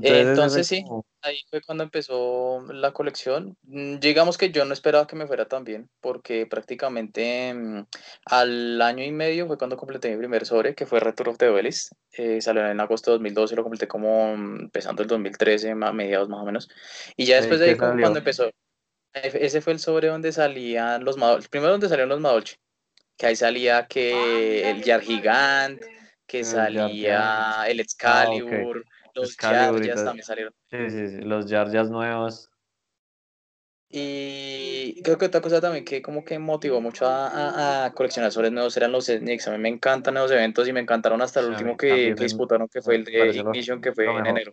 [0.00, 0.82] Entonces, ese sí.
[0.84, 3.56] como- Ahí fue cuando empezó la colección.
[3.62, 7.86] Mm, Digamos que yo no esperaba que me fuera tan bien, porque prácticamente mm,
[8.26, 11.48] al año y medio fue cuando completé mi primer sobre, que fue Return of the
[11.48, 11.92] Obelisk.
[12.12, 16.28] Eh, salió en agosto de 2012, lo completé como mm, empezando el 2013, ma- mediados
[16.28, 16.68] más o menos.
[17.16, 18.52] Y ya después de ¿qué ahí, como cuando empezó, eh,
[19.14, 21.48] ese fue el sobre donde salían los Madolche.
[21.50, 22.56] Primero donde salieron los Madolche,
[23.16, 25.82] que ahí salía que el Yar Gigant,
[26.26, 28.84] que El salía el Excalibur,
[29.14, 30.04] los Excalibur y Jar todo.
[30.04, 30.54] también salieron.
[30.70, 32.50] Sí, sí, sí, los Jar Jars nuevos.
[33.94, 38.32] Y creo que otra cosa también que como que motivó mucho a, a- a coleccionar
[38.32, 39.48] sobres nuevos eran los sneaks.
[39.48, 42.22] A mí me encantan los eventos y me encantaron hasta el Sí, último que, que
[42.24, 44.26] disputaron, que fue el de Ignition, que fue en mejor.
[44.26, 44.52] enero.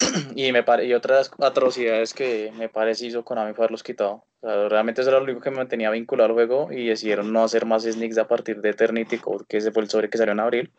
[0.34, 4.24] Y, me pare- y otras atrocidades que me parece hizo Konami fue haberlos quitado.
[4.40, 7.32] O sea, realmente eso era lo único que me mantenía vinculado al juego y decidieron
[7.32, 10.18] no hacer más sneaks a partir de Eternity Code, que ese fue el sobre que
[10.18, 10.70] salió en abril.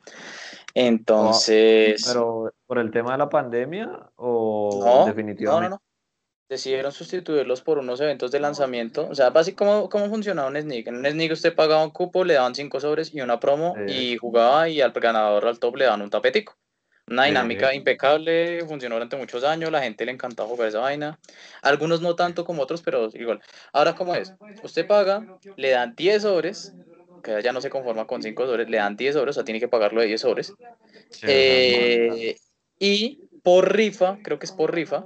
[0.73, 2.03] Entonces...
[2.07, 5.69] Pero, ¿por el tema de la pandemia o No, no, definitivamente?
[5.69, 5.81] no, no.
[6.49, 9.07] Decidieron sustituirlos por unos eventos de lanzamiento.
[9.09, 10.87] O sea, básicamente, ¿cómo, cómo funcionaba un sneak?
[10.87, 14.13] En un sneak usted pagaba un cupo, le daban cinco sobres y una promo Sí.
[14.13, 16.55] y jugaba y al ganador al top le daban un tapetico.
[17.09, 21.17] Una dinámica impecable, funcionó durante muchos años, la gente le encantaba jugar esa vaina.
[21.61, 23.41] Algunos no tanto como otros, pero igual.
[23.71, 24.33] Ahora, ¿cómo es?
[24.61, 25.25] Usted paga,
[25.55, 26.75] le dan 10 sobres,
[27.23, 29.59] que ya no se conforma con 5 sobres, le dan 10 sobres, o sea, tiene
[29.61, 30.53] que pagarlo de 10 sobres.
[31.25, 32.35] Eh,
[32.79, 35.05] y por rifa, creo que es por rifa,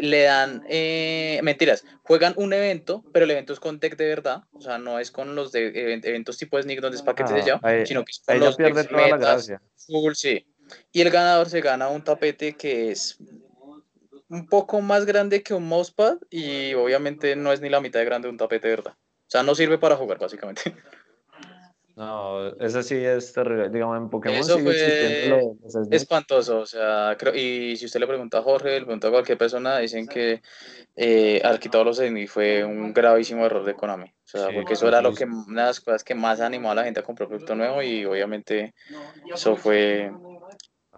[0.00, 4.44] le dan, eh, mentiras, juegan un evento, pero el evento es con tech de verdad,
[4.52, 7.42] o sea, no es con los de event- eventos tipo Sneak donde es paquetes de
[7.42, 9.60] ya, sino que es con ahí ya los pierde decks toda la gracia.
[9.86, 10.46] full, sí.
[10.92, 13.18] Y el ganador se gana un tapete que es
[14.28, 18.06] un poco más grande que un mousepad y obviamente no es ni la mitad de
[18.06, 18.94] grande de un tapete verdad.
[18.94, 20.74] O sea, no sirve para jugar, básicamente.
[21.98, 23.70] No, eso sí es terrible.
[23.70, 25.88] Digamos, en Pokémon Eso fue los.
[25.90, 29.36] Espantoso, o sea, creo, y si usted le pregunta a Jorge, le pregunta a cualquier
[29.36, 30.40] persona, dicen que
[30.94, 34.06] eh, quitado los Zenith fue un gravísimo error de Konami.
[34.06, 36.70] O sea, Sí, porque eso era lo que, una de las cosas que más animó
[36.70, 38.74] a la gente a comprar producto nuevo y obviamente
[39.34, 40.12] eso fue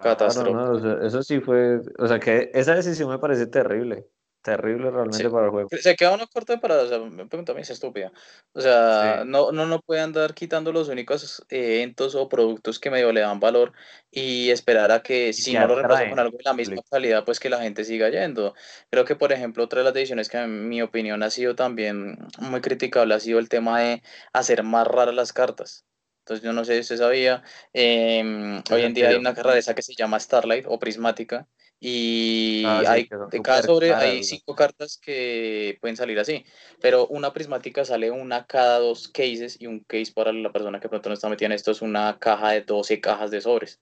[0.01, 0.57] Claro, catastrófico.
[0.57, 4.07] no, o sea, eso sí fue, o sea que esa decisión me parece terrible,
[4.43, 5.29] terrible realmente Sí.
[5.29, 5.69] para el juego.
[5.79, 8.11] Se queda uno corto de parada, o sea, me pregunto a mí, es estúpida.
[8.55, 9.29] O sea, Sí.
[9.29, 13.21] no, no, no puede andar quitando los únicos eh, eventos o productos que medio le
[13.21, 13.73] dan valor
[14.11, 17.25] y esperar a que si no lo reemplaza atraen con algo de la misma calidad,
[17.27, 18.55] pues que la gente siga yendo.
[18.91, 22.17] Creo que, por ejemplo, otra de las decisiones que en mi opinión ha sido también
[22.39, 24.03] muy criticable ha sido el tema de
[24.33, 25.85] hacer más raras las cartas.
[26.31, 27.43] Entonces, yo no sé si usted sabía,
[27.73, 31.49] em, ¿Qué hoy en día hay una rareza que se llama Starlight o Prismática
[31.81, 36.45] y Ah, sí, hay de cada sobre hay cinco cartas que pueden salir así,
[36.81, 40.89] pero una prismática sale una cada dos cases y un case para la persona que
[40.89, 43.81] pronto no está metida en esto es una caja de 12 cajas de sobres.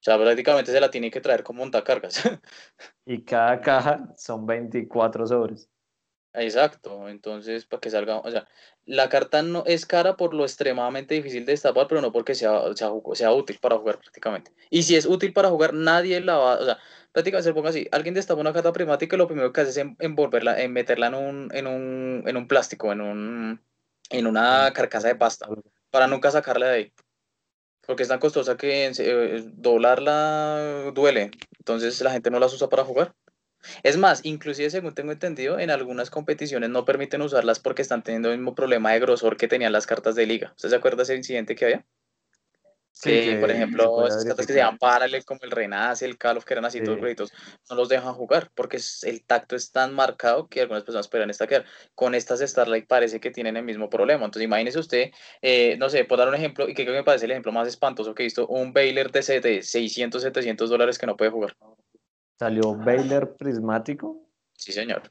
[0.00, 2.22] O sea, prácticamente se la tiene que traer como montacargas.
[3.04, 5.68] Y cada caja son 24 sobres.
[6.34, 8.48] Exacto, entonces para que salga, o sea,
[8.86, 12.74] la carta no es cara por lo extremadamente difícil de destapar, pero no porque sea,
[12.74, 14.50] sea, sea útil para jugar prácticamente.
[14.70, 16.78] Y si es útil para jugar, nadie la va, o sea,
[17.12, 19.76] prácticamente se ponga así, alguien destapa una carta prismática y lo primero que hace es
[19.76, 23.60] en- envolverla, en meterla en un, en un, en un plástico, en un,
[24.08, 25.48] en una carcasa de pasta,
[25.90, 26.92] para nunca sacarla de ahí.
[27.86, 32.84] Porque es tan costosa que eh, doblarla duele, entonces la gente no las usa para
[32.84, 33.14] jugar.
[33.82, 38.30] Es más, inclusive según tengo entendido, en algunas competiciones no permiten usarlas porque están teniendo
[38.30, 40.52] el mismo problema de grosor que tenían las cartas de liga.
[40.56, 41.84] ¿Usted se acuerda de ese incidente que había?
[43.02, 46.44] que, por ejemplo, esas cartas que se llaman Parallel, como el Renace, el Call of,
[46.44, 47.32] que eran así todos créditos,
[47.68, 51.64] no los dejan jugar porque el tacto es tan marcado que algunas personas pueden estaquear.
[51.94, 54.24] Con estas Starlight parece que tienen el mismo problema.
[54.24, 55.10] Entonces, imagínese usted,
[55.40, 57.52] eh, no sé, por dar un ejemplo, y que creo que me parece el ejemplo
[57.52, 61.30] más espantoso que he visto, un Baylor de, de 600, 700 dólares que no puede
[61.30, 61.56] jugar.
[62.42, 64.20] ¿Salió Baylor prismático?
[64.54, 65.02] Sí, señor.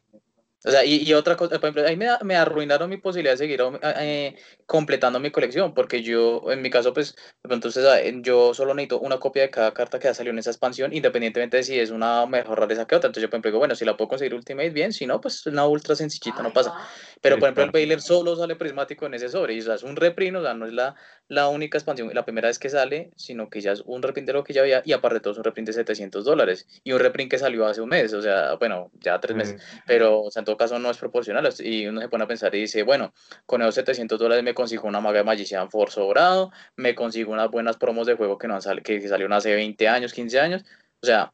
[0.63, 3.63] O sea, y, otra cosa, por ejemplo, ahí me, me, arruinaron mi posibilidad de seguir
[3.81, 4.35] eh,
[4.67, 7.15] completando mi colección, porque yo, en mi caso, pues,
[7.49, 7.83] entonces
[8.21, 11.57] yo solo necesito una copia de cada carta que ha salido en esa expansión, independientemente
[11.57, 13.07] de si es una mejor rareza que otra.
[13.07, 15.47] Entonces yo, por ejemplo, digo, bueno, si la puedo conseguir Ultimate, bien, si no, pues
[15.47, 16.73] una ultra sencillita, no pasa.
[17.21, 19.83] Pero, por ejemplo, el Baylor solo sale prismático en ese sobre, y o sea, es
[19.83, 20.95] un reprint, o sea, no es la,
[21.27, 24.33] la única expansión, la primera vez que sale, sino que ya es un reprint de
[24.33, 26.91] lo que ya había, y aparte de todo es un reprint de 700 dólares, y
[26.91, 30.31] un reprint que salió hace un mes, o sea, bueno, ya tres meses, pero, o
[30.31, 33.13] sea, en caso no es proporcional, y uno se pone a pensar y dice, bueno,
[33.45, 37.49] con esos 700 dólares me consigo una maga de Magician Force sobrado, me consigo unas
[37.49, 40.65] buenas promos de juego que, no han que salieron hace 20 años, 15 años,
[41.01, 41.33] o sea,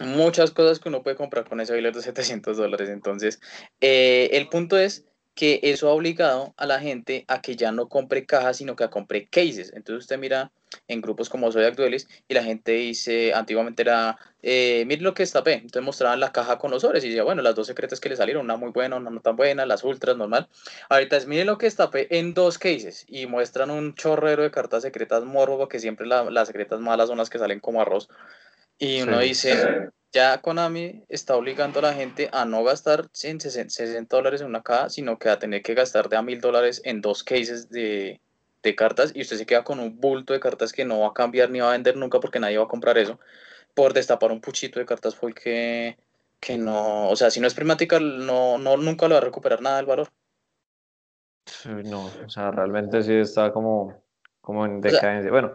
[0.00, 3.40] muchas cosas que uno puede comprar con ese billete de 700 dólares, entonces,
[3.80, 7.88] eh, el punto es que eso ha obligado a la gente a que ya no
[7.88, 9.72] compre cajas, sino que a compre cases.
[9.74, 10.52] Entonces usted mira
[10.88, 15.22] en grupos como Zodiac Duelis y la gente dice, antiguamente era, eh, mire lo que
[15.24, 15.54] destapé.
[15.54, 18.16] Entonces mostraban la caja con los sobres y decía, bueno, las dos secretas que le
[18.16, 20.48] salieron, una muy buena, una no tan buena, las ultras, normal.
[20.88, 24.82] Ahorita es, mire lo que destapé en dos cases y muestran un chorrero de cartas
[24.82, 28.08] secretas morbo, que siempre las secretas malas son las que salen como arroz.
[28.78, 34.40] Y uno dice, ya Konami está obligando a la gente a no gastar 60 dólares
[34.40, 37.24] en una caja, sino que a tener que gastar de a mil dólares en dos
[37.24, 38.20] cases de,
[38.76, 41.50] cartas y usted se queda con un bulto de cartas que no va a cambiar
[41.50, 43.20] ni va a vender nunca porque nadie va a comprar eso
[43.74, 45.98] por destapar un puchito de cartas porque
[46.40, 49.60] que no, o sea, si no es primática, no, no, nunca le va a recuperar
[49.60, 50.08] nada del valor.
[51.66, 54.02] no, o sea, realmente sí está como,
[54.40, 55.30] como en decadencia.
[55.30, 55.54] bueno,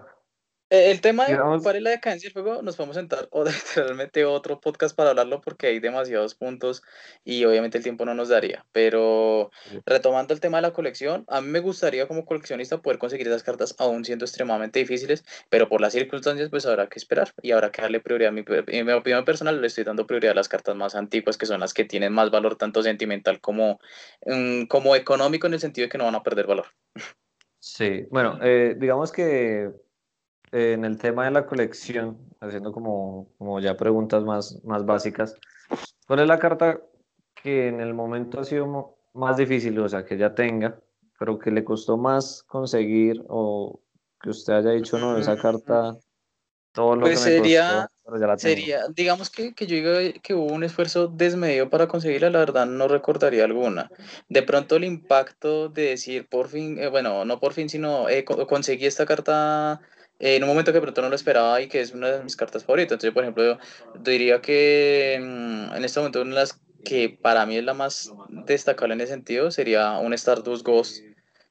[0.69, 3.43] el tema de cuál es la decadencia del juego, nos podemos sentar o
[3.75, 6.83] literalmente otro podcast para hablarlo porque hay demasiados puntos
[7.23, 8.65] y obviamente el tiempo no nos daría.
[8.71, 9.51] Pero
[9.85, 13.43] retomando el tema de la colección, a mí me gustaría como coleccionista poder conseguir esas
[13.43, 17.71] cartas aún siendo extremadamente difíciles, pero por las circunstancias pues habrá que esperar y habrá
[17.71, 18.31] que darle prioridad.
[18.31, 21.45] Mi, en mi opinión personal le estoy dando prioridad a las cartas más antiguas que
[21.45, 23.79] son las que tienen más valor tanto sentimental como,
[24.25, 26.67] mm, como económico en el sentido de que no van a perder valor.
[27.59, 29.69] Sí, bueno, eh, digamos que
[30.51, 35.35] en el tema de la colección, haciendo como, como ya preguntas más, más básicas,
[36.07, 36.79] ¿cuál es la carta
[37.41, 40.79] que en el momento ha sido más difícil, o sea, que ya tenga,
[41.17, 43.81] pero que le costó más conseguir o
[44.21, 45.97] que usted haya dicho, no, esa carta,
[46.73, 50.19] todo lo pues que me sería, costó, ya la sería, digamos que, que yo diga
[50.21, 53.89] que hubo un esfuerzo desmedido para conseguirla, la verdad no recordaría alguna.
[54.27, 58.25] De pronto el impacto de decir, por fin, eh, bueno, no por fin, sino eh,
[58.25, 59.81] conseguí esta carta
[60.19, 62.65] en un momento que pronto no lo esperaba y que es una de mis cartas
[62.65, 62.93] favoritas.
[62.93, 63.57] Entonces, por ejemplo, yo,
[64.01, 68.13] diría que mm, en este momento una de las que para mí es la más
[68.29, 71.03] destacable en ese sentido sería un Stardust Ghost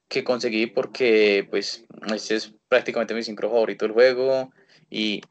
[0.07, 4.51] que conseguí porque pues este es prácticamente mi sincro favorito del juego
[4.89, 5.21] y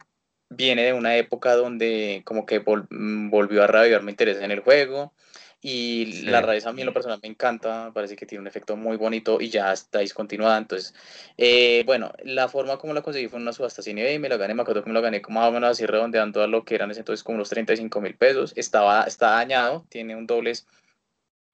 [0.51, 4.61] viene de una época donde como que mm, volvió a reavivar mi interés en el
[4.61, 5.13] juego
[5.61, 8.77] y la raíz a mí en lo personal me encanta, parece que tiene un efecto
[8.77, 10.57] muy bonito y ya está discontinuada.
[10.57, 10.95] Entonces,
[11.37, 14.55] eh, bueno, la forma como la conseguí fue una subasta sin eBay, me la gané,
[14.55, 16.77] me acuerdo que me lo gané como más o menos así redondeando a lo que
[16.77, 18.53] eran ese entonces como los 35 mil pesos.
[18.57, 20.67] Estaba, está dañado, tiene un doblez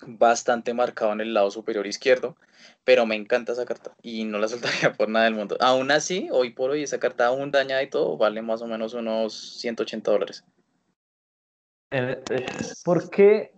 [0.07, 2.37] bastante marcado en el lado superior izquierdo,
[2.85, 5.57] pero me encanta esa carta y no la soltaría por nada del mundo.
[5.61, 8.93] Aún así, hoy por hoy esa carta aún dañada y todo vale más o menos
[8.93, 10.45] unos 180 dólares.
[11.91, 12.47] Eh, eh,
[12.85, 13.54] ¿Por qué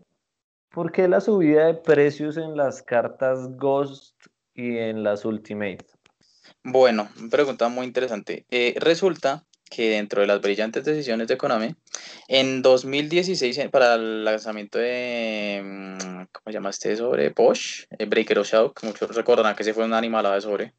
[0.76, 4.14] ¿Por qué la subida de precios en las cartas Ghost
[4.52, 5.86] y en las Ultimate?
[6.62, 8.44] Bueno, pregunta muy interesante.
[8.50, 11.74] Eh, resulta que dentro de las brillantes decisiones de Konami,
[12.28, 17.30] en 2016, para el lanzamiento de, mm, ¿cómo se llama este sobre?
[17.30, 20.74] Bosch, eh, Breaker of Shadow, que muchos recordarán que se fue una animalada de sobre,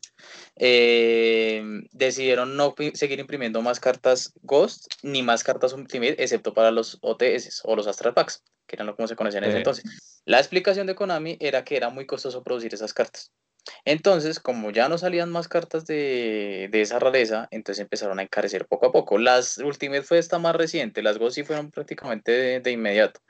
[0.55, 6.97] eh, decidieron no seguir imprimiendo más cartas Ghost ni más cartas Ultimate, excepto para los
[7.01, 9.85] OTS o los Astral Packs que eran lo como se conocía en ese entonces.
[10.25, 13.31] La explicación de Konami era que era muy costoso producir esas cartas.
[13.85, 18.67] Entonces, como ya no salían más cartas de, de, esa rareza, entonces empezaron a encarecer
[18.67, 19.17] poco a poco.
[19.17, 23.21] Las Ultimate fue esta más reciente, las Ghost fueron prácticamente de, inmediato.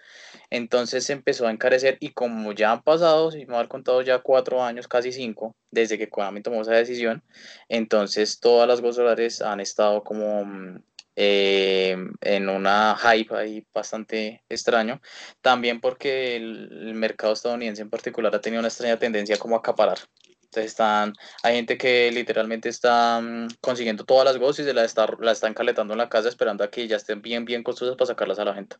[0.49, 4.19] Entonces se empezó a encarecer y como ya han pasado, si me han contado ya
[4.19, 7.23] cuatro años, casi cinco, desde que Konami tomó esa decisión,
[7.69, 8.99] entonces todas las Ghost
[9.41, 10.81] han estado como mm,
[11.19, 15.01] eh, en una hype ahí bastante extraño.
[15.41, 19.97] También porque el, mercado estadounidense en particular ha tenido una extraña tendencia como a acaparar
[20.43, 24.85] Entonces están, hay gente que literalmente está mm, consiguiendo todas las ghosts y se las
[24.85, 27.95] está, la están caletando en la casa esperando a que ya estén bien, bien costosas
[27.95, 28.75] para sacarlas a la gente.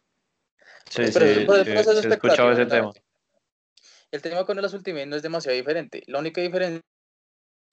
[0.92, 2.92] Sí, sí, he escuchado ese tema.
[4.12, 6.04] El tema con las Ultimate no es demasiado diferente.
[6.06, 6.84] La única diferencia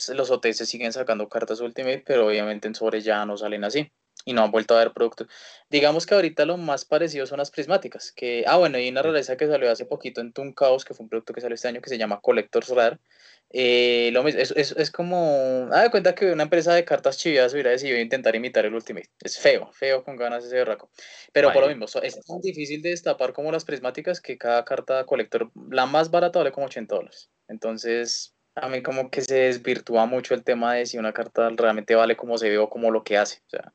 [0.08, 3.92] los OTS siguen sacando cartas Ultimate, pero obviamente en sobre ya no salen así
[4.24, 5.28] y no han vuelto a ver productos.
[5.70, 9.36] Digamos que ahorita lo más parecido son las prismáticas, que, ah, bueno, hay una rareza
[9.36, 11.80] que salió hace poquito en Toon Chaos, que fue un producto que salió este año
[11.80, 12.98] que se llama Collectors Rare.
[13.56, 17.52] Eh, lo es, es, es, como, ah, de cuenta que una empresa de cartas chivias
[17.52, 19.10] hubiera decidido intentar imitar el Ultimate.
[19.22, 20.90] Es feo, feo con ganas ese raco.
[21.32, 25.04] Pero por lo mismo, es tan difícil de destapar como las prismáticas que cada carta
[25.04, 27.30] colector, la más barata vale como 80 dólares.
[27.46, 31.94] Entonces, a mí como que se desvirtúa mucho el tema de si una carta realmente
[31.94, 33.40] vale como se ve o como lo que hace.
[33.46, 33.72] O sea,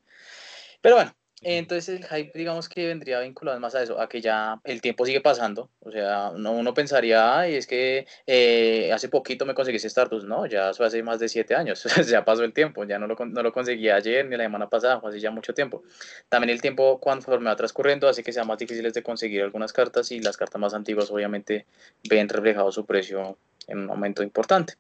[0.82, 4.60] pero bueno, entonces el hype, digamos que vendría vinculado más a eso, a que ya
[4.66, 5.70] el tiempo sigue pasando.
[5.80, 10.28] O sea, uno, uno pensaría, ay, es que eh, hace poquito me conseguí ese Stardust.
[10.28, 11.84] No, ya eso hace más de siete años.
[12.10, 15.02] ya pasó el tiempo, ya no lo, no lo conseguí ayer ni la semana pasada,
[15.04, 15.84] hace ya mucho tiempo.
[16.28, 20.12] También el tiempo, conforme va transcurriendo, hace que sea más difícil de conseguir algunas cartas
[20.12, 21.66] y las cartas más antiguas, obviamente,
[22.10, 23.38] ven reflejado su precio
[23.68, 24.74] en un momento importante.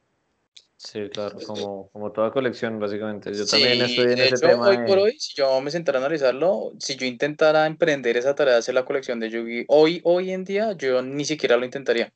[0.82, 3.34] Sí, claro, como, como toda colección, básicamente.
[3.34, 4.70] Yo también estoy en ese tema.
[4.70, 8.54] Hoy por hoy, si yo me sentara a analizarlo, si yo intentara emprender esa tarea
[8.54, 12.14] de hacer la colección de Yugi, hoy, hoy en día, yo ni siquiera lo intentaría.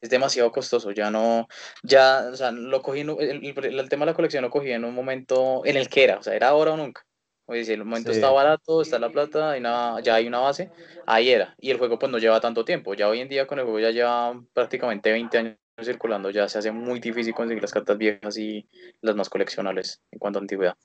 [0.00, 1.46] Es demasiado costoso, ya no,
[1.82, 4.94] ya, o sea, lo cogí, el, el, tema de la colección lo cogí en un
[4.94, 7.04] momento en el que era, o sea, era ahora o nunca.
[7.44, 10.70] Oye, si el momento está barato, está la plata, y nada, ya hay una base,
[11.04, 11.54] ahí era.
[11.58, 13.78] Y el juego pues no lleva tanto tiempo, ya hoy en día con el juego
[13.80, 18.38] ya lleva prácticamente 20 años circulando ya se hace muy difícil conseguir las cartas viejas
[18.38, 18.66] y
[19.02, 20.76] las más coleccionables en cuanto a antigüedad.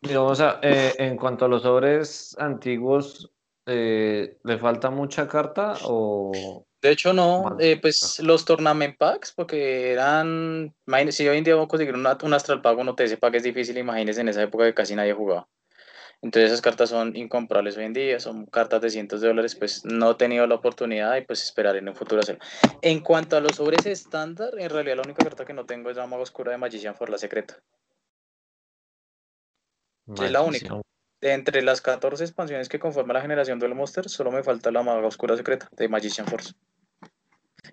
[0.00, 3.30] Digamos, eh, en cuanto a los sobres antiguos,
[3.66, 6.66] eh, ¿le falta mucha carta o...?
[6.82, 10.74] De hecho, no, eh, pues los tournament packs, porque eran,
[11.10, 13.78] si hoy en día vamos a conseguir un Astral Pack, un OTS Pack es difícil,
[13.78, 15.46] imagínense en esa época que casi nadie jugaba.
[16.22, 19.84] Entonces esas cartas son incomprables hoy en día, son cartas de cientos de dólares, pues
[19.84, 22.40] no he tenido la oportunidad y pues esperaré en un futuro hacerlo.
[22.80, 25.96] En cuanto a los sobres estándar, en realidad la única carta que no tengo es
[25.96, 27.60] la Maga Oscura de Magician for la secreta.
[30.20, 30.80] Es la única.
[31.20, 35.04] entre las 14 expansiones que conforman la generación Duel Monster, solo me falta la Maga
[35.04, 36.54] Oscura Secreta de Magician Force.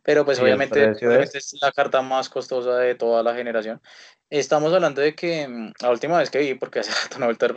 [0.03, 1.55] Pero pues obviamente, es?
[1.61, 3.81] la carta más costosa de toda la generación.
[4.29, 7.27] Estamos hablando de que mm, la última vez que vi, porque hace rato no he
[7.27, 7.49] vuelto a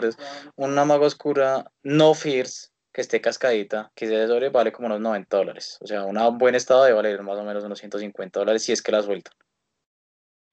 [0.56, 5.36] una maga oscura no fierce que esté cascadita, que de sobre, vale como unos 90
[5.36, 5.78] dólares.
[5.80, 8.82] O sea, un buen estado de valer más o menos unos 150 dólares si es
[8.82, 9.34] que la sueltan.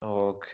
[0.01, 0.47] Ok.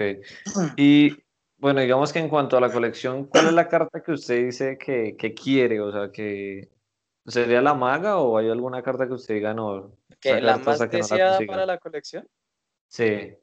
[0.77, 1.15] Y
[1.57, 4.77] bueno, digamos que en cuanto a la colección, ¿cuál es la carta que usted dice
[4.77, 5.79] que, que quiere?
[5.79, 6.69] O sea, que
[7.25, 11.65] sería la maga o hay alguna carta que usted diga no, ¿La más deseada para
[11.65, 12.27] la colección?
[12.87, 13.35] Sí.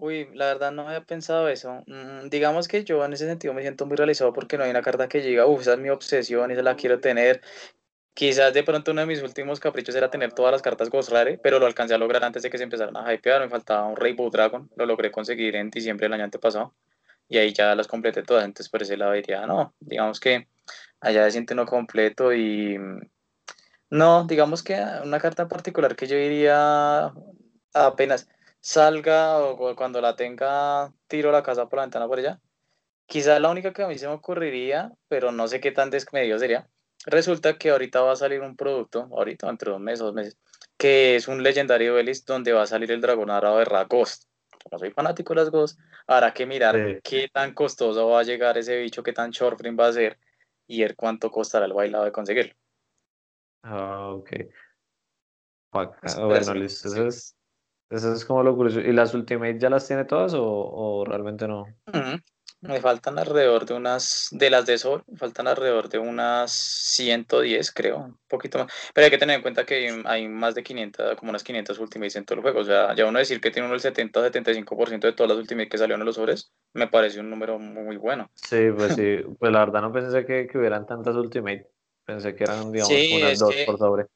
[0.00, 1.82] Uy, la verdad no había pensado eso.
[1.88, 4.80] Mm, digamos que yo en ese sentido me siento muy realizado porque no hay una
[4.80, 7.40] carta que llega, uff, esa es mi obsesión y esa la quiero tener.
[8.14, 11.38] Quizás de pronto uno de mis últimos caprichos era tener todas las cartas Ghost Rare,
[11.42, 13.40] pero lo alcancé a lograr antes de que se empezaran a hypear.
[13.40, 16.74] Me faltaba un Rainbow Dragon, lo logré conseguir en diciembre del año antepasado
[17.28, 18.44] y ahí ya las completé todas.
[18.44, 20.46] Entonces por ese lado diría, no, digamos que
[21.00, 22.78] allá se siente uno completo y
[23.90, 27.12] no, digamos que una carta en particular que yo diría
[27.74, 28.28] apenas
[28.60, 32.40] salga o cuando la tenga, tiro la casa por la ventana por allá.
[33.06, 36.38] Quizás la única que a mí se me ocurriría, pero no sé qué tan desmedido
[36.38, 36.68] sería.
[37.06, 40.36] Resulta que ahorita va a salir un producto, ahorita, entre dos meses, dos meses,
[40.76, 44.24] que es un legendario Belis donde va a salir el dragón arado de Ragost.
[44.70, 48.58] No soy fanático de las Ghost, habrá que mirar qué tan costoso va a llegar
[48.58, 50.18] ese bicho, qué tan short va a ser
[50.66, 52.54] y ver cuánto costará el bailado de conseguirlo.
[53.62, 54.30] Ah, ok.
[55.72, 56.88] bueno, listo.
[56.88, 57.37] Eso es,
[57.90, 58.80] eso es como lo curioso.
[58.80, 61.66] ¿Y las Ultimate ya las tiene todas o, o realmente no?
[62.60, 67.70] Me faltan alrededor de unas, de las de Sol, me faltan alrededor de unas 110,
[67.70, 68.72] creo, un poquito más.
[68.92, 72.16] Pero hay que tener en cuenta que hay más de 500, como unas 500 Ultimates
[72.16, 72.58] en todo el juego.
[72.58, 75.78] O sea, ya uno decir que tiene uno el 70-75% de todas las Ultimates que
[75.78, 78.28] salieron en los sobres, me parece un número muy bueno.
[78.34, 79.18] Sí, pues sí.
[79.38, 81.70] Pues la verdad no pensé que, que hubieran tantas Ultimate.
[82.04, 84.06] Pensé que eran, digamos, unas dos por sobre.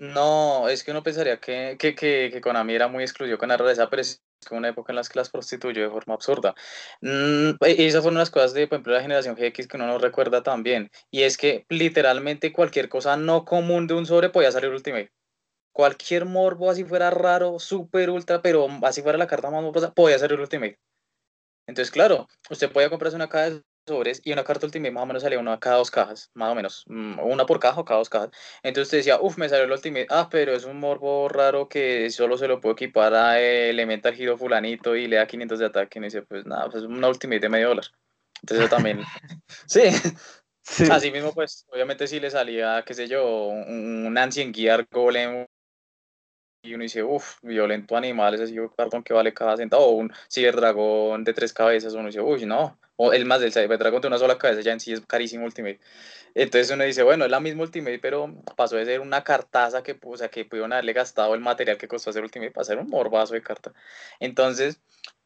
[0.00, 3.56] No, es que uno pensaría que, que, que, que Konami era muy excluido con la
[3.56, 6.54] rareza, pero es que una época en la que las prostituyó de forma absurda.
[7.00, 9.98] Mm, y esas fueron las cosas de, por ejemplo, la generación GX que uno no
[9.98, 10.90] recuerda tan bien.
[11.10, 15.10] Y es que literalmente cualquier cosa no común de un sobre podía salir Ultimate.
[15.72, 20.18] Cualquier morbo, así fuera raro, super ultra, pero así fuera la carta más morbosa, podía
[20.18, 20.78] salir Ultimate.
[21.66, 25.06] Entonces, claro, usted podía comprarse una caja de sobres y una carta Ultimate más o
[25.06, 27.98] menos salía una cada dos cajas, más o menos, mm, una por caja o cada
[27.98, 28.30] dos cajas.
[28.62, 32.10] Entonces te decía, uff, me salió el Ultimate, ah, pero es un morbo raro que
[32.10, 35.98] solo se lo puedo equipar a Elemental Hero fulanito y le da 500 de ataque.
[35.98, 37.86] Y me dice, pues nada, pues es una Ultimate de medio dólar.
[38.42, 39.00] Entonces también,
[39.66, 39.82] sí.
[40.90, 45.46] Así mismo, pues, obviamente si le salía, qué sé yo, un, un Ancient Gear Golem
[46.62, 51.24] y uno dice, uff, violento animales, así cartón que vale cada centavo, o un ciberdragón
[51.24, 54.38] de tres cabezas, uno dice, uy, no, o el más del ciberdragón de una sola
[54.38, 55.80] cabeza, ya en sí es carísimo Ultimate.
[56.34, 59.98] Entonces uno dice, bueno, es la misma Ultimate, pero pasó de ser una cartaza que,
[60.02, 62.88] o sea, que pudieron haberle gastado el material que costó hacer Ultimate para hacer un
[62.88, 63.72] morbazo de carta.
[64.20, 64.80] Entonces,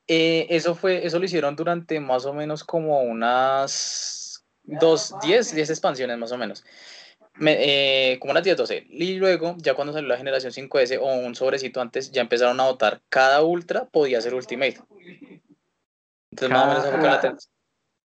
[0.06, 5.70] eh, eso fue, eso lo hicieron durante más o menos como unas dos, diez, diez
[5.70, 7.01] expansiones más o menos me,
[7.40, 8.86] eh, como las 10, 12.
[8.88, 12.64] Y luego, ya cuando salió la generación 5S o un sobrecito antes, ya empezaron a
[12.64, 13.00] votar.
[13.08, 14.78] Cada Ultra podía ser Ultimate.
[16.30, 17.36] Entonces, más o menos fue la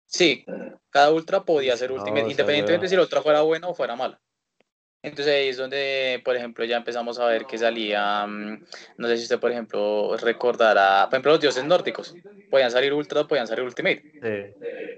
[0.07, 0.45] Sí,
[0.89, 4.18] cada Ultra podía ser Ultimate, independientemente si el Ultra fuera bueno o fuera malo.
[5.06, 8.65] Entonces ahí es donde, por ejemplo, ya empezamos a ver que salía, mm,
[8.98, 12.18] no sé si usted, por ejemplo, recordará, por ejemplo, los dioses nórdicos,
[12.49, 14.03] podían salir Ultra, podían salir Ultimate.
[14.22, 14.27] Sí.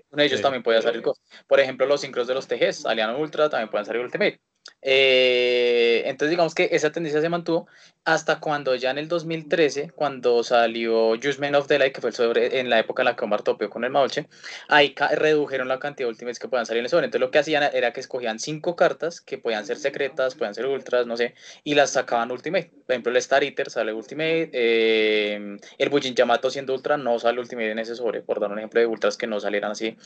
[0.09, 1.03] Uno de ellos también podía salir
[1.45, 4.39] Por ejemplo, los sincros de los TGs salían Ultra, también podían salir Ultimate.
[4.81, 7.67] Eh, entonces digamos que esa tendencia se mantuvo
[8.05, 12.59] hasta cuando ya en el 2013, cuando salió Judgment of the que fue el sobre
[12.59, 14.27] en la época en la que Omar topeó con el Mauche,
[14.69, 17.05] ahí redujeron la cantidad de ultimates que podían salir en el sobre.
[17.05, 20.67] Entonces lo que hacían era que escogían cinco cartas que podían ser secretas, podían ser
[20.67, 22.76] ultras, no sé, y las sacaban ultimate.
[22.87, 27.39] Por ejemplo, el Star Eater sale ultimate, eh, el Bujin Yamato siendo ultra no sale
[27.39, 29.97] ultimate en ese sobre, por dar un ejemplo de ultras que no salieran así.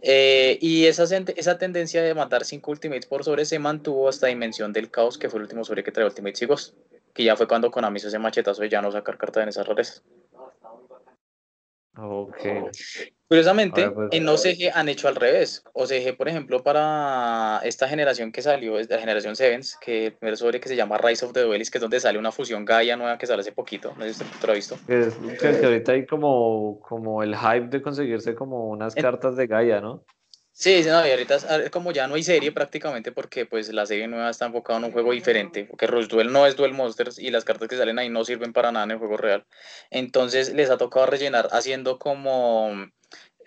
[0.00, 4.72] Eh, y esa, esa tendencia de matar cinco ultimates por sobre se mantuvo hasta Dimensión
[4.72, 6.74] del Caos, que fue el último sobre que trae Ultimate Ghost
[7.12, 9.66] que ya fue cuando Konami se hace machetazo de ya no sacar cartas en esas
[9.66, 10.02] rarezas.
[11.96, 12.38] Ok.
[13.28, 15.62] Curiosamente, pues, en OCG han hecho al revés.
[15.72, 20.36] OCG, por ejemplo, para esta generación que salió, es la generación Sevens, que el primer
[20.36, 22.96] sobre que se llama Rise of the Duelist, que es donde sale una fusión Gaia
[22.96, 23.94] nueva que sale hace poquito.
[23.96, 24.76] No sé si usted lo ha visto.
[24.88, 29.80] Es, que, ahorita hay como, como el hype de conseguirse como unas cartas de Gaia,
[29.80, 30.04] ¿no?
[30.60, 34.28] Sí, no, y ahorita como ya no hay serie prácticamente porque pues la serie nueva
[34.28, 37.46] está enfocada en un juego diferente, porque Rush Duel no es Duel Monsters y las
[37.46, 39.46] cartas que salen ahí no sirven para nada en el juego real.
[39.88, 42.90] Entonces les ha tocado rellenar haciendo como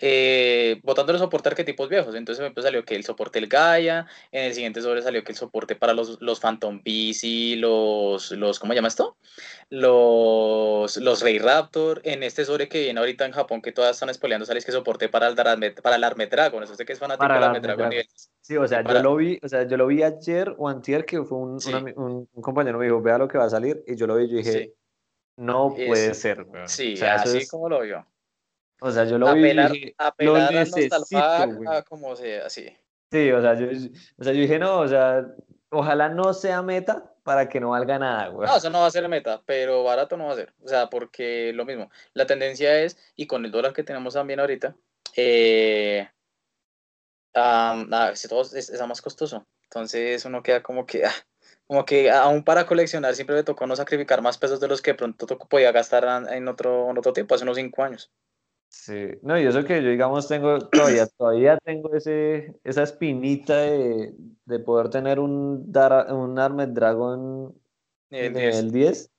[0.06, 2.14] eh, botando el soporte arquetipos viejos.
[2.14, 5.38] Entonces me salió que el soporte el Gaia, en el siguiente sobre salió que el
[5.38, 9.16] soporte para los, los Phantom Beast y los, los, ¿cómo llama esto?
[9.70, 12.02] Los, los Rey Raptor.
[12.04, 15.08] En este sobre que viene ahorita en Japón, que todas están espoleando, sale que soporte
[15.08, 16.64] para el, para el Armetragon.
[16.64, 17.92] Eso sé que es fanático del Armetragon.
[18.42, 21.24] Sí, o sea, yo lo vi, o sea, yo lo vi ayer o antier, que
[21.24, 21.60] fue un,
[21.96, 24.32] un, compañero me dijo, vea lo que va a salir, y yo lo vi y
[24.32, 24.74] yo dije,
[25.38, 26.46] no puede ser.
[26.66, 28.06] Sí, así como lo vio.
[28.80, 30.98] O sea, yo lo vi y dije, lo necesito,
[31.88, 32.76] como sea, sí.
[33.12, 35.26] Sí, o sea, yo, o sea, yo dije, no, o sea,
[35.70, 38.48] ojalá no sea meta para que no valga nada, güey.
[38.48, 40.54] No, eso no va a ser meta, pero barato no va a ser.
[40.64, 44.40] O sea, porque lo mismo, la tendencia es, y con el dólar que tenemos también
[44.40, 44.76] ahorita,
[45.16, 46.10] eh,
[47.36, 47.90] um,
[48.30, 49.46] todo es, más costoso.
[49.64, 51.14] Entonces uno queda como que, ah,
[51.66, 54.94] como que aún para coleccionar siempre me tocó no sacrificar más pesos de los que
[54.94, 58.12] pronto podía gastar en otro, en otro tiempo, hace unos cinco años.
[58.76, 64.16] Sí, no, y eso que yo, digamos, tengo, todavía, todavía tengo ese, esa espinita de,
[64.46, 67.54] de poder tener un, dar, un Armed Dragon
[68.10, 68.72] nivel 10.
[68.72, 69.13] 10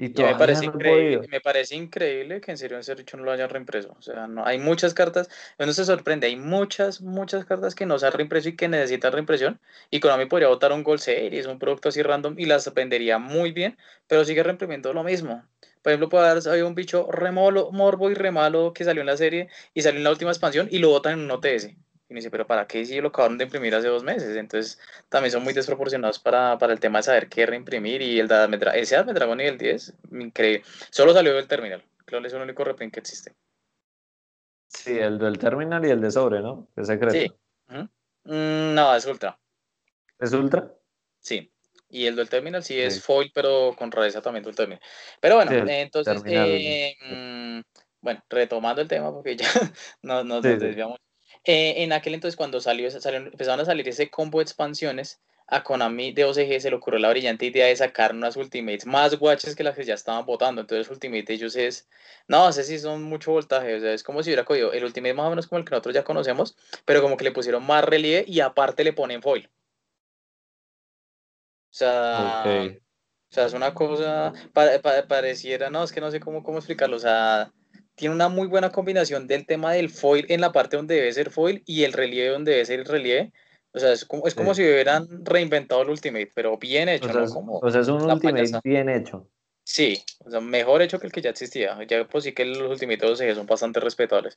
[0.00, 3.50] y, me, parece increíble, me parece increíble que en serio en Serricho no lo hayan
[3.50, 3.94] reimpreso.
[3.98, 5.28] O sea, no, hay muchas cartas,
[5.58, 9.12] uno se sorprende, hay muchas, muchas cartas que no se han reimpreso y que necesitan
[9.12, 9.60] reimpresión.
[9.90, 13.52] Y Konami podría botar un Gold Series, un producto así random y las vendería muy
[13.52, 15.44] bien, pero sigue reimprimiendo lo mismo.
[15.82, 19.48] Por ejemplo, puede haber un bicho remolo, morbo y remalo que salió en la serie
[19.74, 21.74] y salió en la última expansión y lo botan en un OTS.
[22.10, 24.36] Y me dice, pero ¿para qué si lo acabaron de imprimir hace dos meses?
[24.36, 28.02] Entonces, también son muy desproporcionados para, para el tema de saber qué reimprimir.
[28.02, 30.64] Y el de ese Adme Dragon nivel 10, increíble.
[30.90, 31.84] Solo salió del terminal.
[32.04, 33.32] Creo que es el único reprint que existe.
[34.66, 36.66] Sí, el del terminal y el de sobre, ¿no?
[36.74, 37.12] Es secreto.
[37.12, 37.32] Sí.
[38.24, 39.38] Mm, no, es ultra.
[40.18, 40.68] ¿Es ultra?
[41.20, 41.52] Sí.
[41.88, 44.82] Y el del terminal sí, es foil, pero con rareza también del terminal.
[45.20, 47.60] Pero bueno, entonces, eh, mm,
[48.00, 49.46] bueno, retomando el tema, porque ya
[50.02, 50.98] nos, nos desviamos
[51.44, 56.12] eh, en aquel entonces, cuando salió, empezaron a salir ese combo de expansiones, a Konami
[56.12, 59.64] de OCG se le ocurrió la brillante idea de sacar unas Ultimates más guaches que
[59.64, 60.60] las que ya estaban votando.
[60.60, 61.88] Entonces, Ultimate ellos es,
[62.28, 65.14] no sé si son mucho voltaje, o sea, es como si hubiera cogido el Ultimate
[65.14, 67.84] más o menos como el que nosotros ya conocemos, pero como que le pusieron más
[67.84, 69.50] relieve y aparte le ponen foil.
[71.72, 74.32] O sea, o sea es una cosa,
[75.08, 77.52] pareciera, no, es que no sé cómo, cómo explicarlo, o sea,
[78.00, 81.28] tiene una muy buena combinación del tema del foil en la parte donde debe ser
[81.30, 83.30] foil y el relieve donde debe ser el relieve.
[83.72, 87.12] O sea, es como, es como si hubieran reinventado el Ultimate, pero bien hecho, o
[87.12, 87.30] sea, ¿no?
[87.30, 89.28] Como o sea, es un Ultimate bien hecho.
[89.72, 91.78] Sí, o sea, mejor hecho que el que ya existía.
[91.86, 94.36] Ya pues sí que los ultimitos de son bastante respetables.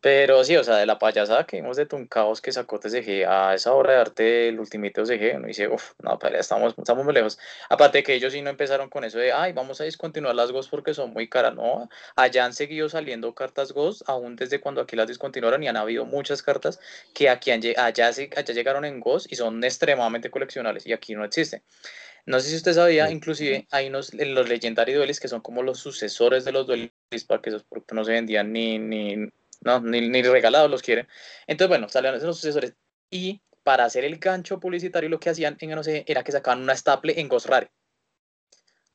[0.00, 3.54] Pero sí, o sea, de la payasada que vimos de Tuncaos que sacó TCG a
[3.54, 7.12] esa obra de arte el ultimito TCG, uno dice, uff, no, pero estamos, estamos muy
[7.12, 7.40] lejos.
[7.68, 10.70] Aparte que ellos sí no empezaron con eso de, ay, vamos a discontinuar las Ghosts
[10.70, 11.56] porque son muy caras.
[11.56, 15.76] No, allá han seguido saliendo cartas Ghosts, aún desde cuando aquí las discontinuaron y han
[15.76, 16.78] habido muchas cartas
[17.14, 21.24] que aquí han, allá, allá llegaron en Ghosts y son extremadamente coleccionables y aquí no
[21.24, 21.62] existen.
[22.28, 25.78] No sé si usted sabía, inclusive hay unos, los Legendary Duelis que son como los
[25.78, 26.92] sucesores de los Duelis,
[27.26, 29.16] para que esos productos no se vendían ni, ni,
[29.62, 31.08] no, ni, regalados los quieren.
[31.46, 32.74] Entonces, bueno, salieron esos sucesores.
[33.10, 36.60] Y para hacer el gancho publicitario, lo que hacían en no sé, era que sacaban
[36.60, 37.70] una staple en Ghost Rare.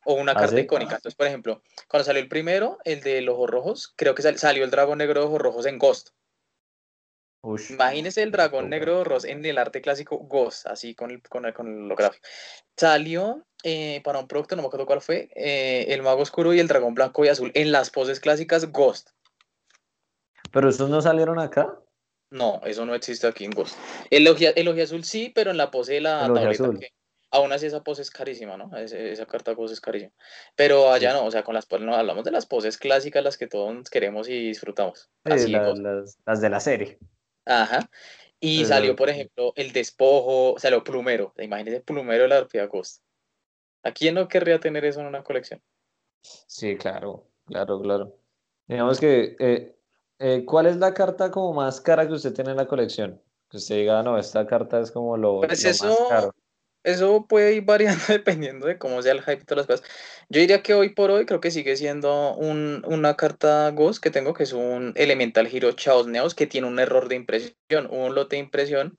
[0.06, 0.98] O una ¿Ah, carta icónica.
[0.98, 4.64] Entonces, por ejemplo, cuando salió el primero, el de los ojos rojos, creo que salió
[4.64, 6.10] el dragón negro de ojos rojos en Ghost.
[7.70, 11.54] Imagínese el dragón negro Ross en el arte clásico Ghost, así con el, con el,
[11.54, 12.26] con lo gráfico.
[12.78, 16.60] Salió eh, para un producto, no me acuerdo cuál fue, eh, el mago oscuro y
[16.60, 19.10] el dragón blanco y azul en las poses clásicas Ghost.
[20.52, 21.78] ¿Pero esos no salieron acá?
[22.30, 23.78] No, eso no existe aquí en Ghost.
[24.10, 24.28] El
[24.82, 26.70] azul sí, pero en la pose de la tableta.
[27.30, 28.76] aún así esa pose es carísima, ¿no?
[28.78, 30.14] esa carta Ghost es carísima.
[30.56, 33.48] Pero allá no, o sea, con las no hablamos de las poses clásicas, las que
[33.48, 35.10] todos queremos y disfrutamos.
[35.26, 36.98] Así, las, las de la serie.
[37.46, 37.90] Ajá.
[38.40, 41.34] Y salió, por ejemplo, el despojo, salió plumero.
[41.38, 43.02] Imagínese plumero de la Orfía Ghost.
[43.84, 45.62] ¿A quién no querría tener eso en una colección?
[46.22, 48.18] Sí, claro, claro, claro.
[48.68, 49.78] Digamos que, eh,
[50.20, 53.22] eh, ¿cuál es la carta como más cara que usted tiene en la colección?
[53.50, 56.36] Que usted diga, no, esta carta es como lo, pues eso, más caro
[56.84, 59.92] eso puede ir variando dependiendo de cómo sea el hype y todas las cosas.
[60.30, 64.12] Yo diría que hoy por hoy creo que sigue siendo un, una carta Ghost que
[64.12, 68.16] tengo, que es un Elemental Hero Chaos Neos, que tiene un error de impresión, un
[68.16, 68.98] lote de impresión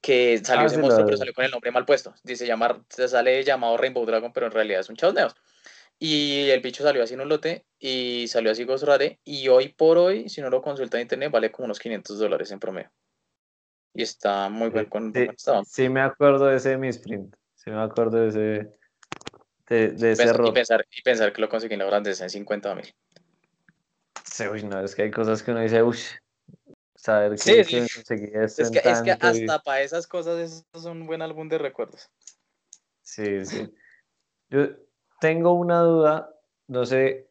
[0.00, 2.14] que salió ah, ese monstruo, pero salió con el nombre mal puesto.
[2.22, 5.34] Dice llamar, se sale llamado Rainbow Dragon, pero en realidad es un Chaos Neos.
[5.98, 9.20] Y el bicho salió así en un lote y salió así Ghost Rare.
[9.24, 12.50] Y hoy por hoy, si no lo consulta en internet, vale como unos 500 dólares
[12.50, 12.90] en promedio
[13.94, 15.28] y está muy bien con sí,
[15.66, 17.34] sí, me acuerdo de ese misprint.
[17.54, 18.78] Sí me acuerdo de ese,
[19.68, 20.48] de, ese error.
[20.48, 22.92] Y pensar, y pensar que lo conseguí en la grandeza en 50 mil.
[24.24, 25.96] Sí, uy, no, es que hay cosas que uno dice, uy,
[26.96, 27.94] saber que, sí, sí.
[27.94, 31.48] conseguí esto es, que, es que hasta para esas cosas eso es un buen álbum
[31.48, 32.10] de recuerdos.
[33.02, 33.72] Sí, sí.
[34.50, 34.68] Yo
[35.20, 36.34] tengo una duda,
[36.66, 37.30] no sé,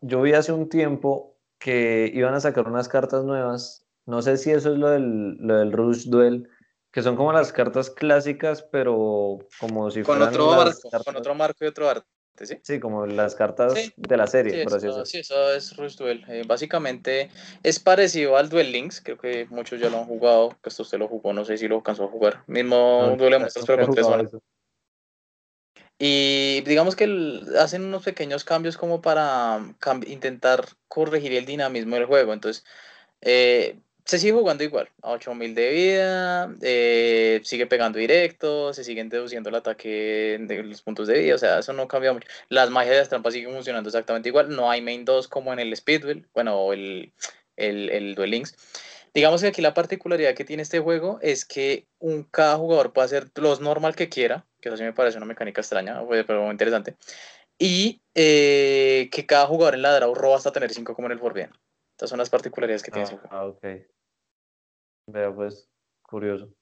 [0.00, 4.50] yo vi hace un tiempo que iban a sacar unas cartas nuevas no sé si
[4.50, 6.48] eso es lo del, lo del Rush Duel,
[6.90, 11.34] que son como las cartas clásicas, pero como si con fueran otro marco, Con otro
[11.34, 12.06] marco y otro arte,
[12.42, 12.58] ¿sí?
[12.62, 15.04] Sí, como las cartas de la serie, por así decirlo.
[15.04, 16.24] Sí, eso es Rush Duel.
[16.26, 17.28] Eh, básicamente
[17.62, 20.98] es parecido al Duel Links, creo que muchos ya lo han jugado, que esto usted
[20.98, 22.44] lo jugó, no sé si lo alcanzó a jugar.
[22.46, 24.30] Mismo Duel de muestras, pero con tres zonas.
[25.98, 29.60] Y digamos que hacen unos pequeños cambios como para
[30.06, 32.32] intentar corregir el dinamismo del juego.
[32.32, 32.64] Entonces,
[33.20, 39.10] eh, se sigue jugando igual, a 8000 de vida, eh, sigue pegando directo, se siguen
[39.10, 42.26] deduciendo el ataque de los puntos de vida, o sea, eso no cambia mucho.
[42.48, 45.58] Las magias de las trampas siguen funcionando exactamente igual, no hay main 2 como en
[45.58, 47.12] el Speedwell, bueno, el,
[47.56, 48.56] el, el Duel Links.
[49.12, 53.04] Digamos que aquí la particularidad que tiene este juego es que un, cada jugador puede
[53.04, 56.52] hacer los normal que quiera, que eso sí me parece una mecánica extraña, pero muy
[56.52, 56.96] interesante,
[57.58, 61.18] y eh, que cada jugador en la draw roba hasta tener 5 como en el
[61.18, 61.50] Forbidden.
[61.92, 63.28] Estas son las particularidades que tiene ese juego.
[63.32, 63.66] Ah, ok.
[65.10, 65.70] Veo, pues,
[66.02, 66.52] curioso.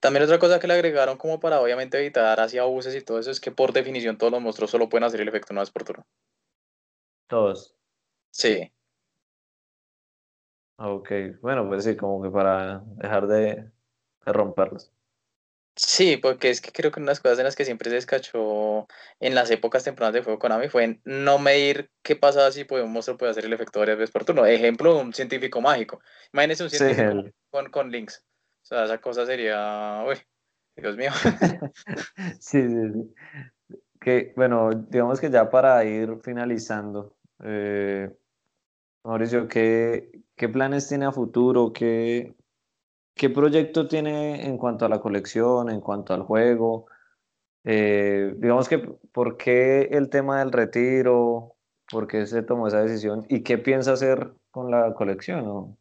[0.00, 3.30] También otra cosa que le agregaron como para obviamente evitar así abusos y todo eso
[3.30, 5.84] es que por definición todos los monstruos solo pueden hacer el efecto una vez por
[5.84, 6.06] turno.
[7.26, 7.76] Todos.
[8.30, 8.72] Sí.
[10.76, 13.70] Ok, bueno, pues sí, como que para dejar de
[14.24, 14.90] romperlos.
[15.76, 17.96] Sí, porque es que creo que una de las cosas en las que siempre se
[17.96, 18.86] descachó
[19.18, 23.16] en las épocas tempranas de Fuego Konami fue no medir qué pasaba si un monstruo
[23.16, 24.46] puede hacer el efecto varias veces por turno.
[24.46, 26.00] Ejemplo, un científico mágico.
[26.32, 28.24] Imagínese un científico con, con links.
[28.62, 30.04] O sea, esa cosa sería.
[30.06, 30.16] Uy,
[30.76, 31.10] Dios mío.
[32.40, 33.14] sí, sí, sí.
[34.00, 38.10] Que, bueno, digamos que ya para ir finalizando, eh,
[39.02, 41.72] Mauricio, ¿qué, ¿qué planes tiene a futuro?
[41.72, 42.34] ¿Qué,
[43.14, 46.86] ¿Qué proyecto tiene en cuanto a la colección, en cuanto al juego?
[47.64, 51.56] Eh, digamos que, ¿por qué el tema del retiro?
[51.90, 53.24] ¿Por qué se tomó esa decisión?
[53.28, 55.76] ¿Y qué piensa hacer con la colección?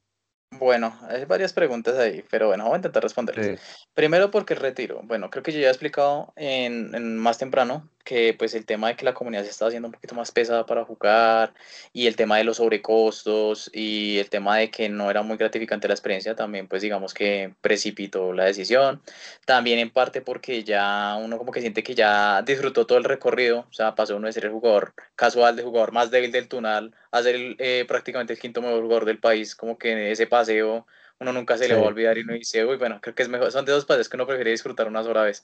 [0.59, 3.87] Bueno, hay varias preguntas ahí, pero bueno, voy a intentar responderlas.
[3.93, 5.01] Primero, ¿por qué el retiro?
[5.03, 8.95] Bueno, creo que yo ya he explicado en, más temprano que pues el tema de
[8.95, 11.53] que la comunidad se estaba haciendo un poquito más pesada para jugar
[11.93, 15.87] y el tema de los sobrecostos y el tema de que no era muy gratificante
[15.87, 19.01] la experiencia también pues digamos que precipitó la decisión.
[19.45, 23.65] También en parte porque ya uno como que siente que ya disfrutó todo el recorrido,
[23.69, 26.93] o sea, pasó uno de ser el jugador casual, de jugador más débil del Tunal,
[27.11, 30.85] a ser eh, prácticamente el quinto mejor jugador del país, como que ese paseo
[31.19, 33.29] uno nunca se le va a olvidar y uno dice, uy, bueno, creo que es
[33.29, 35.43] mejor, son de dos paseos que uno prefiere disfrutar una sola vez.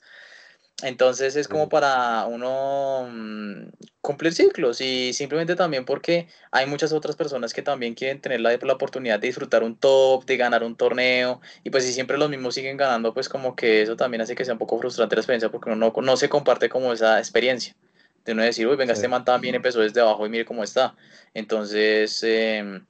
[0.82, 3.68] Entonces es como para uno mm,
[4.00, 8.56] cumplir ciclos y simplemente también porque hay muchas otras personas que también quieren tener la,
[8.60, 12.30] la, oportunidad de disfrutar un top, de ganar un torneo y pues si siempre los
[12.30, 15.20] mismos siguen ganando pues como que eso también hace que sea un poco frustrante la
[15.20, 17.74] experiencia porque uno no, no se comparte como esa experiencia
[18.24, 20.94] de uno decir, uy, venga, este man también empezó desde abajo y mire cómo está.
[21.34, 22.22] Entonces...
[22.22, 22.82] Eh,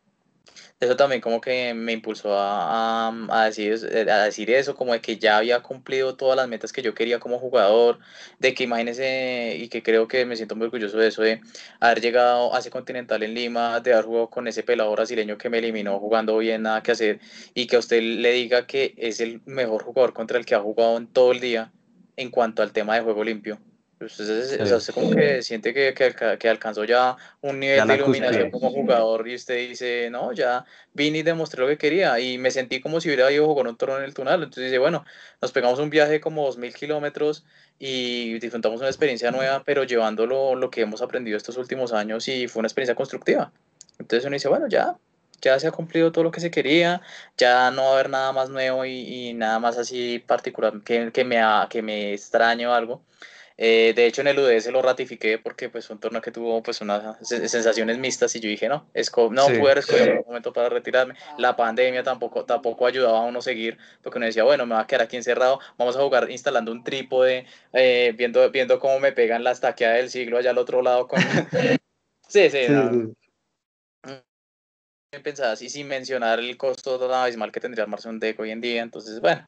[0.81, 5.02] eso también como que me impulsó a, a, decir, eh, a decir eso, como de
[5.02, 7.98] que ya había cumplido todas las metas que yo quería como jugador,
[8.39, 11.43] de que imagínese, y que creo que me siento muy orgulloso de eso, de
[11.81, 15.51] haber llegado a ese Continental en Lima, de haber jugado con ese pelado brasileño que
[15.51, 17.20] me eliminó jugando bien, nada que hacer,
[17.55, 20.61] y que a usted le diga que es el mejor jugador contra el que ha
[20.61, 21.73] jugado en todo el día
[22.16, 23.59] en cuanto al tema de juego limpio.
[24.01, 27.97] Entonces, pues, o sea, como que siente que, que, que, alcanzó ya un nivel de
[27.97, 30.64] iluminación como jugador y usted dice, no, ya
[30.94, 33.77] vine y demostré lo que quería y me sentí como si hubiera ido con un
[33.77, 34.43] toro en el túnel.
[34.43, 35.05] Entonces dice, bueno,
[35.43, 37.44] nos pegamos un viaje como 2.000 kilómetros
[37.78, 42.48] y disfrutamos una experiencia nueva, pero llevándolo lo que hemos aprendido estos últimos años y
[42.48, 43.52] fue una experiencia constructiva.
[43.98, 44.97] Entonces uno dice, bueno, ya,
[45.43, 47.02] ya se ha cumplido todo lo que se quería,
[47.36, 51.12] ya no va a haber nada más nuevo y, y nada más así particular que,
[51.12, 53.02] que, me, que me extrañe o algo.
[53.62, 56.62] Eh, de hecho, en el UDS lo ratifiqué porque pues, fue un torneo que tuvo
[56.62, 60.70] pues, unas sensaciones mixtas y yo dije, no, no sí, pude escoger un momento para
[60.70, 61.15] retirarme.
[61.37, 64.81] La pandemia tampoco, tampoco ayudaba a uno a seguir porque uno decía, bueno, me va
[64.81, 69.12] a quedar aquí encerrado, vamos a jugar instalando un trípode, eh, viendo, viendo cómo me
[69.12, 71.07] pegan las taqueadas del siglo allá al otro lado.
[71.07, 71.20] Con...
[72.28, 72.73] sí, sí, sí.
[72.73, 73.15] No.
[75.23, 78.81] Pensaba así sin mencionar el costo abismal que tendría armarse un deck hoy en día,
[78.81, 79.47] entonces, bueno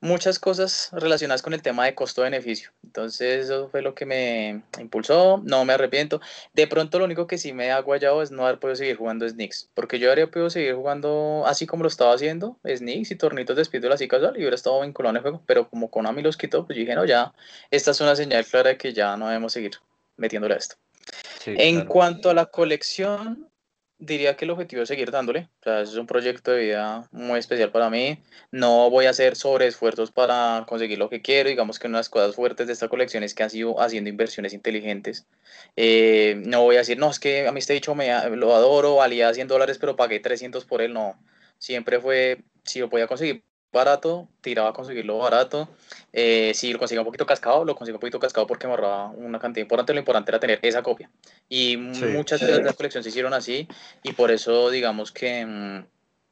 [0.00, 2.70] muchas cosas relacionadas con el tema de costo-beneficio.
[2.82, 6.20] Entonces, eso fue lo que me impulsó, no me arrepiento.
[6.52, 9.28] De pronto, lo único que sí me ha guayado es no haber podido seguir jugando
[9.28, 13.56] Snicks, porque yo habría podido seguir jugando así como lo estaba haciendo, Snicks y tornitos
[13.56, 16.36] de speedball así casual, y hubiera estado vinculado en el juego, pero como Konami los
[16.36, 17.32] quitó, pues dije, no, ya,
[17.70, 19.72] esta es una señal clara de que ya no debemos seguir
[20.16, 20.76] metiéndole a esto.
[21.46, 23.48] en cuanto a la colección,
[23.98, 25.48] diría que el objetivo es seguir dándole.
[25.60, 28.22] O sea, es un proyecto de vida muy especial para mí.
[28.50, 31.48] No voy a hacer sobreesfuerzos para conseguir lo que quiero.
[31.48, 34.10] Digamos que una de las cosas fuertes de esta colección es que han sido haciendo
[34.10, 35.26] inversiones inteligentes.
[35.76, 38.96] Eh, no voy a decir, no, es que a mí este dicho me, lo adoro,
[38.96, 40.92] valía 100 dólares, pero pagué 300 por él.
[40.92, 41.18] No,
[41.58, 43.44] siempre fue, si lo podía conseguir
[43.74, 45.68] barato, tiraba a conseguirlo barato.
[46.14, 49.10] Eh, si lo conseguía un poquito cascado, lo conseguía un poquito cascado porque me ahorraba
[49.10, 49.92] una cantidad importante.
[49.92, 51.10] Lo importante era tener esa copia.
[51.50, 53.68] Y muchas de las colecciones se hicieron así
[54.02, 55.86] y por eso digamos que mm,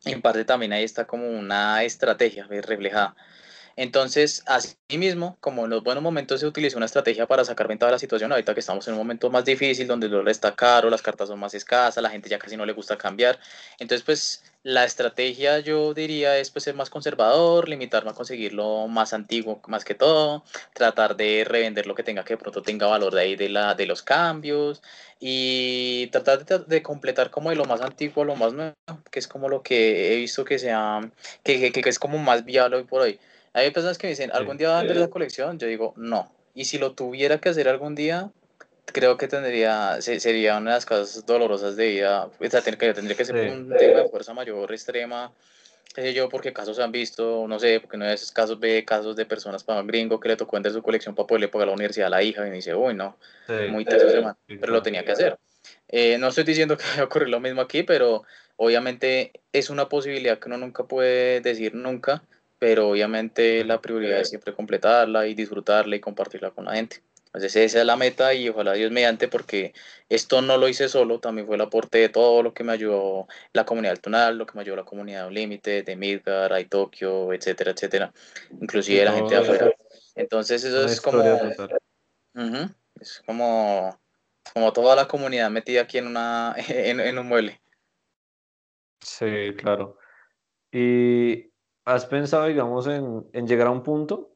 [0.07, 3.15] en parte también ahí está como una estrategia reflejada.
[3.77, 7.89] Entonces, así mismo, como en los buenos momentos se utiliza una estrategia para sacar ventaja
[7.89, 10.55] de la situación, ahorita que estamos en un momento más difícil, donde el dólar está
[10.55, 13.39] caro, las cartas son más escasas, la gente ya casi no le gusta cambiar.
[13.79, 18.87] Entonces, pues la estrategia yo diría es pues ser más conservador, limitarme a conseguir lo
[18.87, 22.87] más antiguo más que todo, tratar de revender lo que tenga que de pronto tenga
[22.87, 24.81] valor de ahí de, la, de los cambios
[25.19, 28.75] y tratar de, completar como de lo más antiguo a lo más nuevo,
[29.11, 31.01] que es como lo que he visto que sea,
[31.43, 33.19] que, que, que es como más viable hoy por hoy.
[33.55, 35.59] Hay personas que me dicen, ¿algún día va a vender la colección?
[35.59, 36.33] Yo digo, no.
[36.55, 38.31] Y si lo tuviera que hacer algún día,
[38.87, 42.27] creo que tendría, sería una de las cosas dolorosas de vida.
[42.27, 45.33] O sea, tendría, tendría que ser un tema de fuerza mayor, extrema.
[45.95, 48.85] sé yo, porque casos se han visto, no sé, porque no de esos casos ve
[48.85, 51.75] casos de personas para gringo que le tocó vender su colección para poderle pagar la
[51.75, 53.17] universidad a la hija y me dice, uy, no,
[53.71, 55.39] muy teso semana, pero lo tenía que hacer.
[55.89, 58.25] Eh, no estoy diciendo que vaya a ocurrir lo mismo aquí, pero
[58.57, 62.23] obviamente es una posibilidad que uno nunca puede decir nunca
[62.63, 67.03] pero obviamente la prioridad es siempre completarla y disfrutarla y compartirla con la gente.
[67.27, 69.75] Entonces esa es la meta y ojalá Dios mediante porque
[70.09, 73.27] esto no lo hice solo, también fue el aporte de todo lo que me ayudó
[73.53, 78.13] la comunidad Tunal, lo que me ayudó la comunidad Límite, de Midgar, Tokio, etcétera, etcétera,
[78.61, 79.73] inclusive la gente de afuera.
[80.15, 81.21] Entonces eso es como,
[83.01, 84.01] es como,
[84.55, 87.61] como toda la comunidad metida aquí en, una, en, en un mueble.
[89.01, 89.99] Sí, claro.
[90.71, 91.52] Y
[91.85, 94.35] ¿Has pensado, digamos, en, llegar a un punto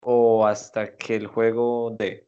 [0.00, 2.26] o hasta que el juego dé?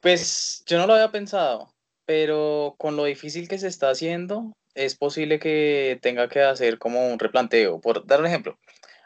[0.00, 1.72] Pues yo no lo había pensado,
[2.04, 7.08] pero con lo difícil que se está haciendo, es posible que tenga que hacer como
[7.10, 7.80] un replanteo.
[7.80, 8.58] Por dar un ejemplo,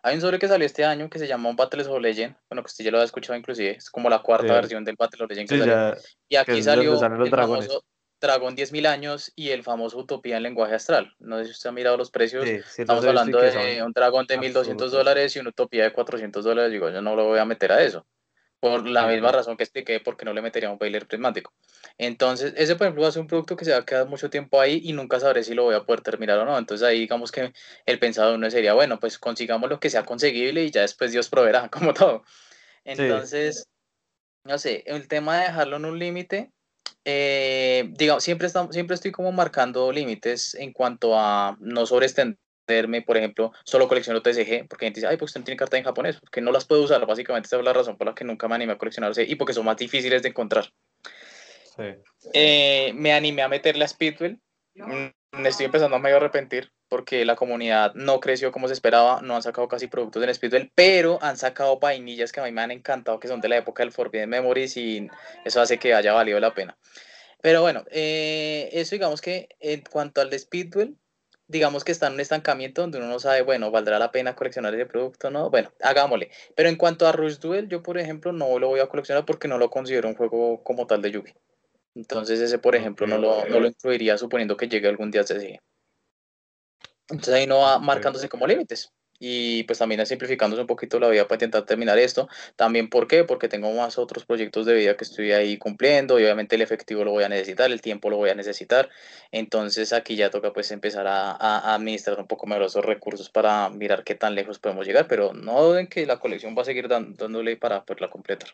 [0.02, 2.36] Hay un sobre que salió este año que se llama Battles of Legend.
[2.48, 3.72] Bueno, que usted ya lo ha escuchado inclusive.
[3.76, 5.94] Es como la cuarta versión del Battle of Legend que salió.
[6.28, 7.82] y aquí salió el famoso
[8.20, 11.14] Dragón 10.000 años y el famoso Utopía en lenguaje astral.
[11.18, 12.46] No sé si usted ha mirado los precios.
[12.46, 16.72] Estamos hablando de un dragón de 1.200 dólares y una Utopía de 400 dólares.
[16.72, 18.06] Digo, yo no lo voy a meter a eso.
[18.58, 21.52] Por la misma razón que expliqué, porque no le metería un bailer prismático.
[21.98, 24.30] Entonces, ese, por ejemplo, va a ser un producto que se va a quedar mucho
[24.30, 26.56] tiempo ahí y nunca sabré si lo voy a poder terminar o no.
[26.56, 27.52] Entonces, ahí digamos que
[27.84, 31.28] el pensado uno sería, bueno, pues consigamos lo que sea conseguible y ya después Dios
[31.28, 32.24] proveerá, como todo.
[32.84, 33.68] Entonces,
[34.44, 36.52] no sé, el tema de dejarlo en un límite,
[37.04, 43.16] eh, digamos, siempre, estamos, siempre estoy como marcando límites en cuanto a no sobreextenderme, por
[43.16, 46.18] ejemplo, solo colecciono TCG, porque gente dice, ay, pues usted no tiene carta en japonés,
[46.20, 48.56] porque no las puedo usar, básicamente esa es la razón por la que nunca me
[48.56, 50.72] animé a coleccionarse y porque son más difíciles de encontrar.
[52.32, 54.40] Eh, me animé a meterle a Speedwell.
[55.32, 59.34] Me estoy empezando a medio arrepentir porque la comunidad no creció como se esperaba, no
[59.34, 62.70] han sacado casi productos en Speedwell, pero han sacado vainillas que a mí me han
[62.70, 65.08] encantado, que son de la época del Forbidden Memories y
[65.44, 66.76] eso hace que haya valido la pena.
[67.42, 70.96] Pero bueno, eh, eso digamos que en cuanto al de Speedwell,
[71.48, 74.74] digamos que está en un estancamiento donde uno no sabe, bueno, ¿valdrá la pena coleccionar
[74.74, 75.30] ese producto?
[75.30, 76.30] No, bueno, hagámosle.
[76.54, 79.48] Pero en cuanto a Rush Duel, yo por ejemplo no lo voy a coleccionar porque
[79.48, 81.34] no lo considero un juego como tal de Yugi.
[81.96, 85.24] Entonces ese, por ejemplo, no lo, no lo incluiría suponiendo que llegue algún día a
[85.24, 85.58] CSG.
[87.08, 88.92] Entonces ahí no va marcándose como límites.
[89.18, 92.28] Y pues también simplificándose un poquito la vida para intentar terminar esto.
[92.54, 93.24] También, ¿por qué?
[93.24, 97.02] Porque tengo más otros proyectos de vida que estoy ahí cumpliendo y obviamente el efectivo
[97.02, 98.90] lo voy a necesitar, el tiempo lo voy a necesitar.
[99.30, 103.70] Entonces aquí ya toca pues empezar a, a administrar un poco mejor esos recursos para
[103.70, 106.88] mirar qué tan lejos podemos llegar, pero no duden que la colección va a seguir
[106.88, 108.50] dándole para poderla completar.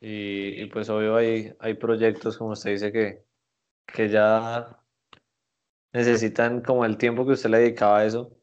[0.00, 3.24] Y, pues obvio hay, hay proyectos, como usted dice, que,
[3.86, 4.78] que ya
[5.92, 8.36] necesitan como el tiempo que usted le dedicaba a eso.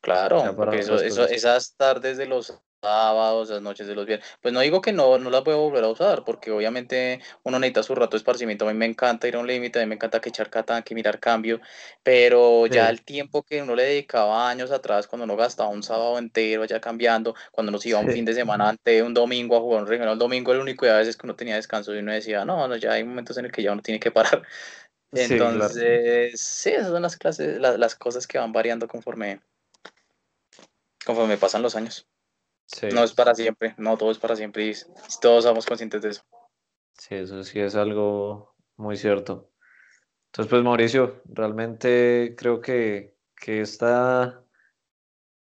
[0.00, 4.26] Claro, porque eso, eso, esas tardes de los sábados, las noches de los viernes.
[4.40, 7.58] Pues no digo que no, no las voy a volver a usar, porque obviamente uno
[7.58, 8.68] necesita su rato de esparcimiento.
[8.68, 10.82] A mí me encanta ir a un límite, a mí me encanta que echar cata,
[10.82, 11.60] que mirar cambio,
[12.02, 16.18] pero ya el tiempo que uno le dedicaba años atrás, cuando uno gastaba un sábado
[16.18, 19.82] entero allá cambiando, cuando nos iba un fin de semana ante un domingo a jugar
[19.82, 22.12] un regional, el domingo el único día a veces que uno tenía descanso y uno
[22.12, 24.42] decía, no, no, ya hay momentos en el que ya uno tiene que parar.
[25.12, 29.40] Entonces, sí, esas son las clases, las, las cosas que van variando conforme,
[31.04, 32.06] conforme pasan los años.
[32.92, 34.72] No es para siempre, no todo es para siempre y
[35.20, 36.22] todos somos conscientes de eso.
[36.92, 39.50] Sí, eso sí es algo muy cierto.
[40.26, 44.44] Entonces, pues Mauricio, realmente creo que, que esta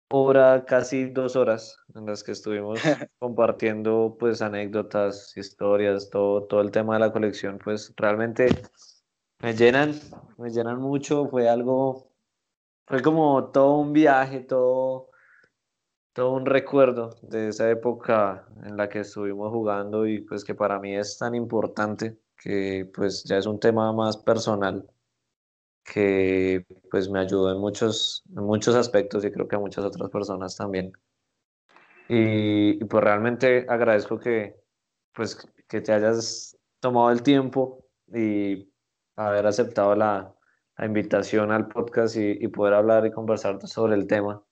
[0.10, 2.80] hora, casi dos horas en las que estuvimos
[3.20, 8.48] compartiendo pues anécdotas, historias, todo, todo el tema de la colección, pues realmente
[9.40, 10.00] me llenan,
[10.38, 12.10] me llenan mucho, fue algo,
[12.86, 15.11] fue como todo un viaje, todo
[16.14, 20.80] todo un recuerdo de esa época en la que estuvimos jugando y pues que para
[20.80, 24.90] mí es tan importante que pues ya es un tema más personal
[25.84, 30.10] que pues me ayudó en muchos, en muchos aspectos y creo que a muchas otras
[30.10, 30.94] personas también.
[32.10, 34.56] Y, pues realmente agradezco que
[35.14, 35.36] pues
[35.68, 38.70] que te hayas tomado el tiempo y
[39.16, 40.36] haber aceptado la,
[40.78, 44.44] la invitación al podcast y, y poder hablar y conversar sobre el tema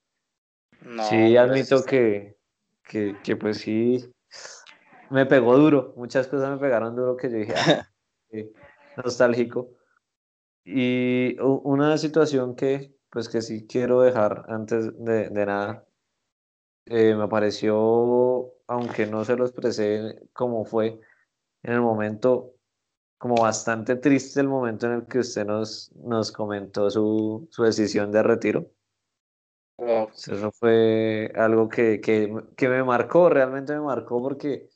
[1.08, 2.36] sí, admito que,
[2.84, 4.12] que, pues sí,
[5.10, 7.88] me pegó duro, muchas cosas me pegaron duro que yo dije, ah,
[8.96, 9.70] nostálgico.
[10.64, 15.84] Y una situación que, pues que sí quiero dejar antes de, nada,
[16.86, 21.00] eh, me pareció, aunque no se lo expresé como fue
[21.62, 22.54] en el momento,
[23.18, 28.10] como bastante triste el momento en el que usted nos, nos comentó su, su decisión
[28.12, 28.70] de retiro.
[29.80, 34.68] Eso fue algo que, que, que, me marcó, realmente me marcó porque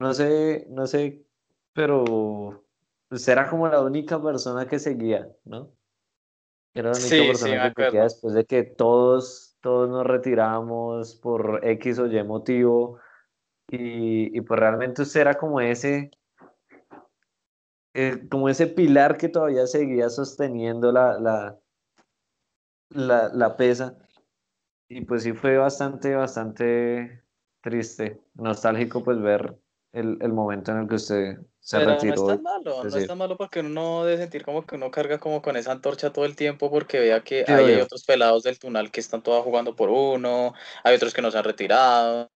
[0.00, 1.24] no sé, no sé,
[1.72, 2.64] pero
[3.08, 5.70] pues era como la única persona que seguía, ¿no?
[6.74, 11.98] Era la única persona que seguía después de que todos, todos nos retiramos por X
[12.00, 12.98] o Y motivo.
[13.68, 16.10] Y, y pues realmente usted era como ese,
[17.94, 21.58] eh, como ese pilar que todavía seguía sosteniendo la, la,
[22.88, 23.96] la, la pesa
[24.90, 27.22] y pues sí fue bastante, bastante
[27.62, 29.56] triste, nostálgico pues ver
[29.92, 32.14] el, el momento en el que usted se Pero retiró.
[32.14, 34.74] no es tan malo, no es tan malo porque uno no debe sentir como que
[34.74, 38.04] uno carga como con esa antorcha todo el tiempo porque vea que Sí, hay otros
[38.04, 41.44] pelados del Tunal que están todos jugando por uno, hay otros que no se han
[41.44, 42.30] retirado.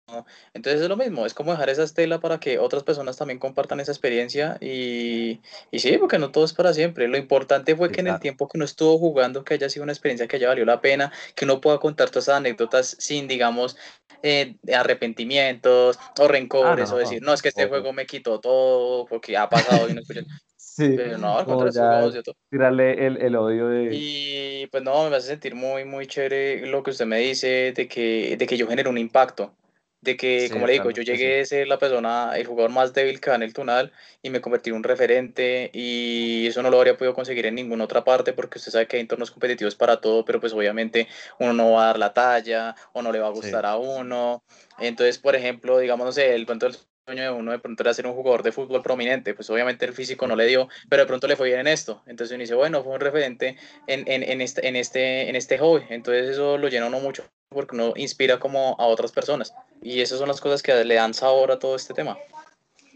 [0.52, 3.80] Entonces es lo mismo, es como dejar esa estela para que otras personas también compartan
[3.80, 5.40] esa experiencia y,
[5.70, 7.08] y sí, porque no todo es para siempre.
[7.08, 9.92] Lo importante fue que en el tiempo que uno estuvo jugando, que haya sido una
[9.92, 13.76] experiencia que haya valido la pena, que uno pueda contar todas esas anécdotas sin, digamos,
[14.22, 18.40] eh, arrepentimientos o rencores Ah, no, o decir, no, es que este juego me quitó
[18.40, 20.24] todo porque ha pasado y no escuché.
[20.56, 23.90] Sí, Pero no, al contrario, ya tirarle el, el odio de...
[23.96, 27.86] Y pues no, me hace sentir muy, muy chévere lo que usted me dice de
[27.86, 29.54] que, de que yo genero un impacto.
[30.00, 32.92] De que, Sí, como le digo, yo llegué a ser la persona, el jugador más
[32.92, 33.90] débil que va en el Tunal
[34.22, 37.84] y me convertí en un referente y eso no lo habría podido conseguir en ninguna
[37.84, 41.08] otra parte porque usted sabe que hay entornos competitivos para todo, pero pues obviamente
[41.38, 43.36] uno no va a dar la talla o no le va a Sí.
[43.36, 44.44] gustar a uno.
[44.78, 47.92] Entonces, por ejemplo, digamos, no sé, el pronto el sueño de uno de pronto era
[47.92, 51.06] ser un jugador de fútbol prominente, pues obviamente el físico no le dio, pero de
[51.06, 52.02] pronto le fue bien en esto.
[52.06, 53.56] Entonces uno dice, bueno, fue un referente
[53.86, 55.84] en, en, en, este, en, este, en este hobby.
[55.90, 59.54] Entonces eso lo llena uno mucho porque uno inspira como a otras personas.
[59.82, 62.16] Y esas son las cosas que le dan sabor a todo este tema.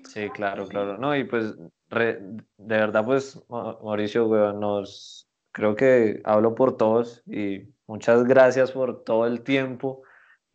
[0.08, 0.96] Sí, claro, claro.
[0.96, 1.54] No, y pues
[1.90, 8.24] re- de verdad, pues Ma- Mauricio, weón, nos creo que hablo por todos y muchas
[8.24, 10.02] gracias por todo el tiempo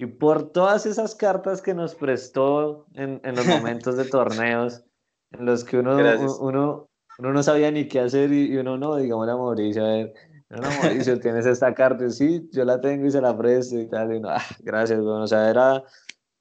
[0.04, 4.84] y por todas esas cartas que nos prestó en, en los momentos de torneos
[5.32, 5.98] en los que uno,
[6.42, 6.90] uno,
[7.20, 10.14] uno no sabía ni qué hacer y, y uno no, digamos a Mauricio, a ver,
[10.50, 13.80] no, no, Mauricio, tienes esta carta, y sí, yo la tengo y se la presto
[13.80, 15.84] y tal, y uno, "Ah, gracias, weón, o sea, era...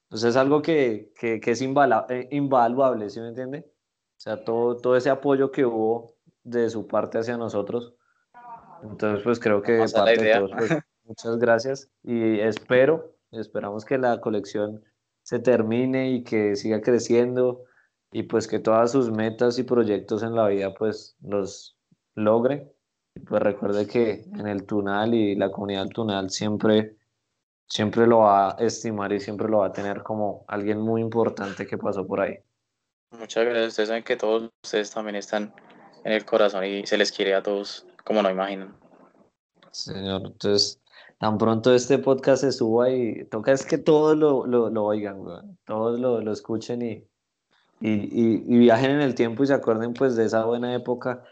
[0.08, 3.60] Pues es algo que, que, que es invala- eh, invaluable, ¿sí me entiende?
[4.18, 6.12] O sea, todo, todo ese apoyo que hubo
[6.44, 7.94] de su parte hacia nosotros.
[8.82, 10.70] Entonces, pues creo que parte de todos, pues
[11.04, 14.84] muchas gracias y espero, esperamos que la colección
[15.22, 17.64] se termine y que siga creciendo
[18.12, 21.76] y pues que todas sus metas y proyectos en la vida pues los
[22.14, 22.70] logre.
[23.26, 26.96] Pues recuerde que en el Tunal y la comunidad del Tunal siempre
[27.72, 31.66] siempre lo va a estimar y siempre lo va a tener como alguien muy importante
[31.66, 32.38] que pasó por ahí.
[33.18, 33.68] Muchas gracias.
[33.68, 35.54] Ustedes saben que todos ustedes también están
[36.04, 38.76] en el corazón y se les quiere a todos como no imaginan.
[39.70, 40.81] Señor, entonces,
[41.22, 45.20] tan pronto este podcast se suba y toca es que todos lo, lo, lo oigan,
[45.20, 45.56] weón.
[45.64, 47.08] Todos lo, lo escuchen y,
[47.80, 51.22] y, y, y viajen en el tiempo y se acuerden pues de esa buena época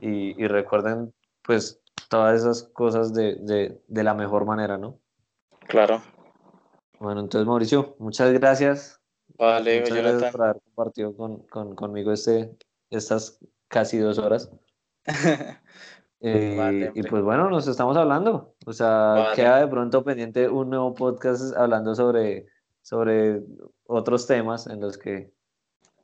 [0.00, 1.12] y, y recuerden
[1.42, 5.00] pues todas esas cosas de, de, de la mejor manera, ¿no?
[5.66, 6.00] Claro.
[7.00, 9.00] Bueno, entonces Mauricio, muchas gracias.
[9.36, 12.56] Vale, Muchas gracias por haber compartido con, con, conmigo este,
[12.90, 14.52] estas casi dos horas.
[16.20, 18.55] Eh, Vale, y pues bueno, nos estamos hablando.
[18.68, 19.36] O sea, Vale.
[19.36, 22.46] queda de pronto pendiente un nuevo podcast hablando sobre,
[22.82, 23.40] sobre
[23.86, 25.32] otros temas en los que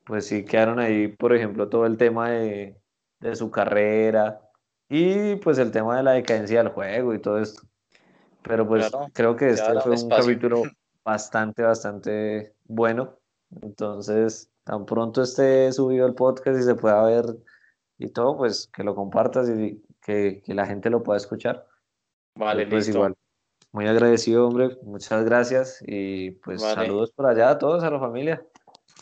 [0.05, 2.81] pues sí quedaron ahí, por ejemplo, todo el tema de,
[3.19, 4.41] de su carrera
[4.89, 7.63] y pues el tema de la decadencia del juego y todo esto.
[8.43, 10.25] Pero pues Claro, creo que este fue un espacio.
[10.25, 10.63] capítulo
[11.05, 13.19] bastante, bastante bueno.
[13.61, 17.25] Entonces, tan pronto esté subido el podcast y se pueda ver
[17.99, 21.67] y todo, pues que lo compartas y que, que la gente lo pueda escuchar.
[22.35, 22.99] Vale, pues listo.
[22.99, 23.15] igual,
[23.73, 24.77] muy agradecido, hombre.
[24.83, 26.75] Muchas gracias y pues Vale.
[26.75, 28.43] saludos por allá a todos, a la familia.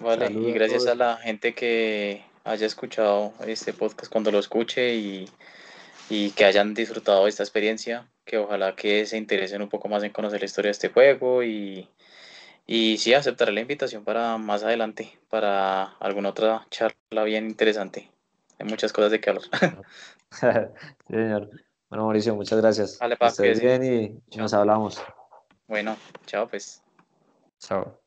[0.00, 0.92] Vale, Saludos y a gracias todos.
[0.92, 5.28] a la gente que haya escuchado este podcast cuando lo escuche y,
[6.08, 10.12] y que hayan disfrutado esta experiencia, que ojalá que se interesen un poco más en
[10.12, 11.88] conocer la historia de este juego y,
[12.66, 18.10] y sí, aceptaré la invitación para más adelante, para alguna otra charla bien interesante.
[18.58, 19.44] Hay muchas cosas de que hablar.
[20.32, 21.50] Sí, señor.
[21.90, 22.98] Bueno, Mauricio, muchas gracias.
[23.00, 25.02] Vale, Que pa, estés bien y nos hablamos.
[25.66, 25.96] Bueno,
[26.26, 26.82] chao pues.
[27.58, 27.99] Chao.